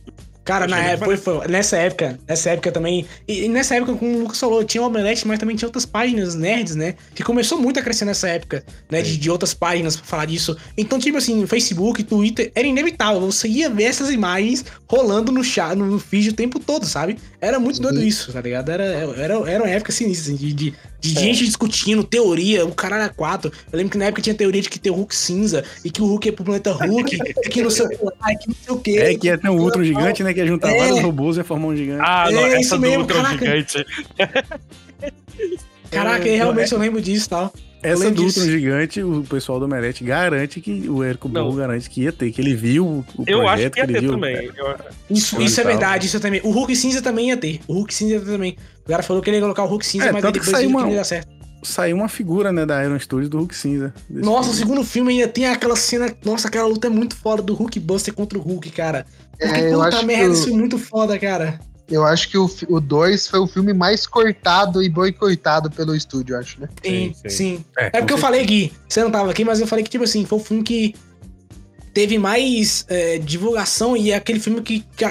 [0.44, 3.06] Cara, na época, foi, nessa época, nessa época também.
[3.28, 5.86] E, e, nessa época, como o Lucas falou, tinha o Omelete, mas também tinha outras
[5.86, 6.96] páginas nerds, né?
[7.16, 9.02] Que começou muito a crescer nessa época, né?
[9.02, 10.58] De, de, outras páginas pra falar disso.
[10.78, 13.22] Então, tipo assim, Facebook, Twitter, era inevitável.
[13.22, 17.18] Você ia ver essas imagens rolando no chat, no feed o tempo todo, sabe?
[17.40, 18.70] Era muito doido isso, tá ligado?
[18.70, 20.74] Era, era, era uma época sinistra, assim, de, de,
[21.04, 21.20] de é.
[21.20, 23.52] gente discutindo teoria, o caralho a quatro.
[23.72, 26.02] Eu lembro que na época tinha teoria de que tem o Hulk cinza e que
[26.02, 28.74] o Hulk ia pro planeta Hulk, e que não sei o que, que não sei
[28.74, 28.98] o que.
[28.98, 30.34] É, que ia ter um outro gigante, né?
[30.34, 30.78] Que ia juntar é.
[30.78, 32.02] vários robôs e ia formar um gigante.
[32.02, 33.86] Ah, não, é, essa do mesmo, Ultron gigante.
[35.92, 37.54] Caraca, é, realmente é, eu lembro disso e tal.
[37.84, 42.04] Essa do Ultron gigante, o pessoal do Omelete garante que o Érico Burro garante que
[42.04, 43.42] ia ter, que ele viu o eu projeto.
[43.42, 44.52] Eu acho que ia que ter viu, também.
[44.56, 44.76] Eu...
[45.10, 46.40] Isso, isso é verdade, isso também.
[46.46, 47.60] O Hulk cinza também ia ter.
[47.68, 48.56] O Hulk cinza também.
[48.86, 50.90] O cara falou que ele ia colocar o Hulk cinza, é, mas depois ele uma...
[50.90, 53.94] ia dar certo saiu uma figura, né, da Iron Studios do Hulk cinza.
[54.10, 54.54] Nossa, filme.
[54.54, 56.14] o segundo filme ainda tem aquela cena.
[56.24, 59.06] Nossa, aquela luta é muito foda do Hulk Buster contra o Hulk, cara.
[59.40, 61.60] Porque é, puta merda, isso é muito foda, cara.
[61.90, 66.62] Eu acho que o 2 foi o filme mais cortado e boicotado pelo estúdio, acho,
[66.62, 66.70] né?
[66.84, 67.30] Sim, sim.
[67.30, 67.66] sim.
[67.78, 70.04] É, é porque eu falei, Gui, você não tava aqui, mas eu falei que, tipo
[70.04, 70.96] assim, foi o filme que
[71.94, 75.06] teve mais é, divulgação e é aquele filme que, que,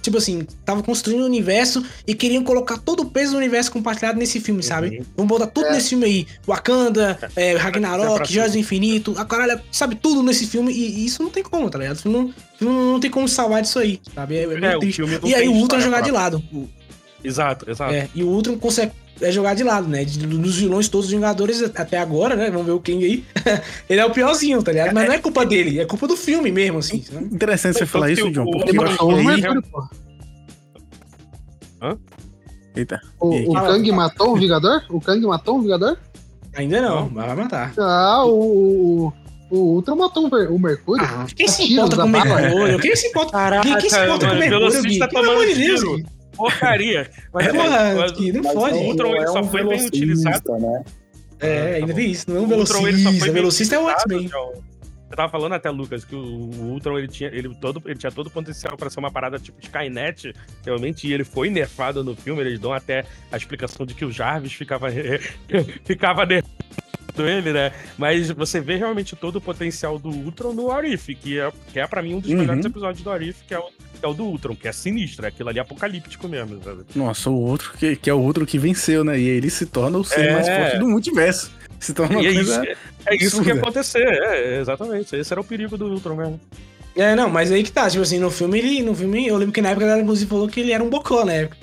[0.00, 3.72] tipo assim, tava construindo o um universo e queriam colocar todo o peso do universo
[3.72, 4.98] compartilhado nesse filme, sabe?
[4.98, 5.04] Uhum.
[5.16, 5.72] Vamos botar tudo é.
[5.72, 6.26] nesse filme aí.
[6.46, 9.96] Wakanda, é, Ragnarok, Joias do Infinito, a caralho, sabe?
[9.96, 12.00] Tudo nesse filme e, e, isso não tem como, tá ligado?
[12.04, 14.36] Não, não, não tem como salvar disso aí, sabe?
[14.36, 15.02] É, é, é triste.
[15.24, 16.42] E aí o Ultron jogar de lado.
[17.22, 17.92] Exato, exato.
[17.92, 20.04] É, e o Ultron consegue é jogar de lado, né?
[20.04, 22.50] Dos vilões todos os Vingadores até agora, né?
[22.50, 23.24] Vamos ver o King aí.
[23.88, 24.94] ele é o piorzinho, tá ligado?
[24.94, 27.04] Mas não é culpa dele, é culpa do filme mesmo, assim.
[27.32, 29.88] Interessante você falar isso, John, porque eu acho que...
[31.80, 31.96] Hã?
[32.74, 33.00] Eita.
[33.20, 34.82] O, o Kang matou o Vingador?
[34.88, 35.98] O Kang matou o Vingador?
[36.54, 37.72] Ainda não, mas vai matar.
[37.78, 39.12] Ah, o,
[39.50, 41.04] o Ultra matou o Mercúrio.
[41.04, 42.78] Ah, quem se importa com o Mercúrio?
[42.80, 45.08] Quem se importa, Caraca, quem se importa com o Mercúrio?
[45.08, 45.82] Pelo amor de Deus
[46.38, 47.10] porcaria.
[47.32, 48.78] Mas, é, porra, mas, não mas fode.
[48.78, 50.52] O Ultron ele é só foi bem utilizado.
[50.58, 50.84] Né?
[51.40, 52.30] É, ainda tem isso.
[52.30, 52.80] Não é um velocista.
[52.80, 54.30] O, ele só foi velocista é o X-Men.
[55.10, 58.12] Eu tava falando até, Lucas, que o, o Ultron ele tinha, ele, todo, ele tinha
[58.12, 60.34] todo o potencial para ser uma parada tipo de Skynet,
[60.64, 62.42] realmente, e ele foi nerfado no filme.
[62.42, 64.88] Eles dão até a explicação de que o Jarvis ficava,
[65.84, 66.87] ficava nerfado
[67.26, 67.72] ele, né?
[67.96, 71.86] Mas você vê realmente todo o potencial do Ultron no Arif, que é, que é
[71.86, 72.38] para mim um dos uhum.
[72.38, 73.68] melhores episódios do Arif, que é o
[74.02, 76.62] é o do Ultron, que é sinistro, é aquilo ali apocalíptico mesmo.
[76.62, 76.82] Sabe?
[76.94, 79.18] Nossa, o outro que, que é o outro que venceu, né?
[79.18, 80.32] E ele se torna o ser é...
[80.32, 81.50] mais forte do multiverso.
[81.80, 82.64] Se torna uma e coisa.
[82.64, 85.14] É isso, é isso que ia acontecer, é, exatamente.
[85.14, 86.40] Esse era o perigo do Ultron mesmo.
[86.96, 88.82] É, não, mas aí que tá, tipo assim, no filme ele.
[88.82, 91.24] No filme, eu lembro que na época ela inclusive falou que ele era um bocó,
[91.24, 91.48] né?
[91.48, 91.58] Só porra.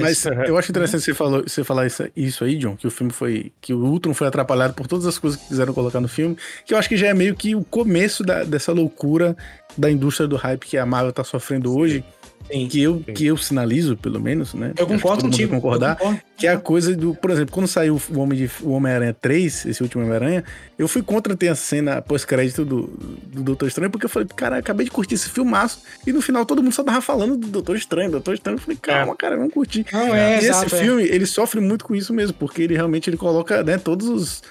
[0.00, 3.12] Mas eu acho interessante você, falou, você falar isso, isso aí, John, que o filme
[3.12, 3.52] foi.
[3.60, 6.74] que o Ultron foi atrapalhado por todas as coisas que quiseram colocar no filme, que
[6.74, 9.36] eu acho que já é meio que o começo da, dessa loucura
[9.76, 11.96] da indústria do hype que a Marvel tá sofrendo hoje.
[11.96, 12.19] Sim,
[12.68, 13.12] que eu, sim.
[13.12, 14.72] que eu sinalizo, pelo menos, né?
[14.76, 15.54] Eu concordo contigo.
[15.54, 16.20] concordar, concordo.
[16.36, 19.82] que é a coisa do, por exemplo, quando saiu o Homem o Homem-Aranha 3, esse
[19.82, 20.44] último Homem-Aranha,
[20.78, 22.86] eu fui contra ter a cena pós-crédito do,
[23.26, 26.44] do Doutor Estranho, porque eu falei, cara, acabei de curtir esse filmaço, e no final
[26.44, 29.16] todo mundo só tava falando do Doutor Estranho, Doutor Estranho, eu falei, calma, é.
[29.16, 29.86] cara, vamos curtir.
[29.92, 30.78] Não, é, e exato, esse é.
[30.78, 34.42] filme, ele sofre muito com isso mesmo, porque ele realmente ele coloca, né, todos os,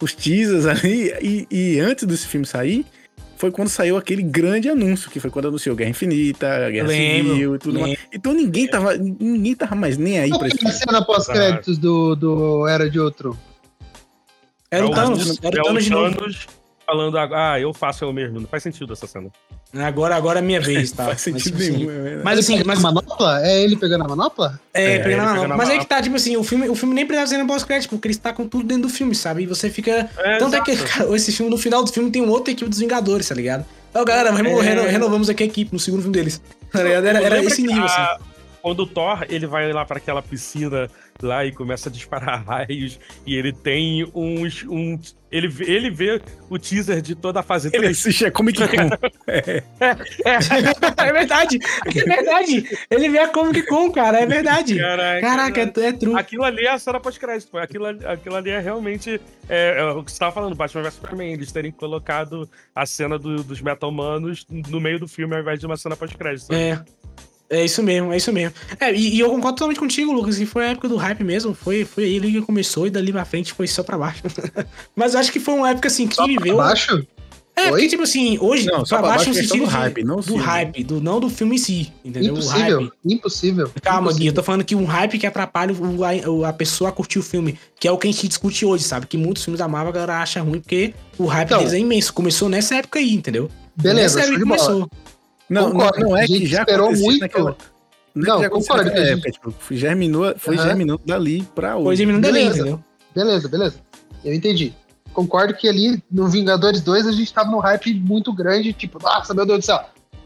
[0.00, 2.84] os teasers ali, e, e antes desse filme sair,
[3.36, 7.54] foi quando saiu aquele grande anúncio, que foi quando anunciou Guerra Infinita, Guerra lembro, Civil
[7.54, 7.88] e tudo lembro.
[7.88, 7.98] mais.
[8.12, 10.72] Então ninguém tava, ninguém tava mais nem aí pra isso.
[10.72, 13.38] cena pós-créditos do, do Era de Outro?
[14.70, 16.16] Era o Thanos, era o Thanos de novo.
[16.86, 18.38] Falando, ah, eu faço eu mesmo.
[18.38, 19.28] Não faz sentido essa cena.
[19.74, 21.06] Agora, agora é minha vez, tá?
[21.06, 21.90] faz sentido mas, nenhum.
[21.90, 22.78] Assim, é mas assim, mas...
[22.78, 23.40] A manopla?
[23.44, 24.60] É ele pegando a manopla?
[24.72, 25.56] É, é pegando a manopla.
[25.56, 27.90] Mas aí que tá, tipo assim, o filme, o filme nem precisa ser no pós-crédito,
[27.90, 29.42] porque eles com tudo dentro do filme, sabe?
[29.42, 30.08] E você fica...
[30.16, 30.70] É, Tanto exato.
[30.70, 33.28] é que, cara, esse filme, no final do filme, tem um outro equipe dos Vingadores,
[33.28, 33.66] tá ligado?
[33.92, 34.88] Ó, oh, galera, é...
[34.88, 36.40] renovamos aqui a equipe no segundo filme deles.
[36.70, 37.06] Tá ligado?
[37.06, 37.86] Era, era esse nível, a...
[37.86, 38.24] assim.
[38.60, 40.90] Quando o Thor, ele vai lá para aquela piscina
[41.22, 42.98] lá e começa a disparar raios.
[43.26, 44.64] E ele tem uns.
[44.64, 44.98] Um,
[45.30, 48.88] ele, ele vê o teaser de toda a fase Ele assiste a Comic Con.
[49.26, 49.62] é.
[49.80, 51.58] É, é, verdade.
[51.84, 52.78] É verdade.
[52.88, 54.20] Ele vê a Comic Con, cara.
[54.20, 54.78] É verdade.
[54.78, 56.16] Caraca, Caraca é, é true.
[56.16, 57.58] Aquilo ali é a cena pós-crédito.
[57.58, 59.20] Aquilo, aquilo ali é realmente.
[59.48, 61.32] É, é, o que você tava falando, Batman vs Superman.
[61.32, 65.66] Eles terem colocado a cena do, dos Metal-Manos no meio do filme ao invés de
[65.66, 66.52] uma cena pós-crédito.
[66.54, 66.82] É.
[67.48, 68.54] É isso mesmo, é isso mesmo.
[68.80, 71.54] É, e, e, eu concordo totalmente contigo, Lucas, que foi a época do hype mesmo.
[71.54, 74.22] Foi, foi aí que começou e dali pra frente foi só pra baixo.
[74.96, 76.56] Mas acho que foi uma época assim que só viveu.
[76.56, 77.06] Pra baixo?
[77.58, 80.16] É, porque, tipo assim, hoje, não, pra, pra baixo, baixo no sentido do hype, não
[80.16, 82.34] do hype, do, não do filme em si, entendeu?
[82.34, 82.92] Impossível, o hype.
[83.06, 83.70] impossível.
[83.80, 84.20] Calma, impossível.
[84.20, 86.04] Gui, eu tô falando que um hype que atrapalha o,
[86.44, 88.84] a, a, pessoa a curtir o filme, que é o que a gente discute hoje,
[88.84, 89.06] sabe?
[89.06, 91.78] Que muitos filmes da Marvel a galera acha ruim, porque o hype então, deles é
[91.78, 92.12] imenso.
[92.12, 93.50] Começou nessa época aí, entendeu?
[93.74, 94.90] Beleza, nessa época começou.
[95.48, 97.20] Não, não, não, é que já esperou muito.
[97.20, 97.56] Naquela...
[98.14, 98.90] Não, não concordo.
[98.90, 99.32] É, gente...
[99.32, 100.62] tipo, germinou, foi uhum.
[100.62, 101.84] germinando dali pra hoje.
[101.84, 102.84] Foi germinando dali, entendeu?
[103.14, 103.76] Beleza, beleza.
[104.24, 104.74] Eu entendi.
[105.12, 109.32] Concordo que ali no Vingadores 2 a gente tava num hype muito grande, tipo, nossa,
[109.32, 109.80] meu Deus do céu.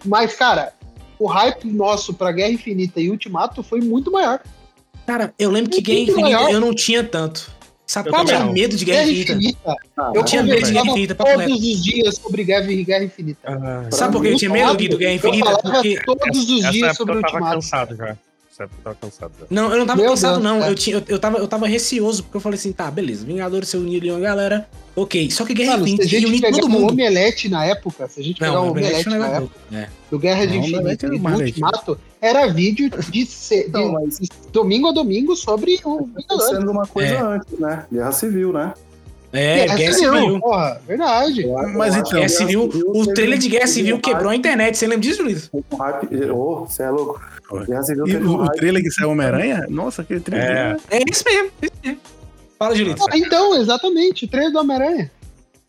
[0.04, 0.72] Mas, cara,
[1.18, 4.40] o hype nosso pra Guerra Infinita e Ultimato foi muito maior.
[5.06, 6.50] Cara, eu lembro que Guerra Infinita maior.
[6.50, 7.52] eu não tinha tanto.
[7.90, 9.32] Sabe eu tinha medo de Guerra, Guerra Infinita.
[9.32, 9.76] Infinita.
[9.98, 11.14] Ah, eu tinha medo de Guerra Infinita.
[11.16, 13.40] Todos os dias sobre Guerra, e Guerra Infinita.
[13.44, 15.58] Ah, Sabe por que eu tinha medo do Guerra Infinita?
[15.58, 17.36] Porque todos os dias sobre o Ultimato.
[17.36, 18.16] Eu tava cansado já
[18.60, 18.72] certo?
[18.76, 19.32] Eu tava cansado.
[19.40, 19.46] Já.
[19.50, 20.64] Não, eu não tava Meu cansado, Deus, não.
[20.64, 20.70] É.
[20.70, 23.68] Eu, tinha, eu, eu, tava, eu tava receoso, porque eu falei assim, tá, beleza, Vingadores
[23.68, 25.30] se uniram ali uma galera, ok.
[25.30, 26.84] Só que Guerra Mano, Infinita se unir todo mundo.
[26.84, 29.88] o Omelete na época, se a gente pegar o Omelete na época, é.
[30.10, 34.18] do Guerra de Infinita e do Ultimato, era vídeo de, ser, de, mas...
[34.52, 36.48] domingo a domingo sobre o Vingadores.
[36.48, 37.20] sendo uma coisa é.
[37.20, 37.86] antes, né?
[37.90, 38.74] Guerra Civil, né?
[39.32, 40.20] É, Guerra, Guerra Civil.
[40.20, 40.40] Civil.
[40.40, 41.46] Porra, verdade.
[41.76, 44.76] Mas então, Guerra Civil, o trailer de Guerra Civil quebrou a internet.
[44.76, 45.48] Você lembra disso, Luiz?
[46.32, 47.20] Ô, você é louco.
[47.52, 49.66] E o, o trailer que saiu Homem-Aranha?
[49.68, 50.76] Nossa, aquele trailer.
[50.90, 52.00] É, é isso mesmo, é isso mesmo.
[52.58, 53.02] Fala, Julito.
[53.10, 55.10] Ah, então, exatamente, o trailer do Homem-Aranha.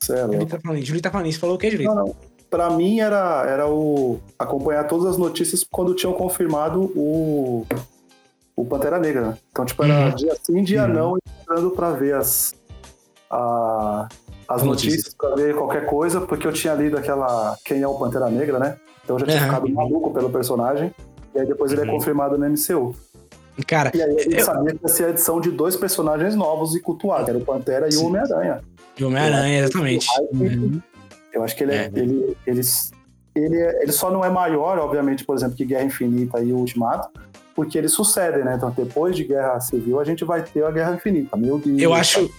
[0.01, 1.39] Julito tá falando, Julito tá falando isso.
[1.39, 1.93] Falou o quê, Julito?
[1.93, 2.15] Não, não.
[2.49, 7.65] para mim era, era o acompanhar todas as notícias quando tinham confirmado o,
[8.55, 9.37] o Pantera Negra, né?
[9.51, 10.15] Então, tipo, era uhum.
[10.15, 10.93] dia sim, dia uhum.
[10.93, 12.53] não, entrando para ver as,
[13.29, 14.09] a,
[14.47, 18.29] as notícias, para ver qualquer coisa, porque eu tinha lido aquela Quem é o Pantera
[18.29, 18.77] Negra, né?
[19.03, 19.45] Então eu já tinha uhum.
[19.45, 20.93] ficado maluco pelo personagem.
[21.33, 21.91] E aí depois ele é uhum.
[21.91, 22.95] confirmado no MCU.
[23.67, 24.45] Cara, e aí a gente eu...
[24.45, 27.87] sabia que ia ser a edição de dois personagens novos e cultuados, era o Pantera
[27.91, 28.61] e o Homem-Aranha.
[28.97, 30.07] E o Homem-Aranha, exatamente.
[30.33, 30.81] Uhum.
[31.33, 31.91] Eu acho que ele, é, é.
[31.93, 32.61] ele, ele,
[33.35, 37.09] ele, ele só não é maior, obviamente, por exemplo, que Guerra Infinita e o Ultimato,
[37.55, 38.55] porque eles sucedem, né?
[38.55, 41.37] Então, depois de Guerra Civil, a gente vai ter a Guerra Infinita.
[41.37, 41.79] Meu Deus.
[41.79, 42.29] Eu acho,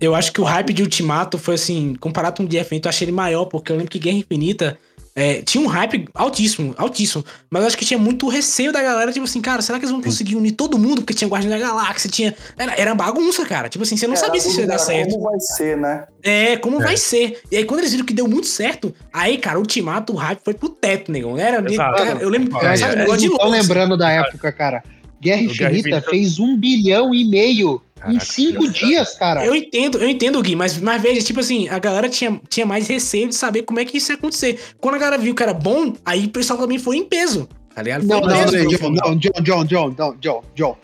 [0.00, 2.90] eu acho que o hype de Ultimato foi assim, comparado com o Guerra Infinita, eu
[2.90, 4.78] achei ele maior, porque eu lembro que Guerra Infinita
[5.14, 7.24] é, tinha um hype altíssimo, altíssimo.
[7.50, 9.92] Mas eu acho que tinha muito receio da galera, tipo assim, cara, será que eles
[9.92, 11.02] vão conseguir unir todo mundo?
[11.02, 12.34] Porque tinha Guardião da Galáxia, tinha.
[12.56, 13.68] Era, era bagunça, cara.
[13.68, 15.10] Tipo assim, você não sabia se isso ia dar certo.
[15.10, 16.04] Como vai ser, né?
[16.22, 16.84] É, como é.
[16.84, 17.40] vai ser.
[17.50, 20.40] E aí, quando eles viram que deu muito certo, aí, cara, o Ultimato, o hype
[20.42, 21.36] foi pro teto, negão.
[21.36, 22.56] Era, cara, eu lembro.
[22.64, 24.82] É, sabe, é, de tô lembrando da época, cara.
[25.22, 29.46] Guerra Infinita fez um bilhão e meio Caraca, em cinco dias, cara.
[29.46, 32.88] Eu entendo, eu entendo, Gui, mas, mas veja, tipo assim, a galera tinha, tinha mais
[32.88, 34.58] receio de saber como é que isso ia acontecer.
[34.80, 37.48] Quando a galera viu que era bom, aí o pessoal também foi em peso.
[37.72, 38.04] Tá ligado?
[38.04, 40.76] Não, não, não, não, John, John, John, John, John, John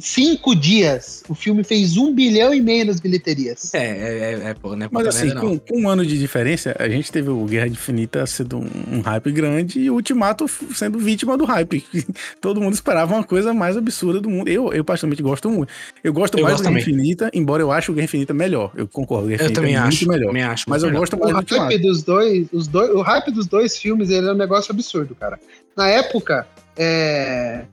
[0.00, 3.72] cinco dias, o filme fez um bilhão e meio nas bilheterias.
[3.74, 4.88] É, é, é, é pô, né?
[4.90, 8.58] Mas assim, com, com, um ano de diferença, a gente teve o Guerra Infinita sendo
[8.58, 11.84] um, um, hype grande e o Ultimato sendo vítima do hype.
[12.40, 14.48] Todo mundo esperava uma coisa mais absurda do mundo.
[14.48, 15.72] Eu, eu particularmente gosto muito.
[16.02, 18.72] Eu gosto eu mais gosto do Guerra Infinita, embora eu ache o Guerra Infinita melhor.
[18.74, 20.28] Eu concordo, o Guerra eu também é acho, melhor.
[20.28, 21.00] Também acho, mas eu melhor.
[21.00, 24.28] gosto mais o do hype dos dois, os dois, O hype dos dois filmes ele
[24.28, 25.38] é um negócio absurdo, cara.
[25.76, 26.46] Na época,
[26.76, 27.64] é,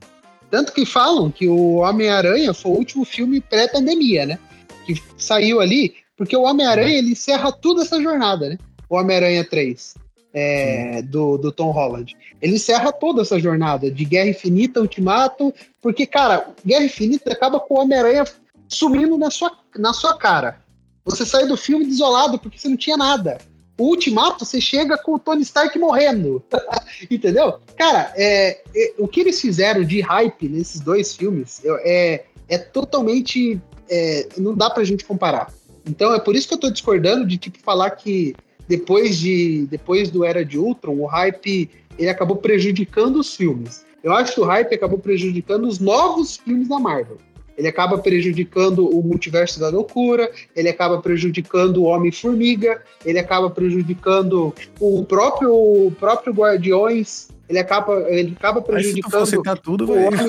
[0.50, 4.38] tanto que falam que o Homem-Aranha foi o último filme pré-pandemia, né?
[4.86, 8.58] Que saiu ali, porque o Homem-Aranha ele encerra toda essa jornada, né?
[8.88, 9.94] O Homem-Aranha 3,
[10.32, 12.16] é, do, do Tom Holland.
[12.40, 17.74] Ele encerra toda essa jornada de Guerra Infinita, Ultimato, porque, cara, Guerra Infinita acaba com
[17.74, 18.24] o Homem-Aranha
[18.68, 20.60] sumindo na sua, na sua cara.
[21.04, 23.38] Você sai do filme desolado porque você não tinha nada.
[23.78, 26.42] O Ultimato, você chega com o Tony Stark morrendo.
[27.08, 27.60] Entendeu?
[27.76, 33.60] Cara, é, é, o que eles fizeram de hype nesses dois filmes é, é totalmente.
[33.88, 35.52] É, não dá pra gente comparar.
[35.86, 38.34] Então é por isso que eu tô discordando de tipo falar que
[38.66, 43.86] depois de depois do Era de Ultron, o hype ele acabou prejudicando os filmes.
[44.02, 47.18] Eu acho que o hype acabou prejudicando os novos filmes da Marvel
[47.58, 54.54] ele acaba prejudicando o multiverso da loucura, ele acaba prejudicando o Homem-Formiga, ele acaba prejudicando
[54.78, 59.22] o próprio, o próprio Guardiões, ele acaba, ele acaba prejudicando.
[59.22, 60.20] Aí, citar tudo, o Homem...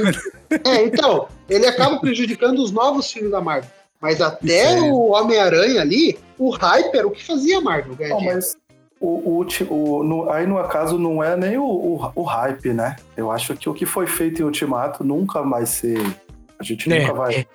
[0.66, 3.70] É, então, ele acaba prejudicando os novos filmes da Marvel.
[4.02, 4.82] Mas até é.
[4.82, 8.58] o Homem-Aranha ali, o hype era o que fazia a Marvel ganhar não, mas
[9.00, 12.96] o, o, o, no, aí no acaso não é nem o, o, o, hype, né?
[13.16, 16.00] Eu acho que o que foi feito em Ultimato nunca vai ser
[16.60, 17.36] a gente é, nunca vai.
[17.36, 17.46] É.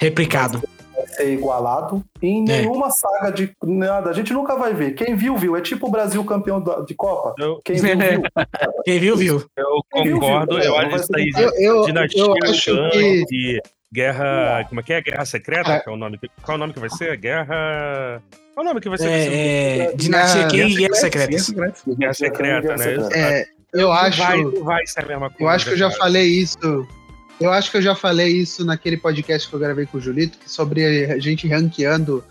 [0.00, 0.62] Replicado.
[0.94, 2.62] Vai ser igualado em é.
[2.62, 4.10] nenhuma saga de nada.
[4.10, 4.94] A gente nunca vai ver.
[4.94, 5.56] Quem viu, viu.
[5.56, 7.34] É tipo o Brasil campeão de Copa.
[7.38, 7.60] Eu...
[7.62, 8.22] Quem viu, viu.
[8.84, 9.44] Quem viu, viu.
[9.56, 10.58] Eu concordo.
[10.58, 11.30] Eu acho isso aí.
[11.84, 12.72] Dinastia eu acho
[13.28, 13.60] que...
[13.92, 14.64] Guerra.
[14.68, 15.00] Como é que é?
[15.00, 15.76] Guerra Secreta?
[15.76, 15.80] Ah.
[15.80, 17.16] Qual, é o nome, qual é o nome que vai ser?
[17.16, 18.22] Guerra.
[18.52, 19.08] Qual é o nome que vai ser?
[19.08, 21.36] É, é, Dinastia Quem e Guerra Secreta.
[21.96, 23.08] Guerra Secreta, né?
[23.14, 24.18] É, eu acho.
[24.18, 25.44] Vai, vai ser a mesma coisa.
[25.44, 26.86] Eu acho que eu já falei isso
[27.40, 30.38] eu acho que eu já falei isso naquele podcast que eu gravei com o Julito,
[30.46, 32.24] sobre a gente ranqueando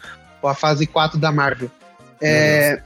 [0.43, 1.69] a fase 4 da Marvel.
[2.21, 2.81] É,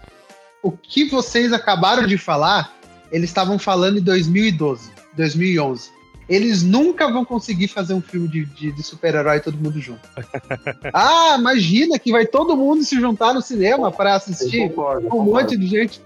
[0.61, 2.73] o que vocês acabaram de falar,
[3.11, 5.89] eles estavam falando em 2012, 2011.
[6.27, 10.07] Eles nunca vão conseguir fazer um filme de, de, de super-herói todo mundo junto.
[10.93, 14.71] ah, imagina que vai todo mundo se juntar no cinema para assistir
[15.11, 15.99] um monte de gente.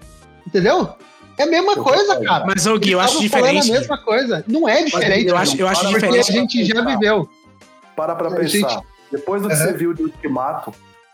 [0.48, 0.96] Entendeu?
[1.38, 2.46] É a mesma eu coisa, cara.
[2.46, 3.72] Mas, Gui, eu acho diferente.
[3.72, 4.44] É a mesma coisa.
[4.48, 5.28] Não é diferente.
[5.28, 6.30] Eu acho, eu acho porque diferente.
[6.30, 7.30] a gente já viveu.
[7.96, 8.48] Para pra pensar.
[8.48, 8.84] Gente...
[9.12, 9.62] Depois do que uhum.
[9.62, 10.74] você viu de Ultimato,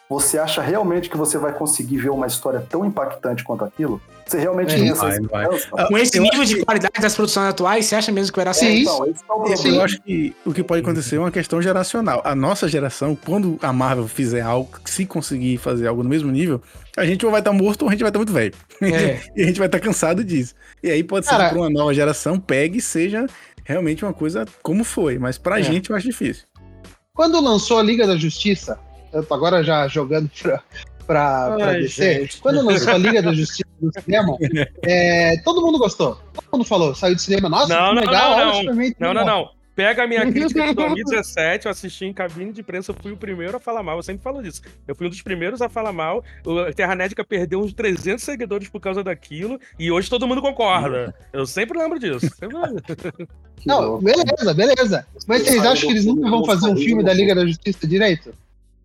[0.10, 4.02] você acha realmente que você vai conseguir ver uma história tão impactante quanto aquilo?
[4.30, 5.88] Você realmente é, vai, vai.
[5.88, 8.82] Com esse nível de qualidade das produções atuais, você acha mesmo que era assim?
[8.82, 12.22] Então, é eu acho que o que pode acontecer é uma questão geracional.
[12.24, 16.62] A nossa geração, quando a Marvel fizer algo, se conseguir fazer algo no mesmo nível,
[16.96, 18.54] a gente ou vai estar tá morto ou a gente vai estar tá muito velho.
[18.82, 19.20] É.
[19.36, 20.54] e a gente vai estar tá cansado disso.
[20.84, 23.26] E aí pode ser Cara, que uma nova geração pegue e seja
[23.64, 25.18] realmente uma coisa como foi.
[25.18, 25.64] Mas pra é.
[25.64, 26.44] gente eu acho difícil.
[27.14, 28.80] Quando lançou a Liga da Justiça,
[29.12, 30.62] eu tô agora já jogando pra,
[31.10, 32.22] pra, pra Ai, descer.
[32.22, 32.40] Gente.
[32.40, 34.38] Quando lançou a Liga da Justiça do cinema,
[34.84, 36.20] é, todo mundo gostou.
[36.34, 39.50] Todo mundo falou, saiu do cinema, nossa, não, não, legal, não, não, não, não, não.
[39.76, 43.18] Pega a minha crítica de 2017, eu assisti em cabine de imprensa, eu fui o
[43.18, 43.98] primeiro a falar mal.
[43.98, 44.62] Eu sempre falo disso.
[44.88, 46.24] Eu fui um dos primeiros a falar mal.
[46.46, 51.16] O Terra Nédica perdeu uns 300 seguidores por causa daquilo, e hoje todo mundo concorda.
[51.34, 52.30] Eu sempre lembro disso.
[52.36, 52.84] Sempre lembro.
[53.66, 55.08] Não, beleza, beleza.
[55.28, 58.32] Mas vocês acham que eles nunca vão fazer um filme da Liga da Justiça direito?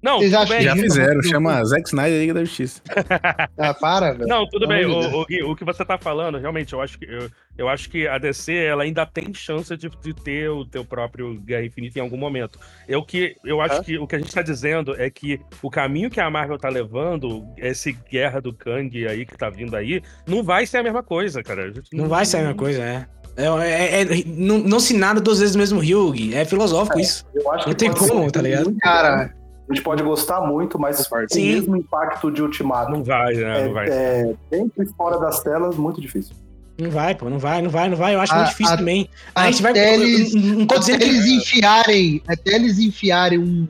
[0.05, 2.82] Não, Vocês acham já fizeram, chama Zack Snyder Liga da Justiça.
[3.56, 4.28] ah, para, velho.
[4.28, 4.85] Não, tudo bem.
[4.85, 7.89] O, o, Gui, o, que você tá falando, realmente, eu acho que eu, eu acho
[7.89, 11.98] que a DC ela ainda tem chance de, de ter o teu próprio Guerra Infinita
[11.98, 12.59] em algum momento.
[12.86, 16.10] Eu que eu acho que o que a gente tá dizendo é que o caminho
[16.10, 20.43] que a Marvel tá levando, esse Guerra do Kang aí que tá vindo aí, não
[20.43, 21.68] vai ser a mesma coisa, cara.
[21.68, 23.06] Não, não vai ser a mesma coisa, é.
[23.39, 26.35] É, é, é, não, não se nada duas vezes o mesmo rio, Gui.
[26.35, 27.24] É filosófico é, isso.
[27.66, 28.76] não tem como, tá ligado?
[28.82, 29.35] Cara,
[29.69, 32.93] a gente pode gostar muito, mas o mesmo impacto de Ultimato.
[32.93, 33.61] Não vai, né?
[33.61, 33.89] É, não vai.
[33.89, 36.36] É, dentro e fora das telas, muito difícil.
[36.78, 38.15] Não vai, pô, não vai, não vai, não vai.
[38.15, 39.09] Eu acho a, muito difícil a, também.
[39.35, 39.77] A gente vai.
[39.77, 41.11] Eles, não tô dizendo até que...
[41.11, 43.69] eles enfiarem, até eles enfiarem um,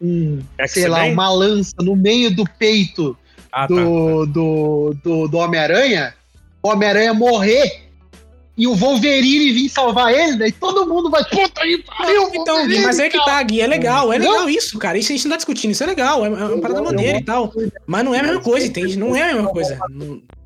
[0.00, 3.16] um sei lá, uma lança no meio do peito
[3.50, 4.32] ah, do, tá, tá.
[4.32, 6.14] do, do, do Homem-Aranha,
[6.62, 7.90] o Homem-Aranha morrer
[8.56, 12.98] e o Wolverine vir salvar ele, daí todo mundo vai, puta aí, pariu, Então, mas
[12.98, 14.98] é que tá, Gui, é legal, é legal isso, cara.
[14.98, 17.24] Isso a gente não tá discutindo, isso é legal, é, é uma parada maneira e
[17.24, 17.52] tal.
[17.86, 18.98] Mas não é a mesma coisa, entende?
[18.98, 19.78] Não é a mesma coisa.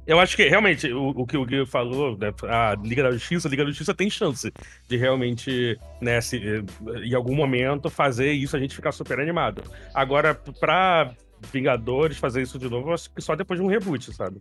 [0.06, 3.48] Eu acho que realmente o, o que o Gui falou, né, a Liga da Justiça,
[3.48, 4.52] a Liga da Justiça tem chance
[4.88, 6.40] de realmente, né, se,
[7.02, 9.64] em algum momento fazer isso a gente ficar super animado.
[9.92, 11.12] Agora, pra
[11.52, 14.38] Vingadores fazer isso de novo, eu acho que só depois de um reboot, sabe?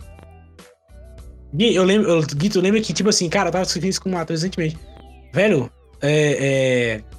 [1.56, 4.02] Gui, eu lembro, eu, Gui, tu lembra que, tipo assim, cara, eu tava discutindo isso
[4.02, 4.78] com o ator recentemente.
[5.34, 5.72] Velho,
[6.02, 7.02] é.
[7.02, 7.16] é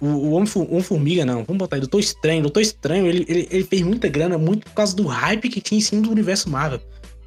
[0.00, 2.42] o, o Homem-Formiga, não, vamos botar aí, Doutor Estranho.
[2.42, 5.78] Doutor Estranho, ele, ele, ele, fez muita grana muito por causa do hype que tinha
[5.78, 6.80] em cima do universo Marvel.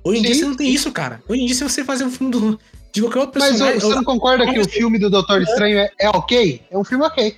[0.04, 0.28] Hoje em Sim.
[0.28, 1.22] dia você não tem isso, cara.
[1.28, 2.60] Hoje em dia, se você fazer um filme do,
[2.94, 3.76] de qualquer outro personagem.
[3.76, 6.62] Mas você não concorda que o filme do Doutor Estranho é, é ok?
[6.70, 7.36] É um filme ok.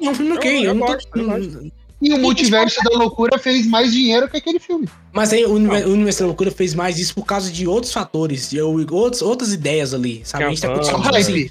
[0.00, 0.50] É um filme ok.
[0.50, 1.70] Eu, eu, eu não tô.
[2.02, 4.88] E o Multiverso da Loucura fez mais dinheiro que aquele filme.
[5.12, 8.60] Mas aí o Universo da Loucura fez mais isso por causa de outros fatores, de
[8.60, 10.44] outros, outras ideias ali, sabe?
[10.44, 11.50] Que a gente tá discutindo tipo assim.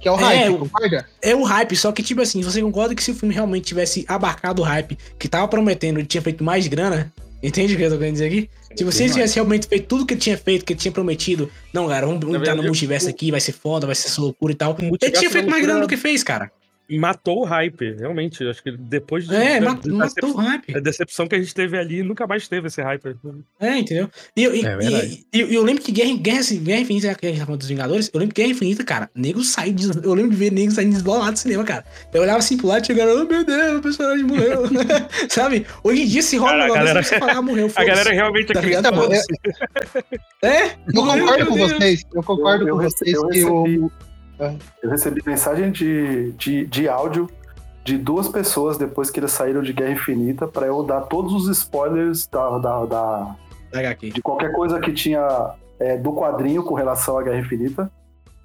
[0.00, 1.08] Que é o hype, é, concorda?
[1.22, 4.04] É o hype, só que, tipo assim, você concorda que se o filme realmente tivesse
[4.08, 7.12] abarcado o hype que tava prometendo, ele tinha feito mais grana,
[7.42, 8.50] entende o que eu tô querendo dizer aqui?
[8.76, 11.88] Se você tivesse realmente feito tudo que ele tinha feito, que ele tinha prometido, não,
[11.88, 14.76] cara, vamos entrar no multiverso aqui, vai ser foda, vai ser essa loucura e tal.
[14.80, 16.50] Ele tinha feito mais grana do que fez, cara
[16.90, 18.46] matou o hype, realmente.
[18.46, 19.34] Acho que depois de.
[19.34, 20.76] É, da, matou, matou o hype.
[20.76, 23.16] A decepção que a gente teve ali nunca mais teve esse hype.
[23.58, 24.08] É, entendeu?
[24.36, 27.38] E, e, é e, e eu lembro que Guerra, Guerra, Guerra Infinita, que a gente
[27.38, 29.74] tá falando dos Vingadores, eu lembro que Guerra Infinita, cara, nego saiu.
[29.74, 31.84] De, eu lembro de ver nego saindo desbolado do cinema, cara.
[32.12, 34.62] Eu olhava assim pro lado e chegava, oh meu Deus, o personagem morreu.
[35.28, 35.66] Sabe?
[35.82, 37.02] Hoje em dia, se rola um galera...
[37.02, 37.70] você falar, morreu.
[37.76, 38.90] A galera realmente tá acredita.
[40.42, 42.02] É, eu concordo com vocês.
[42.14, 43.90] Eu concordo com vocês que o.
[44.82, 47.28] Eu recebi mensagem de, de, de áudio
[47.84, 51.48] de duas pessoas depois que eles saíram de Guerra Infinita para eu dar todos os
[51.56, 53.36] spoilers da, da, da
[54.00, 57.90] de qualquer coisa que tinha é, do quadrinho com relação à Guerra Infinita.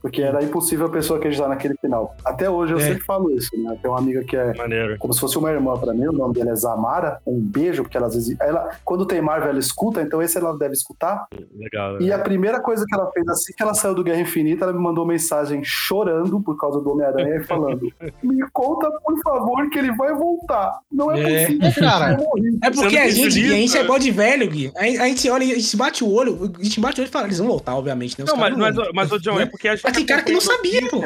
[0.02, 2.15] Porque era impossível a pessoa acreditar naquele final.
[2.26, 2.82] Até hoje eu é.
[2.82, 3.78] sempre falo isso, né?
[3.82, 4.98] Tem uma amiga que é Maneiro.
[4.98, 7.19] como se fosse uma irmã para mim, o nome dela é Zamara.
[7.26, 8.36] Um beijo, porque ela às vezes.
[8.40, 11.28] Ela, quando tem Marvel, ela escuta, então esse ela deve escutar.
[11.56, 12.02] Legal.
[12.02, 14.73] E a primeira coisa que ela fez assim que ela saiu do Guerra Infinita, ela
[14.73, 17.91] me mandou mensagem chorando por causa do Homem-Aranha e falando:
[18.23, 20.80] Me conta, por favor, que ele vai voltar.
[20.91, 21.45] Não é, é.
[21.45, 22.18] possível, cara.
[22.64, 24.72] É porque a gente, a gente é bode velho, Gui.
[24.76, 27.26] A, gente olha, a gente bate o olho, a gente bate o olho e fala,
[27.28, 28.19] eles vão voltar, obviamente.
[28.19, 28.26] Né?
[28.28, 30.41] Não, mas, mas, mas, o John, é porque a gente mas tem cara que não
[30.41, 31.01] sabia, pô.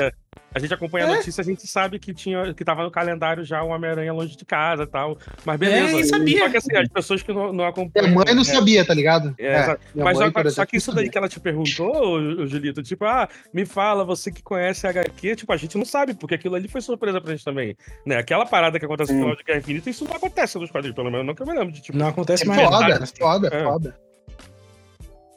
[0.53, 1.15] A gente acompanha a é.
[1.17, 4.45] notícia, a gente sabe que tinha que tava no calendário já o Homem-Aranha longe de
[4.45, 5.17] casa e tal.
[5.43, 5.99] Mas beleza.
[5.99, 6.39] É, sabia.
[6.39, 8.07] Só que assim, as pessoas que não, não acompanham.
[8.07, 9.35] Minha mãe não é, sabia, tá ligado?
[9.37, 13.27] É, é mas só, só, que isso daí que ela te perguntou, Julito, tipo, ah,
[13.53, 16.69] me fala, você que conhece a HQ, tipo, a gente não sabe, porque aquilo ali
[16.69, 17.75] foi surpresa pra gente também.
[18.05, 18.15] Né?
[18.15, 21.11] Aquela parada que acontece no final de Guerra Infinita, isso não acontece nos quadrinhos, pelo
[21.11, 21.97] menos, não que eu me lembro de tipo.
[21.97, 22.61] Não acontece é mais.
[22.61, 24.04] Foda, foda, foda.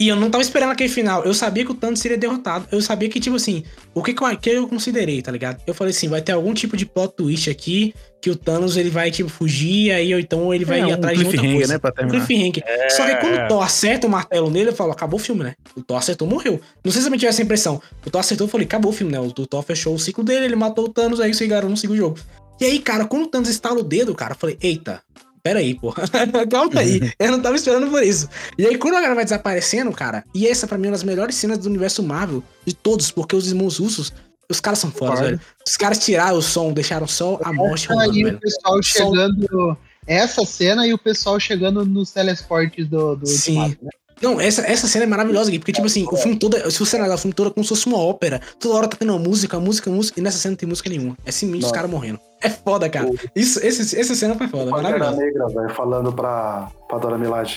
[0.00, 1.24] E eu não tava esperando aquele final.
[1.24, 2.68] Eu sabia que o Thanos seria derrotado.
[2.70, 5.60] Eu sabia que, tipo assim, o que, que eu considerei, tá ligado?
[5.66, 7.92] Eu falei assim, vai ter algum tipo de plot twist aqui
[8.22, 10.94] que o Thanos ele vai, tipo, fugir, aí ou então ele vai é, ir um
[10.94, 11.72] atrás de outra coisa.
[11.72, 12.26] Né, pra terminar.
[12.26, 12.62] Cliffhanger.
[12.64, 12.90] É...
[12.90, 15.54] Só que quando o Thor acerta o martelo nele, eu falo, acabou o filme, né?
[15.76, 16.60] O Thor acertou, morreu.
[16.84, 17.82] Não sei se eu tive essa impressão.
[18.06, 19.18] O Thor acertou, eu falei, acabou o filme, né?
[19.18, 21.94] O Thor fechou o ciclo dele, ele matou o Thanos, aí o Cigarro não seguiu
[21.94, 22.18] o jogo.
[22.60, 25.00] E aí, cara, quando o Thanos estala o dedo, cara, eu falei, eita,
[25.48, 25.94] pera aí, pô.
[26.50, 27.00] Calma aí.
[27.18, 28.28] Eu não tava esperando por isso.
[28.58, 31.02] E aí, quando a galera vai desaparecendo, cara, e essa pra mim é uma das
[31.02, 34.12] melhores cenas do universo Marvel de todos, porque os irmãos russos,
[34.48, 35.40] os caras são fodas, velho.
[35.66, 38.36] Os caras tiraram o som, deixaram só a morte rolando, aí, velho.
[38.36, 39.46] o pessoal chegando...
[39.50, 39.76] Som...
[40.06, 43.58] Essa cena e o pessoal chegando nos telesportes do, do Sim.
[43.58, 43.90] Ultimato, né?
[44.20, 46.96] Não, essa, essa cena é maravilhosa aqui, porque, tipo assim, o filme todo, se você
[46.96, 48.40] analisar o filme todo é como se fosse uma ópera.
[48.58, 51.16] Toda hora tá tendo uma música, música, música, e nessa cena não tem música nenhuma.
[51.24, 52.18] É simplesmente os caras morrendo.
[52.40, 53.10] É foda, cara.
[53.34, 55.16] Isso, esse, essa cena foi foda, maravilhosa.
[55.16, 57.52] negra, velho, falando pra, pra Dora Milagre.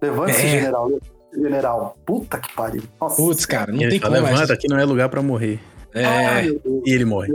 [0.00, 0.48] Levante-se, é.
[0.48, 0.90] general.
[1.32, 1.96] General.
[2.06, 2.82] Puta que pariu.
[3.00, 3.16] Nossa.
[3.16, 4.12] Putz, cara, não ele tem como.
[4.12, 5.60] Levanta, aqui não é lugar pra morrer.
[5.94, 6.04] É.
[6.04, 7.32] Ai, e ele morre.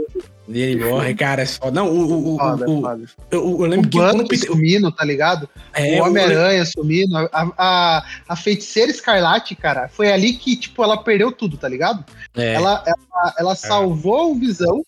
[0.52, 1.70] E ele morre, cara, é foda.
[1.70, 2.34] Não, o.
[2.34, 3.04] o, foda, o, foda.
[3.30, 4.48] Eu, eu, lembro o que quando Peter...
[4.48, 5.48] sumindo, tá ligado?
[5.72, 7.16] É, o Homem-Aranha sumindo.
[7.16, 12.04] A, a, a, feiticeira Escarlate, cara, foi ali que, tipo, ela perdeu tudo, tá ligado?
[12.34, 12.54] É.
[12.54, 14.32] Ela, ela, ela salvou é.
[14.32, 14.84] o Visão.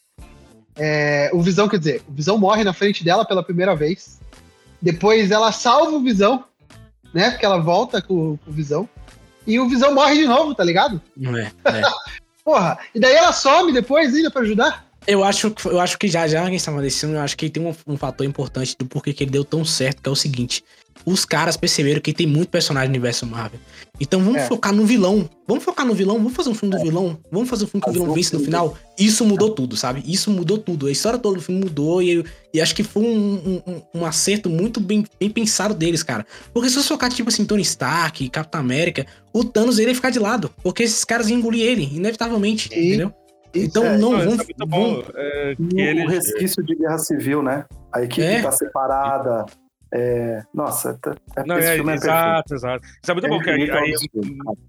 [0.77, 4.21] É, o Visão, quer dizer, o Visão morre na frente dela pela primeira vez.
[4.83, 6.45] Depois ela salva o Visão,
[7.13, 7.31] né?
[7.31, 8.89] Porque ela volta com, com o Visão.
[9.47, 11.01] E o Visão morre de novo, tá ligado?
[11.19, 11.83] É, é.
[12.45, 14.87] Porra, e daí ela some depois ainda pra ajudar?
[15.07, 17.75] Eu acho, eu acho que já, já quem estava desse eu acho que tem um,
[17.87, 20.65] um, fator importante do porquê que ele deu tão certo, que é o seguinte.
[21.05, 23.61] Os caras perceberam que tem muito personagem no universo Marvel.
[24.01, 24.47] Então vamos é.
[24.47, 25.29] focar no vilão.
[25.47, 26.85] Vamos focar no vilão, vamos fazer um filme do é.
[26.85, 27.19] vilão.
[27.31, 28.79] Vamos fazer um filme que o vilão vence no final.
[28.99, 30.03] Isso mudou tudo, sabe?
[30.07, 30.87] Isso mudou tudo.
[30.87, 32.25] A história toda do filme mudou e,
[32.55, 36.25] e acho que foi um, um, um, acerto muito bem, bem pensado deles, cara.
[36.55, 39.05] Porque se você focar, tipo assim, Tony Stark, Capitão América,
[39.35, 40.51] o Thanos ele ia ficar de lado.
[40.63, 42.89] Porque esses caras iam engolir ele, inevitavelmente, e...
[42.89, 43.13] entendeu?
[43.55, 44.41] Então é, não, não vamos.
[44.41, 46.05] É bom, é, que ele...
[46.05, 47.65] O resquício de guerra civil, né?
[47.93, 48.43] A equipe é.
[48.43, 49.47] tá separada.
[49.97, 50.43] É...
[50.53, 50.99] Nossa,
[51.37, 52.55] é, não, esse é, filme é exato, perfeito.
[52.55, 52.87] exato.
[53.01, 53.95] Isso é muito bom, que aí, aí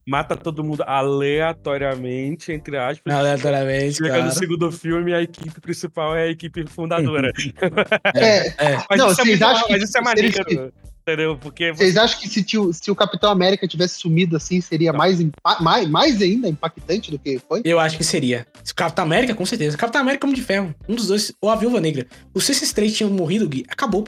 [0.07, 3.11] mata todo mundo aleatoriamente, entre aspas.
[3.11, 3.95] Aleatoriamente.
[3.95, 7.31] Chega no segundo filme a equipe principal é a equipe fundadora.
[8.13, 8.77] é, é.
[8.87, 10.71] Mas, não, isso é muito, mas isso é maneiro.
[11.07, 11.37] Entendeu?
[11.37, 15.19] Porque Vocês acham que se, tio, se, o Capitão América tivesse sumido assim, seria mais,
[15.61, 17.61] mais, mais ainda impactante do que foi?
[17.63, 18.47] Eu acho que seria.
[18.63, 19.77] Se o Capitão América, com certeza.
[19.77, 20.73] Capitão América, Homem de Ferro.
[20.89, 21.31] Um dos dois.
[21.39, 22.07] Ou a Viúva Negra.
[22.37, 24.07] Se esses três tinham morrido, Gui, acabou.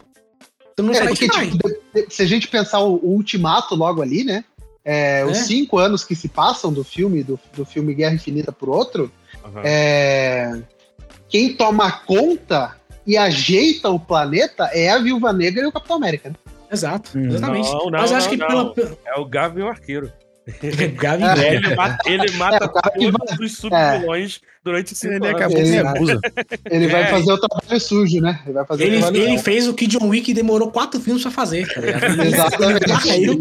[0.73, 1.69] Então não é, porque, tipo,
[2.09, 4.43] se a gente pensar o, o ultimato logo ali, né?
[4.83, 5.25] É, é.
[5.25, 9.11] Os cinco anos que se passam do filme, do, do filme Guerra Infinita por outro,
[9.45, 9.61] uhum.
[9.63, 10.63] é,
[11.29, 12.75] quem toma conta
[13.05, 16.35] e ajeita o planeta é a Viúva Negra e o Capitão América, né?
[16.71, 17.25] Exato, hum.
[17.25, 17.71] exatamente.
[17.71, 18.73] Não, não, Mas acho não, que não.
[18.73, 18.97] Pela...
[19.05, 20.11] É o Gavião Arqueiro.
[21.37, 24.47] É, ele mata, ele mata é, todos os subvilões é.
[24.63, 25.41] durante cinco ele anos.
[25.41, 26.19] Acabou ele, abusa.
[26.69, 27.07] ele vai é.
[27.07, 28.39] fazer o trabalho sujo, né?
[28.45, 31.67] Ele, vai fazer ele, ele fez o que John Wick demorou quatro filmes pra fazer.
[31.67, 31.81] Tá
[32.25, 32.87] Exatamente.
[32.87, 33.39] Varreu,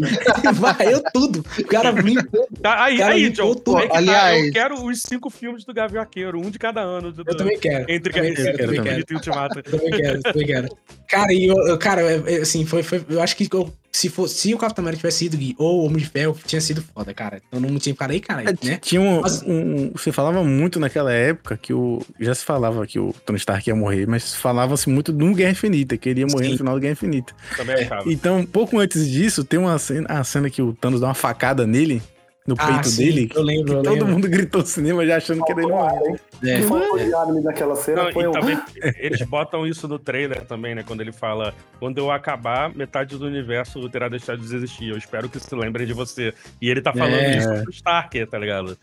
[0.53, 1.45] varreu tudo.
[1.57, 2.47] O cara limpou.
[2.61, 3.55] Tá, aí, cara aí, John.
[3.55, 3.77] Tudo.
[3.77, 7.11] Aí Aliás, tá, eu quero os cinco filmes do Gavião Arqueiro, um de cada ano.
[7.13, 7.85] Do, eu também quero.
[7.89, 9.05] Entre também quero, também quero.
[9.09, 9.59] e Ultimato.
[9.59, 10.77] Eu também quero, também quero.
[11.07, 12.01] Cara, e eu, cara,
[12.41, 15.37] assim, foi, foi, eu acho que eu se, for, se o Capitão América tivesse sido
[15.37, 17.41] Gui, ou o Homem de Ferro, tinha sido foda, cara.
[17.47, 18.77] Então não tinha ficado aí, cara, é, né?
[18.79, 19.41] Tinha um, mas...
[19.41, 22.01] um, Você falava muito naquela época que o.
[22.19, 25.51] Já se falava que o Tony Stark ia morrer, mas falava-se muito de um Guerra
[25.51, 26.51] Infinita, que ele ia morrer Sim.
[26.51, 27.33] no final do Guerra Infinita.
[27.55, 28.11] Também achava.
[28.11, 31.65] Então, pouco antes disso, tem uma cena, a cena que o Thanos dá uma facada
[31.65, 32.01] nele
[32.47, 33.29] no ah, peito sim, dele.
[33.35, 34.07] Eu lembro, eu todo lembro.
[34.07, 36.21] mundo gritou no cinema já achando que ele não morrer.
[36.43, 37.13] É, foi é.
[37.13, 38.57] anime daquela cena não, foi também,
[38.97, 40.81] Eles botam isso no trailer também, né?
[40.81, 44.89] Quando ele fala: quando eu acabar, metade do universo terá deixado de existir.
[44.89, 46.33] Eu espero que se lembrem de você.
[46.61, 47.37] E ele tá falando é.
[47.37, 48.77] isso pro Stark, tá ligado?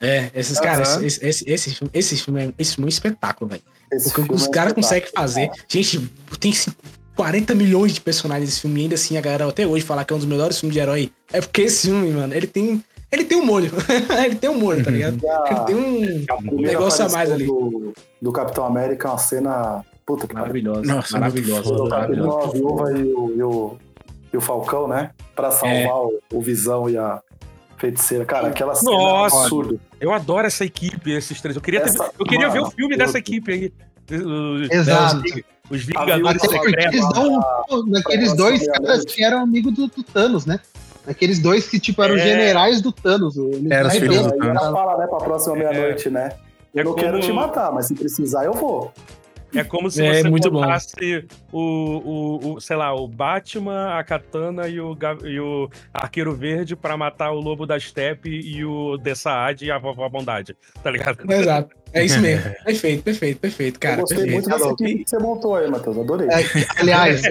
[0.00, 3.50] É, esses caras, esse, esse, esse, filme, esse, filme é, esse filme é um espetáculo,
[3.50, 3.62] velho.
[3.92, 5.50] O que os é caras conseguem fazer.
[5.68, 6.08] Gente,
[6.38, 6.52] tem
[7.18, 10.12] 40 milhões de personagens nesse filme, e ainda assim a galera até hoje falar que
[10.12, 11.10] é um dos melhores filmes de herói.
[11.32, 12.82] É porque esse filme, mano, ele tem.
[13.10, 13.72] Ele tem um molho.
[14.24, 15.18] ele tem um molho, tá ligado?
[15.50, 17.44] Ele tem um negócio a mais ali.
[17.46, 17.92] Do,
[18.22, 19.84] do Capitão América é uma cena.
[20.06, 20.82] Puta que maravilhosa.
[20.82, 21.88] Nossa, maravilhosa.
[21.88, 22.48] maravilhosa.
[22.48, 23.76] A viúva e o, e, o,
[24.34, 25.10] e o Falcão, né?
[25.34, 25.90] Pra salvar é.
[25.90, 27.20] o, o Visão e a
[27.78, 28.24] feiticeira.
[28.24, 29.76] Cara, aquela cena Nossa, é absurda.
[30.00, 31.56] Eu adoro essa equipe, esses três.
[31.56, 33.72] Eu queria, ter, eu queria mano, ver o filme dessa equipe aí.
[34.70, 35.22] Exato.
[35.70, 37.00] Os Vingadores Secretos.
[37.86, 40.60] Naqueles dois caras que eram amigos do, do, Thanos, né?
[41.06, 42.18] Aqueles dois que, tipo, eram é...
[42.18, 43.34] generais do Thanos.
[43.70, 44.62] Era os filhos do Thanos.
[44.62, 45.58] fala, né, pra próxima é.
[45.58, 46.32] meia-noite, né?
[46.74, 47.04] Eu é não como...
[47.04, 48.92] quero te matar, mas se precisar, eu vou.
[49.54, 54.04] É como se é, você muito botasse o, o, o, sei lá, o Batman, a
[54.04, 58.98] Katana e o, e o Arqueiro Verde para matar o Lobo da Steppe e o
[58.98, 61.30] Dessaad e a Vovó Bondade, tá ligado?
[61.30, 61.76] Exato.
[61.92, 62.44] É isso mesmo.
[62.64, 63.96] perfeito, perfeito, perfeito, cara.
[63.96, 64.34] Eu gostei perfeito.
[64.34, 65.98] muito dessa equipe que você montou aí, Matheus.
[65.98, 66.28] Adorei.
[66.28, 67.22] É, aliás,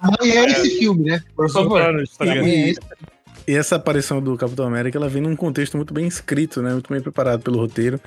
[0.00, 1.22] amanhã é esse filme, né?
[1.36, 1.80] Por favor.
[1.80, 2.74] Anos, tá e,
[3.46, 6.72] e essa aparição do Capitão América, ela vem num contexto muito bem escrito, né?
[6.72, 8.00] Muito bem preparado pelo roteiro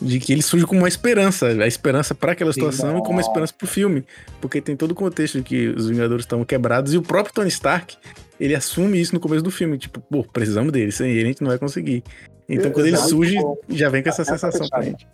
[0.00, 3.12] de que ele surge como uma esperança, a esperança para aquela situação Sim, e como
[3.12, 4.04] uma esperança pro filme,
[4.40, 7.48] porque tem todo o contexto de que os Vingadores estão quebrados e o próprio Tony
[7.48, 7.96] Stark,
[8.38, 11.42] ele assume isso no começo do filme, tipo, pô, precisamos dele, sem ele a gente
[11.42, 12.02] não vai conseguir.
[12.48, 13.36] Então quando ele surge,
[13.68, 15.06] já vem com essa tá sensação tá pra gente.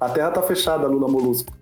[0.00, 1.52] A Terra tá fechada, Lula Molusco.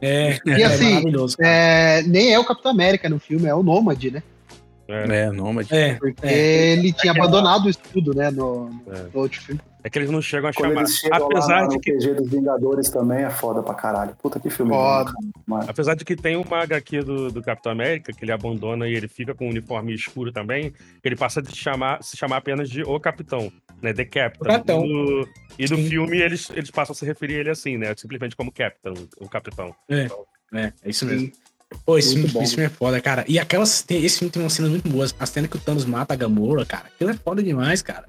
[0.00, 1.02] É, e é assim,
[1.40, 4.22] é, nem é o Capitão América no filme, é o Nômade, né?
[4.92, 5.74] É, é Nômade.
[5.74, 6.72] É, porque é.
[6.72, 9.14] ele tinha abandonado o estudo, né, no, é.
[9.14, 9.60] no outro filme.
[9.82, 11.16] É que eles não chegam a Quando chamar.
[11.16, 11.92] Apesar de que.
[11.92, 14.14] O PG dos Vingadores também é foda pra caralho.
[14.22, 14.72] Puta que filme.
[14.72, 15.12] Foda.
[15.66, 19.08] Apesar de que tem uma HQ do, do Capitão América que ele abandona e ele
[19.08, 20.72] fica com um uniforme escuro também,
[21.02, 23.50] ele passa de chamar, se chamar apenas de O Capitão,
[23.80, 23.92] né?
[23.92, 24.52] The Captain.
[24.52, 24.84] Capitão.
[24.84, 27.94] E do, e do filme eles, eles passam a se referir a ele assim, né?
[27.96, 29.74] Simplesmente como Captain, o Capitão.
[29.88, 31.32] É, então, é, é isso mesmo.
[31.84, 33.24] Pô, esse filme, esse filme, é foda, cara.
[33.28, 33.84] E aquelas.
[33.88, 35.14] Esse filme tem umas cenas muito boas.
[35.18, 36.86] A cena que o Thanos mata a Gamora, cara.
[36.94, 38.04] Aquilo é foda demais, cara.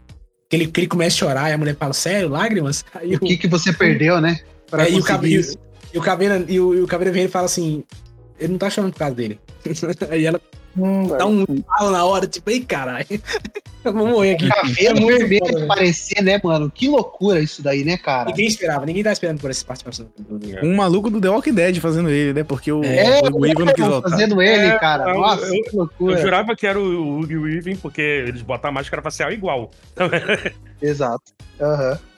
[0.49, 2.83] Que ele, que ele começa a chorar e a mulher fala, sério, lágrimas?
[2.93, 4.39] Aí o que, que você perdeu, né?
[4.73, 5.47] É, e, o Caveira,
[5.93, 7.83] e, o Caveira, e, o, e o Caveira vem e fala assim:
[8.39, 9.39] ele não tá chorando por causa dele.
[10.09, 10.41] Aí ela
[10.77, 13.05] hum, dá um falo na hora, tipo, ei, caralho.
[13.83, 14.47] Vamos morrer aqui.
[14.47, 16.69] Cabelo é vermelho parecer, né, mano?
[16.69, 18.29] Que loucura isso daí, né, cara?
[18.29, 20.07] Ninguém esperava, ninguém tá esperando por essa participação.
[20.61, 22.43] Um maluco do The Walking Dead fazendo ele, né?
[22.43, 24.09] Porque o, é, o Weaver não quis voltar.
[24.11, 25.11] Fazendo ele, é, cara.
[25.13, 26.13] Nossa, eu, que loucura.
[26.13, 29.71] Eu jurava que era o Hugo Weaving, porque eles botam a máscara facial igual.
[30.79, 31.23] Exato.
[31.59, 31.91] Aham.
[31.93, 32.10] Uhum.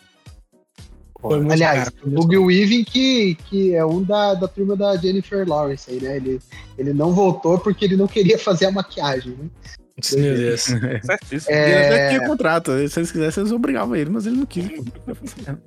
[1.52, 6.02] Aliás, o Gil Weaving, que, que é um da, da turma da Jennifer Lawrence aí,
[6.02, 6.18] né?
[6.18, 6.40] Ele,
[6.78, 9.50] ele não voltou porque ele não queria fazer a maquiagem, né?
[10.16, 10.68] Meu Deus.
[11.48, 12.10] É...
[12.10, 12.72] Ele tinha contrato.
[12.90, 14.66] Se eles quisessem, eles obrigavam ele, mas ele não quis.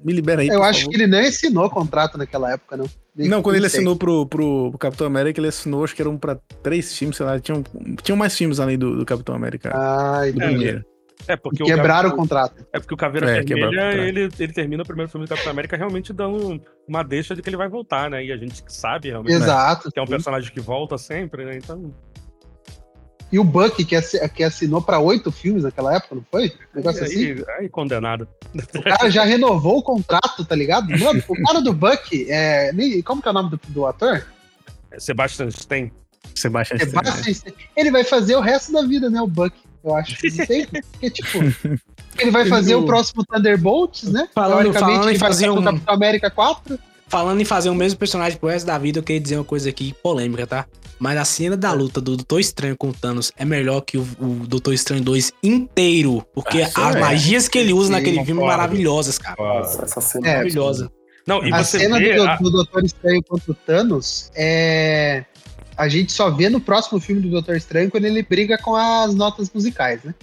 [0.05, 0.49] Me libera aí.
[0.49, 0.91] Eu acho favor.
[0.91, 2.87] que ele nem assinou contrato naquela época, não.
[3.15, 6.19] Nem não, quando ele assinou pro, pro, pro, Capitão América, ele assinou, acho que eram
[6.19, 7.39] pra três filmes, sei lá.
[7.39, 7.65] Tinham,
[8.03, 9.71] tinham mais filmes além do, do Capitão América.
[9.73, 10.85] Ah, do primeiro.
[11.29, 12.67] É porque o quebraram o, o contrato.
[12.73, 15.77] É porque o Caveira é, Vermelha, ele, ele termina o primeiro filme do Capitão América
[15.77, 18.25] realmente dando uma deixa de que ele vai voltar, né?
[18.25, 19.91] E a gente sabe realmente Exato, né?
[19.93, 21.57] que é um personagem que volta sempre, né?
[21.57, 21.93] Então.
[23.33, 23.97] E o Buck, que,
[24.29, 26.53] que assinou para oito filmes naquela época, não foi?
[26.73, 27.45] Um negócio aí, assim.
[27.59, 28.29] Aí, condenado.
[28.55, 30.89] O cara já renovou o contrato, tá ligado?
[30.97, 32.71] Mano, o cara do Buck, é,
[33.05, 34.25] como que é o nome do, do ator?
[34.93, 35.91] É Sebastian Stan.
[36.35, 37.53] Sebastian, Sebastian Stan.
[37.77, 39.55] Ele vai fazer o resto da vida, né, o Buck,
[39.87, 40.17] eu acho.
[40.23, 41.39] Não sei, porque, tipo...
[42.19, 44.29] Ele vai fazer o próximo Thunderbolts, né?
[44.35, 45.63] Falando, falando em fazer um...
[45.63, 46.79] Capitão América 4.
[47.09, 49.69] Falando em fazer o mesmo personagem pro resto da vida, eu queria dizer uma coisa
[49.69, 50.67] aqui polêmica, tá?
[50.99, 54.03] Mas a cena da luta do Doutor Estranho com o Thanos é melhor que o,
[54.19, 56.27] o Doutor Estranho 2 inteiro.
[56.35, 57.01] Porque as é.
[57.01, 59.37] magias que ele usa Sim, naquele filme são maravilhosas, cara.
[59.39, 60.91] Nossa, essa cena é maravilhosa.
[61.27, 62.37] Não, e a cena do, a...
[62.37, 65.25] do Doutor Estranho contra o Thanos é.
[65.77, 69.15] A gente só vê no próximo filme do Doutor Estranho quando ele briga com as
[69.15, 70.15] notas musicais, né?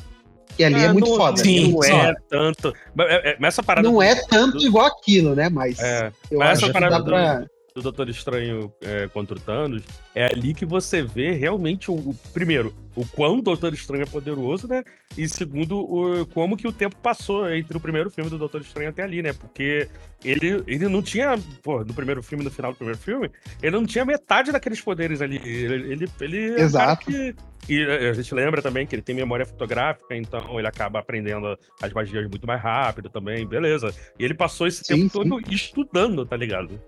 [0.55, 1.38] Que ali é, é muito não, foda.
[1.38, 2.73] Sim, não é tanto.
[2.99, 4.65] É, essa parada não é tanto do...
[4.65, 5.49] igual aquilo, né?
[5.49, 9.35] Mas é, eu mas acho essa parada que dá pra do Doutor Estranho é, contra
[9.35, 9.83] o Thanos,
[10.13, 14.67] é ali que você vê realmente o, primeiro, o quão o Doutor Estranho é poderoso,
[14.67, 14.83] né?
[15.17, 18.89] E segundo, o, como que o tempo passou entre o primeiro filme do Doutor Estranho
[18.89, 19.33] até ali, né?
[19.33, 19.87] Porque
[20.23, 23.29] ele, ele não tinha, pô, no primeiro filme, no final do primeiro filme,
[23.61, 25.37] ele não tinha metade daqueles poderes ali.
[25.43, 27.05] Ele, ele, ele é Exato.
[27.05, 27.35] Que,
[27.67, 31.91] e a gente lembra também que ele tem memória fotográfica, então ele acaba aprendendo as
[31.93, 33.93] magias muito mais rápido também, beleza.
[34.19, 35.29] E ele passou esse sim, tempo sim.
[35.29, 36.79] todo estudando, tá ligado?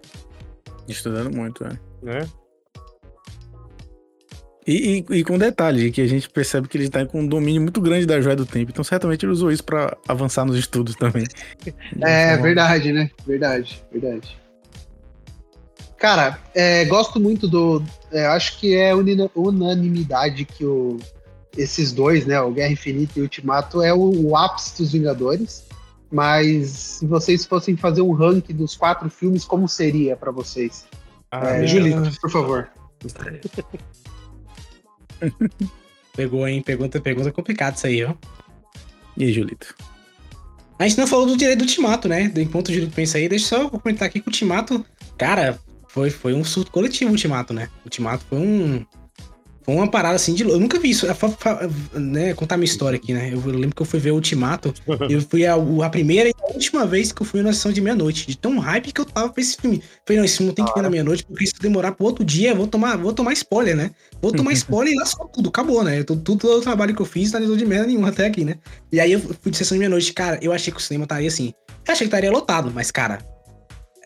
[0.88, 1.80] Estudando muito, é.
[2.06, 2.28] é.
[4.68, 7.62] E, e, e, com detalhe, que a gente percebe que ele está com um domínio
[7.62, 8.72] muito grande da joia do tempo.
[8.72, 11.26] Então, certamente ele usou isso para avançar nos estudos também.
[12.02, 13.10] É, verdade, né?
[13.26, 14.38] Verdade, verdade.
[15.98, 17.84] Cara, é, gosto muito do.
[18.12, 18.92] É, acho que é
[19.36, 20.98] unanimidade que o,
[21.58, 22.40] esses dois, né?
[22.42, 25.64] O Guerra Infinita e o Ultimato, é o, o ápice dos Vingadores.
[26.12, 30.86] Mas se vocês fossem fazer um ranking dos quatro filmes, como seria para vocês?
[31.32, 32.70] Ah, é, Julito, por favor.
[36.16, 36.62] Pegou, hein?
[36.62, 38.14] Pergunta, pergunta complicada isso aí, ó.
[39.18, 39.76] E aí, Julito?
[40.78, 42.32] A gente não falou do direito do Timato, né?
[42.38, 44.86] Enquanto o Julito pensa aí, deixa só eu comentar aqui que o Timato,
[45.18, 47.70] cara, foi, foi um surto coletivo o Timato, né?
[47.86, 48.86] O Timato foi um,
[49.74, 50.44] uma parada assim de.
[50.44, 51.08] Eu nunca vi isso.
[51.94, 53.32] Né, contar minha história aqui, né?
[53.34, 54.74] Eu lembro que eu fui ver o Ultimato.
[55.10, 57.82] eu fui a, a, primeira e a última vez que eu fui na sessão de
[57.82, 58.28] meia-noite.
[58.28, 59.82] De tão hype que eu tava pra esse filme.
[60.06, 62.54] Falei, não, esse filme tem que ver na meia-noite, porque se demorar pro outro dia,
[62.54, 63.92] vou tomar, vou tomar spoiler, né?
[64.22, 66.04] Vou tomar spoiler e lascou tudo, acabou, né?
[66.04, 68.58] Tudo, tudo o trabalho que eu fiz não deu de merda nenhuma até aqui, né?
[68.92, 71.28] E aí eu fui de sessão de meia-noite, cara, eu achei que o cinema estaria
[71.28, 71.54] assim.
[71.88, 73.20] Eu achei que estaria lotado, mas, cara,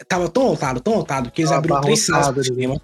[0.07, 2.81] tava tão lotado, tão lotado, que eles ah, abriram três salas cinema.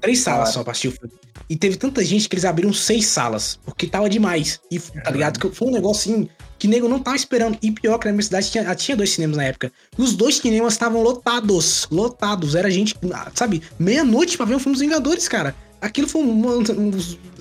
[0.00, 1.12] Três salas só pra assistir o filme.
[1.48, 4.60] E teve tanta gente que eles abriram seis salas, porque tava demais.
[4.70, 5.38] E, tá ligado?
[5.38, 6.28] Que foi um negocinho
[6.58, 7.56] que nego não tava esperando.
[7.62, 9.72] E pior que na minha cidade tinha, tinha dois cinemas na época.
[9.96, 11.86] E os dois cinemas estavam lotados.
[11.90, 12.54] Lotados.
[12.54, 12.96] Era gente,
[13.34, 15.54] sabe, meia-noite pra ver um filme dos Vingadores, cara.
[15.80, 16.90] Aquilo foi um, um, um,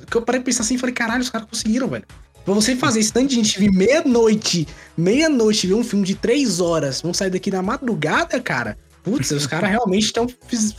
[0.09, 2.05] que eu parei pra pensar assim e falei, caralho, os caras conseguiram, velho.
[2.43, 6.59] Pra você fazer esse tanto de gente vir meia-noite, meia-noite ver um filme de três
[6.59, 8.77] horas, vão sair daqui na madrugada, cara.
[9.03, 10.27] Putz, os caras realmente tão,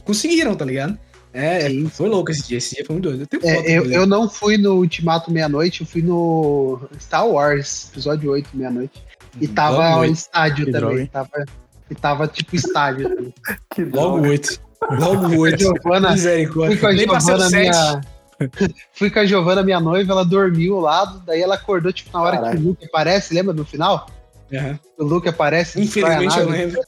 [0.04, 0.96] conseguiram, tá ligado?
[1.36, 1.86] É, Sim.
[1.90, 2.56] foi louco esse dia.
[2.56, 3.28] Esse dia foi muito doido.
[3.30, 8.30] Eu, é, eu, eu, não fui no Ultimato Meia-Noite, eu fui no Star Wars, episódio
[8.30, 9.02] 8, meia-noite.
[9.38, 11.06] E tava o estádio que também.
[11.06, 11.44] Tava,
[11.90, 13.34] e tava tipo estádio.
[13.74, 14.60] Que Logo 8.
[14.98, 15.58] Logo 8.
[15.58, 18.00] Giovana, fui com a Giovana, minha.
[18.94, 22.22] fui com a Giovana, minha noiva, ela dormiu ao lado, daí ela acordou, tipo, na
[22.22, 22.56] hora Caraca.
[22.56, 24.06] que o Luke aparece, lembra no final?
[24.50, 24.78] Uhum.
[24.98, 25.80] O Luke aparece.
[25.82, 26.80] Infelizmente eu lembro.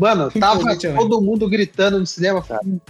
[0.00, 0.64] Mano, tava
[0.96, 2.42] todo mundo gritando no cinema,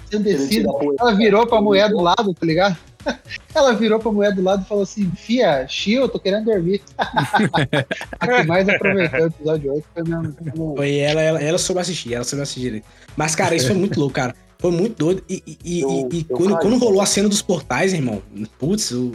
[0.06, 0.70] ensandecido.
[0.96, 2.76] Ela virou pra mulher do lado, tá ligado?
[3.52, 6.80] Ela virou pra mulher do lado e falou assim: Fia, Xio, eu tô querendo dormir.
[6.96, 10.76] a que mais aproveitou o episódio 8 foi mesmo.
[10.76, 12.84] Foi ela, ela, ela soube assistir, ela soube assistir.
[13.16, 14.32] Mas, cara, isso foi muito louco, cara.
[14.58, 15.24] Foi muito doido.
[15.28, 18.22] E, e, eu, e, e quando, quando, rolou a cena dos portais, irmão,
[18.56, 19.12] putz, o,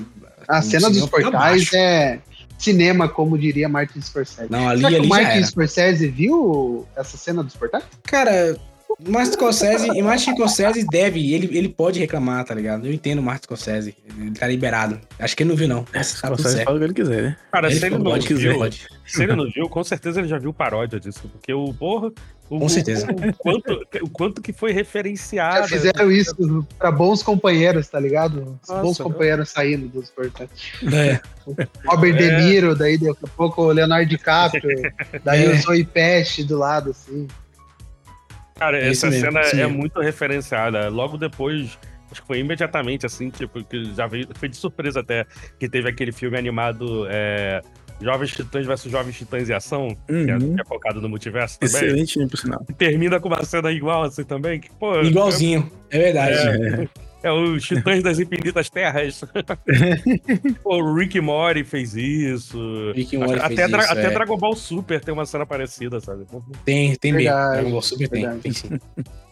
[0.48, 2.20] a cena dos portais é
[2.58, 4.52] cinema, como diria Martin Scorsese.
[4.52, 7.84] Não, ali, Será ali que o Martin Scorsese viu essa cena dos portais?
[8.04, 8.58] Cara,
[8.90, 12.88] o Martin Scorsese, Martin Scorsese deve, ele, ele pode reclamar, tá ligado?
[12.88, 15.00] Eu entendo o Martin Scorsese, ele tá liberado.
[15.20, 15.86] Acho que ele não viu, não.
[15.94, 17.38] Mas tá Scorsese fala o que ele quiser, né?
[17.52, 18.72] Cara, ele se ele não viu,
[19.06, 22.12] se ele não viu, com certeza ele já viu paródia disso, porque o porra...
[22.50, 23.08] O, com certeza.
[23.08, 25.68] O, o, quanto, o quanto que foi referenciado.
[25.68, 28.60] Já fizeram isso pra bons companheiros, tá ligado?
[28.62, 30.50] Os Nossa, bons companheiros saindo dos portais.
[30.94, 31.20] É.
[31.88, 32.18] Robert é.
[32.18, 34.92] De Niro, daí daqui a pouco o Leonardo DiCaprio,
[35.24, 35.50] daí é.
[35.50, 37.28] o Zoe Pest do lado, assim.
[38.56, 40.88] Cara, é essa cena é muito referenciada.
[40.88, 41.78] Logo depois,
[42.12, 45.26] acho que foi imediatamente assim, tipo, que já veio, foi de surpresa até,
[45.60, 47.62] que teve aquele filme animado é,
[48.02, 50.26] Jovens Titãs vs Jovens Titãs em Ação, uhum.
[50.26, 50.56] que, é, uhum.
[50.56, 51.76] que, é, focado no multiverso também.
[51.76, 52.66] Excelente, por sinal.
[52.70, 55.02] E termina com uma cena igual assim também, que, pô...
[55.02, 56.90] Igualzinho, é, é verdade.
[57.24, 59.24] É, é os Titãs das Infinitas Terras.
[60.62, 62.92] Pô, o Rick Mori fez isso.
[62.94, 64.10] Rick Mori até, fez Dra isso, até é.
[64.12, 66.26] Dragon Ball Super tem uma cena parecida, sabe?
[66.64, 67.32] Tem, tem mesmo.
[67.32, 68.70] Dragon Ball Super tem, tem sim.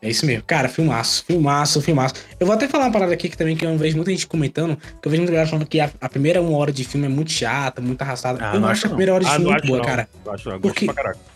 [0.00, 0.44] É isso mesmo.
[0.46, 2.14] Cara, filmaço, filmaço, filmaço.
[2.38, 4.76] Eu vou até falar uma parada aqui que também que eu vejo muita gente comentando,
[4.76, 7.08] que eu vejo muita galera falando que a, a, primeira uma hora de filme é
[7.08, 8.38] muito chata, muito arrastada.
[8.40, 9.84] Ah, eu não acho a primeira hora de ah, filme muito boa, não.
[9.84, 10.08] cara.
[10.24, 10.86] Eu acho, eu porque...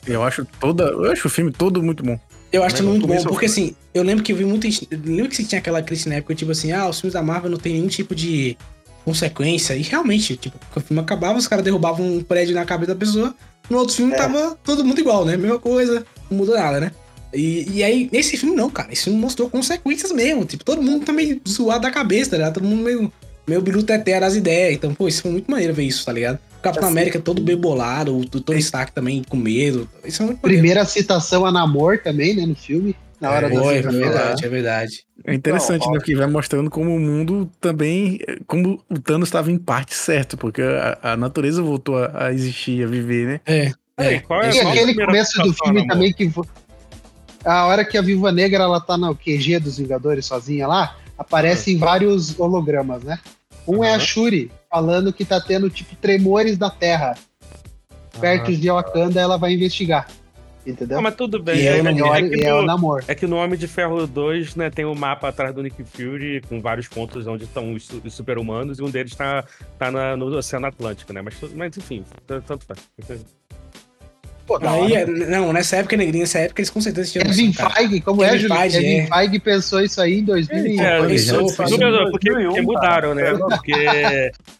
[0.07, 0.85] Eu acho toda.
[0.85, 2.19] Eu acho o filme todo muito bom.
[2.53, 4.69] Eu acho muito bom, porque assim, eu lembro que eu vi muito.
[4.93, 7.51] Lembro que você tinha aquela crise na época, tipo assim, ah, os filmes da Marvel
[7.51, 8.57] não tem nenhum tipo de
[9.05, 9.75] consequência.
[9.75, 13.35] E realmente, tipo, o filme acabava, os caras derrubavam um prédio na cabeça da pessoa.
[13.71, 14.17] No outro filme é.
[14.17, 15.37] tava todo mundo igual, né?
[15.37, 16.93] Mesma coisa, não mudou nada, né?
[17.33, 18.93] E, e aí, nesse filme não, cara.
[18.93, 20.45] Esse filme mostrou consequências mesmo.
[20.45, 22.55] Tipo, todo mundo tá meio zoado da cabeça, tá ligado?
[22.55, 23.13] Todo mundo meio,
[23.47, 24.75] meio biruteté das ideias.
[24.75, 26.39] Então, pô, isso foi muito maneiro ver isso, tá ligado?
[26.63, 29.89] Capitão assim, América todo bem bolado, o Tony Stark também com medo.
[30.05, 32.95] Isso é muito Primeira citação a namor também, né, no filme.
[33.21, 35.05] Na hora é, da é verdade, é verdade.
[35.25, 35.99] É interessante, Não, né?
[35.99, 38.19] Porque vai mostrando como o mundo também.
[38.49, 42.83] Como o Thanos estava em parte certo, porque a, a natureza voltou a, a, existir,
[42.83, 43.41] a viver, né?
[43.47, 43.73] É.
[43.97, 44.15] é.
[44.15, 44.23] é.
[44.53, 46.33] e aquele começo do filme também que.
[47.45, 51.77] A hora que a Viva Negra ela tá no QG dos Vingadores sozinha lá, aparecem
[51.77, 53.19] vários hologramas, né?
[53.67, 53.85] Um uhum.
[53.85, 57.17] é a Shuri, falando que tá tendo, tipo, tremores da Terra.
[58.21, 60.07] Perto ah, de Wakanda, ela vai investigar.
[60.67, 60.99] Entendeu?
[60.99, 61.59] Ah, mas tudo bem.
[61.59, 63.05] E é, é, melhor, é, que no, namoro.
[63.09, 65.83] é que no Homem de Ferro 2, né, tem o um mapa atrás do Nick
[65.83, 69.45] Fury, com vários pontos onde estão os, os super-humanos, e um deles tá,
[69.79, 71.21] tá na, no Oceano Atlântico, né?
[71.21, 72.79] Mas, mas enfim, tanto faz.
[74.47, 77.25] Pô, aí, é, não, nessa época, Negrinho, nessa época eles com certeza tinham.
[77.27, 78.57] Kevin Feige, como Kevin é, Júlio?
[78.57, 79.07] Feige, Kevin é.
[79.07, 81.47] Feige pensou isso aí em 2000 é, pensou,
[82.11, 83.33] porque, porque mudaram, né?
[83.35, 83.73] Porque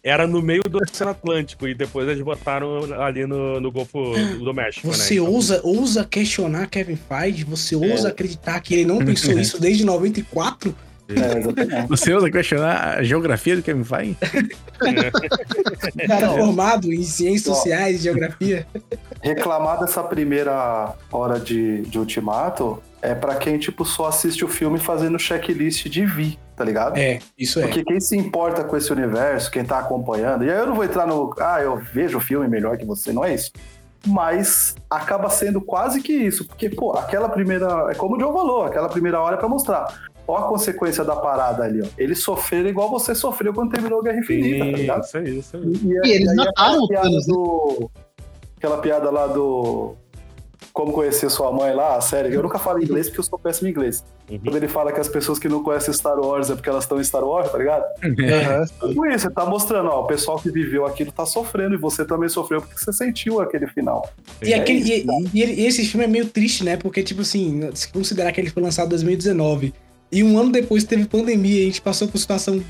[0.03, 4.53] era no meio do Oceano Atlântico e depois eles botaram ali no, no Golfo do
[4.53, 4.87] México.
[4.87, 4.93] Né?
[4.93, 5.21] Você né?
[5.21, 7.43] então, ousa, ousa questionar Kevin Feige?
[7.43, 10.73] Você ousa acreditar que ele não pensou isso desde 94?
[11.15, 14.17] É, Você usa questionar a geografia do Kevin Feige?
[16.07, 18.67] Cara formado em ciências sociais e geografia.
[19.21, 24.79] Reclamar dessa primeira hora de, de Ultimato é para quem, tipo, só assiste o filme
[24.79, 26.97] fazendo checklist de vi, tá ligado?
[26.97, 27.63] É, isso é.
[27.63, 30.85] Porque quem se importa com esse universo, quem tá acompanhando, e aí eu não vou
[30.85, 31.35] entrar no.
[31.39, 33.51] Ah, eu vejo o filme melhor que você, não é isso
[34.05, 37.87] mas acaba sendo quase que isso, porque, pô, aquela primeira.
[37.89, 40.11] É como o John falou, aquela primeira hora é pra mostrar.
[40.27, 41.85] Olha a consequência da parada ali, ó.
[41.97, 45.03] Eles sofreram igual você sofreu quando terminou a Guerra Infinita, Sim, tá ligado?
[45.03, 45.63] Isso aí, isso aí.
[45.63, 47.33] E, e, e eles mataram o Thanos, né?
[47.33, 47.91] do...
[48.57, 49.97] Aquela piada lá do
[50.73, 52.33] como conhecer sua mãe lá, a série.
[52.33, 54.03] Eu nunca falo inglês porque eu sou péssimo em inglês.
[54.29, 54.39] Uhum.
[54.39, 56.99] Quando ele fala que as pessoas que não conhecem Star Wars é porque elas estão
[56.99, 57.83] em Star Wars, tá ligado?
[58.03, 58.95] Uhum.
[58.95, 62.03] Com isso, você tá mostrando, ó, o pessoal que viveu aquilo tá sofrendo e você
[62.03, 64.09] também sofreu porque você sentiu aquele final.
[64.41, 66.75] E, é aquele, isso, e, e, e, esse filme é meio triste, né?
[66.75, 69.73] Porque, tipo assim, se considerar que ele foi lançado em 2019
[70.13, 72.63] e um ano depois teve pandemia e a gente passou por situação um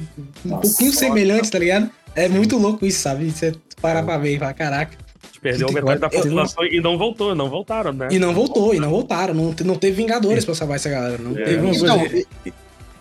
[0.46, 1.90] Nossa, pouquinho semelhante, tá ligado?
[2.16, 3.30] É muito louco isso, sabe?
[3.30, 5.04] Você parar pra ver e falar, caraca
[5.44, 8.08] perdeu metade da população e não voltou, não voltaram, né?
[8.10, 9.34] E não voltou, e não voltaram.
[9.34, 10.46] Não, não teve Vingadores é.
[10.46, 11.18] pra salvar essa galera.
[11.18, 11.44] Não é.
[11.44, 12.02] teve então,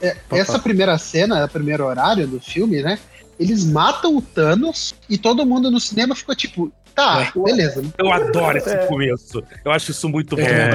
[0.01, 2.99] é, essa primeira cena, o primeiro horário do filme, né?
[3.39, 7.41] Eles matam o Thanos e todo mundo no cinema ficou tipo, tá, é.
[7.41, 7.83] beleza.
[7.97, 8.87] Eu adoro esse é.
[8.87, 9.43] começo.
[9.65, 10.43] Eu acho isso muito bom.
[10.43, 10.71] É,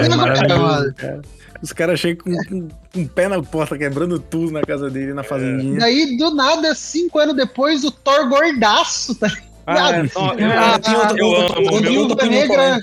[1.61, 5.13] Os caras chegam com, com, com um pé na porta, quebrando tudo na casa dele,
[5.13, 5.79] na fazendinha.
[5.79, 9.27] Daí, do nada, cinco anos depois, o Thor gordaço, tá
[9.65, 10.11] ah, ligado?
[10.15, 12.79] Ah, eu, eu, eu, eu, eu, eu, eu, Negra.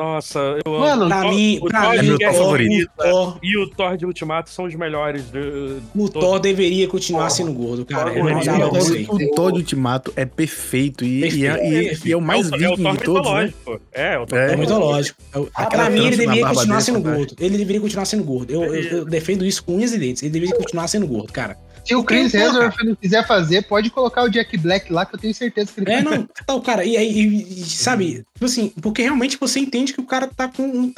[0.00, 2.90] Nossa, eu Mano, pra o, mim, o pra Thor mim, de Guerra favorito.
[2.96, 5.30] Thor, e o Thor de Ultimato são os melhores.
[5.30, 7.36] De, o Thor deveria continuar Thor.
[7.36, 8.10] sendo gordo, cara.
[8.10, 11.44] Eu não o, o Thor de Ultimato é perfeito e, perfeito.
[11.44, 13.52] E, é, e, é, e, é, o mais é viking é de todos, né?
[13.92, 15.18] É, o Thor é, mitológico.
[15.58, 17.36] É, pra mim, ele deveria continuar sendo gordo.
[17.38, 18.50] Ele deveria continuar sendo gordo.
[18.50, 20.22] Eu, eu, eu defendo isso com unhas e dentes.
[20.22, 21.58] Ele deveria continuar sendo gordo, cara.
[21.90, 25.18] Se o Chris Hemsworth não quiser fazer, pode colocar o Jack Black lá, que eu
[25.18, 29.36] tenho certeza que ele É, não, então, cara, e aí, sabe, tipo assim, porque realmente
[29.36, 30.92] você entende que o cara tá com um,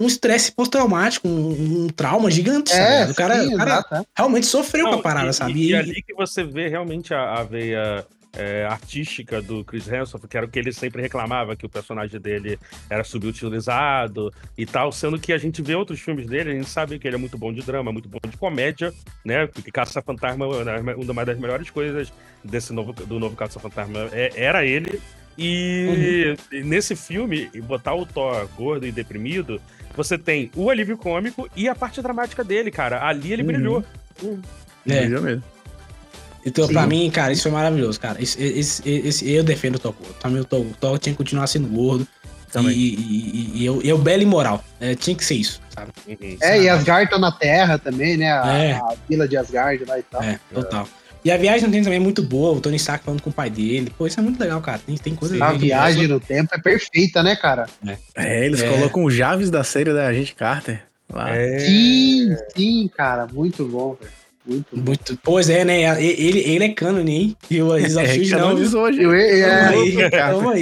[0.00, 3.12] um estresse pós-traumático, um, um, trauma gigante, é, sabe?
[3.12, 4.02] O cara, sim, o cara é.
[4.16, 5.52] realmente sofreu não, com a parada, e, sabe?
[5.52, 8.04] E, e, ali que você vê realmente a, a veia
[8.36, 12.20] é, artística do Chris Hemsworth, que era o que ele sempre reclamava, que o personagem
[12.20, 16.68] dele era subutilizado e tal, sendo que a gente vê outros filmes dele, a gente
[16.68, 18.92] sabe que ele é muito bom de drama, muito bom de comédia,
[19.24, 19.46] né?
[19.46, 25.00] Porque Caça-Fantasma, uma das melhores coisas desse novo, do novo Caça-Fantasma é, era ele.
[25.36, 26.64] E uhum.
[26.64, 29.60] nesse filme, botar o Thor gordo e deprimido,
[29.96, 33.06] você tem o alívio cômico e a parte dramática dele, cara.
[33.06, 33.48] Ali ele uhum.
[33.48, 33.84] brilhou.
[34.22, 34.42] Uhum.
[34.86, 35.00] É.
[35.00, 35.42] Brilhou mesmo.
[36.44, 36.72] Então, Sim.
[36.72, 38.20] pra mim, cara, isso foi maravilhoso, cara.
[38.20, 39.92] Esse, esse, esse eu defendo o.
[39.92, 42.06] Pra mim, o Thor, o tinha que continuar sendo gordo.
[42.50, 42.76] Também.
[42.76, 44.62] E, e, e, eu, eu belo e moral.
[44.78, 45.90] É, tinha que ser isso, sabe?
[46.42, 48.30] É, e Asgard tá na Terra também, né?
[48.30, 48.72] A, é.
[48.72, 50.22] a vila de Asgard lá e tal.
[50.22, 50.86] É, total.
[51.24, 53.32] E a viagem no tempo também é muito boa, o Tony Stark falando com o
[53.32, 53.92] pai dele.
[53.96, 54.80] Pô, isso é muito legal, cara.
[54.84, 57.68] Tem, tem coisa A viagem no tempo é perfeita, né, cara?
[57.86, 58.68] É, é eles é.
[58.68, 60.82] colocam o Javes da série da Agente Carter.
[61.10, 61.30] Lá.
[61.30, 61.58] É.
[61.60, 63.26] Sim, sim, cara.
[63.32, 64.21] Muito bom, velho.
[64.44, 65.18] Muito, muito.
[65.22, 65.82] Pois é, né?
[66.02, 67.36] Ele, ele é canon, hein?
[67.48, 68.54] E o Exalted é, não.
[68.54, 69.02] Hoje.
[69.02, 69.96] Eu, é, aí.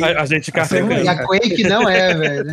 [0.03, 1.01] A, a gente carrega.
[1.01, 2.45] E a Quake não é, velho.
[2.45, 2.53] Né?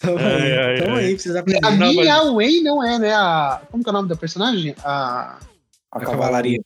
[0.00, 1.64] Tamo aí, tamo aí, precisa aprender.
[1.64, 2.32] A minha.
[2.32, 3.14] Wayne não é, né?
[3.14, 4.74] A, como que é o nome da personagem?
[4.82, 5.38] A,
[5.92, 6.60] a, a cavalaria.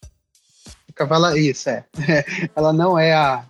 [0.95, 1.39] Cavala...
[1.39, 1.85] Isso, é.
[2.57, 3.45] Ela não é a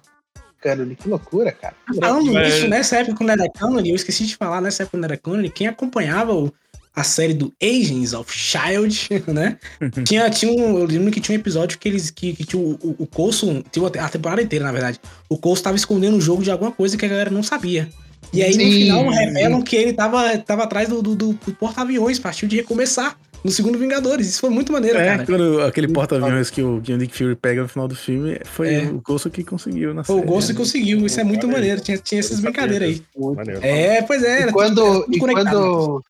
[0.61, 0.95] canon.
[0.97, 1.75] Que loucura, cara.
[1.99, 5.17] Falando nisso, nessa época quando era canon, eu esqueci de falar, nessa época quando era
[5.17, 6.53] canon, quem acompanhava o
[6.99, 9.57] a série do Agents of Shield, né?
[9.81, 10.05] Uhum.
[10.05, 12.73] tinha, tinha um, eu lembro que tinha um episódio que eles que, que tinha o,
[12.83, 15.01] o, o Coulson, tinha a temporada inteira, na verdade.
[15.29, 17.89] O Coulson tava escondendo o jogo de alguma coisa que a galera não sabia.
[18.33, 18.65] E aí, Sim.
[18.65, 23.17] no final, revelam que ele tava, tava atrás do, do, do porta-aviões pra de recomeçar
[23.43, 24.29] no segundo Vingadores.
[24.29, 25.27] Isso foi muito maneiro, é, cara.
[25.27, 28.75] Quando aquele porta-aviões que o, que o Nick Fury pega no final do filme, foi
[28.75, 28.83] é.
[28.85, 30.19] o Ghost que conseguiu na série.
[30.19, 31.81] O Ghost que conseguiu, isso é muito maneiro.
[31.81, 33.03] Tinha, tinha essas brincadeiras aí.
[33.17, 33.61] Maneiro.
[33.63, 34.49] É, pois é.
[34.49, 36.03] E quando, e quando,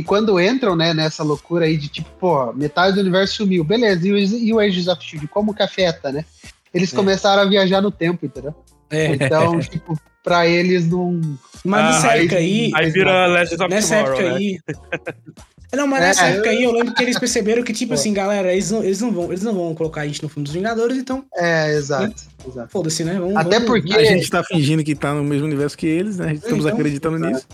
[0.00, 4.08] e quando entram, né, nessa loucura aí de tipo, pô, metade do universo sumiu, beleza,
[4.08, 6.24] e o, e o Agents of Shield, como que afeta, né?
[6.72, 6.96] Eles é.
[6.96, 8.54] começaram a viajar no tempo, entendeu?
[8.88, 9.06] É.
[9.12, 11.20] Então, tipo, pra eles não.
[11.62, 12.70] Mas nessa ah, época aí.
[12.74, 14.36] Aí vira Legends of Nessa Tomorrow, época né?
[14.36, 14.58] aí.
[15.72, 18.52] Não, mas nessa é, época aí eu lembro que eles perceberam que, tipo assim, galera,
[18.52, 20.96] eles não, eles, não vão, eles não vão colocar a gente no filme dos Vingadores,
[20.96, 21.24] então.
[21.36, 22.12] É, exato.
[22.44, 22.72] Exato.
[22.72, 23.20] Foda-se, né?
[23.20, 23.66] Vamos, Até vamos...
[23.68, 23.94] porque.
[23.94, 26.34] A gente tá fingindo que tá no mesmo universo que eles, né?
[26.34, 27.32] Estamos então, acreditando exato.
[27.32, 27.46] nisso.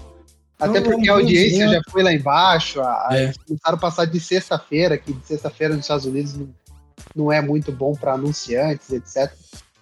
[0.58, 3.32] Até porque a audiência já foi lá embaixo, a, é.
[3.46, 6.48] começaram a passar de sexta-feira, que de sexta-feira nos Estados Unidos não,
[7.14, 9.32] não é muito bom para anunciantes, etc.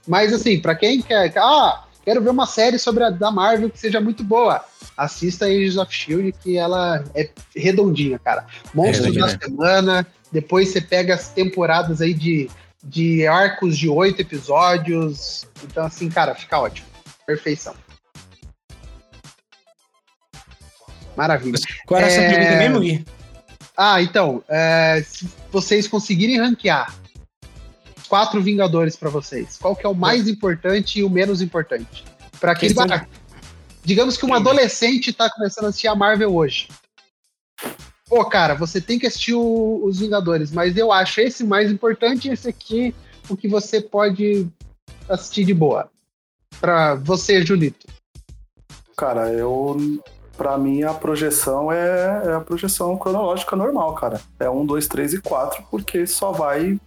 [0.06, 3.78] Mas assim, para quem quer, ah, quero ver uma série sobre a da Marvel que
[3.78, 4.64] seja muito boa,
[4.96, 8.44] assista Agents of Shield, que ela é redondinha, cara.
[8.74, 12.50] Monstros é da semana, depois você pega as temporadas aí de,
[12.82, 15.46] de arcos de oito episódios.
[15.62, 16.88] Então, assim, cara, fica ótimo.
[17.24, 17.74] Perfeição.
[21.16, 21.58] Maravilha.
[21.86, 22.12] Qual era é...
[22.12, 23.04] essa pergunta mesmo, Gui?
[23.76, 26.94] Ah, então, é, se vocês conseguirem ranquear
[28.08, 32.04] quatro Vingadores para vocês, qual que é o mais importante e o menos importante?
[32.38, 33.06] Para aquele questão...
[33.82, 36.68] Digamos que um adolescente tá começando a assistir a Marvel hoje.
[38.08, 42.28] Pô, cara, você tem que assistir o, os Vingadores, mas eu acho esse mais importante
[42.28, 42.94] e esse aqui
[43.28, 44.46] o que você pode
[45.08, 45.90] assistir de boa.
[46.60, 47.86] Para você, Julito.
[48.96, 50.00] Cara, eu
[50.36, 54.20] Pra mim, a projeção é, é, a projeção cronológica normal, cara.
[54.38, 56.78] É um, dois, três e quatro, porque só vai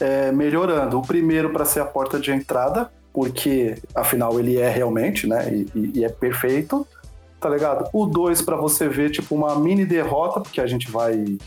[0.00, 0.98] é, melhorando.
[0.98, 5.48] O primeiro para ser a porta de entrada, porque afinal ele é realmente, né?
[5.52, 6.86] E, e é perfeito,
[7.40, 7.88] tá ligado?
[7.92, 11.38] O dois para você ver, tipo, uma mini derrota, porque a gente vai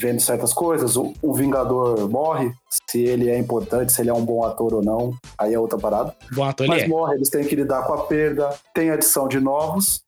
[0.00, 0.96] vendo certas coisas.
[0.96, 2.52] O, o, Vingador morre,
[2.88, 5.78] se ele é importante, se ele é um bom ator ou não, aí é outra
[5.78, 6.14] parada.
[6.32, 6.88] Bom ator Mas ele é.
[6.88, 10.02] morre, eles têm que lidar com a perda, tem adição de novos.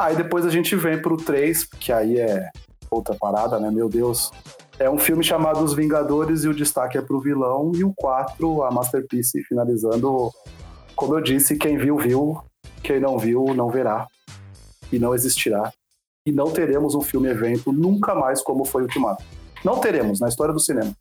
[0.00, 2.48] Aí depois a gente vem pro 3, que aí é
[2.90, 3.70] outra parada, né?
[3.70, 4.30] Meu Deus.
[4.78, 7.70] É um filme chamado Os Vingadores e o destaque é pro vilão.
[7.74, 10.30] E o 4, a Masterpiece, finalizando.
[10.96, 12.42] Como eu disse, quem viu, viu.
[12.82, 14.06] Quem não viu, não verá.
[14.90, 15.70] E não existirá.
[16.24, 19.22] E não teremos um filme evento nunca mais como foi o Ultimato.
[19.62, 20.94] Não teremos na história do cinema.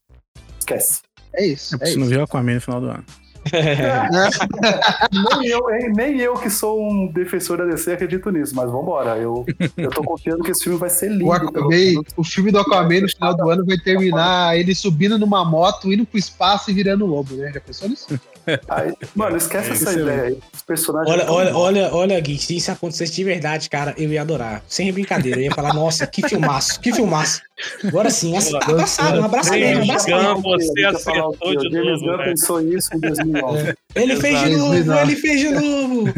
[0.59, 0.99] Esquece.
[1.33, 1.73] É isso.
[1.75, 3.05] É, é você não viu Aquaman no final do ano.
[5.39, 5.61] nem, eu,
[5.95, 9.17] nem eu que sou um defensor da DC acredito nisso, mas vambora.
[9.17, 9.45] Eu,
[9.77, 11.25] eu tô confiando que esse filme vai ser lindo.
[11.25, 15.43] O, Aquaman, o filme do Aquaman no final do ano vai terminar ele subindo numa
[15.43, 17.51] moto, indo pro espaço e virando lobo, né?
[17.53, 18.19] Já pensou nisso?
[18.67, 20.39] Aí, mano, esquece é, essa ideia aí.
[20.53, 21.13] Os personagens.
[21.13, 24.63] Olha, olha, olha, olha, Gui, se isso acontecesse de verdade, cara, eu ia adorar.
[24.67, 27.41] Sem brincadeira, eu ia falar, nossa, que filmaço, que filmaço.
[27.83, 30.41] Agora sim, abraçado, um abraço mesmo, um abraço mesmo.
[30.41, 33.75] Você acertou de James Gunn pensou isso em 2009.
[33.95, 36.13] Ele fez de novo, ele fez de novo.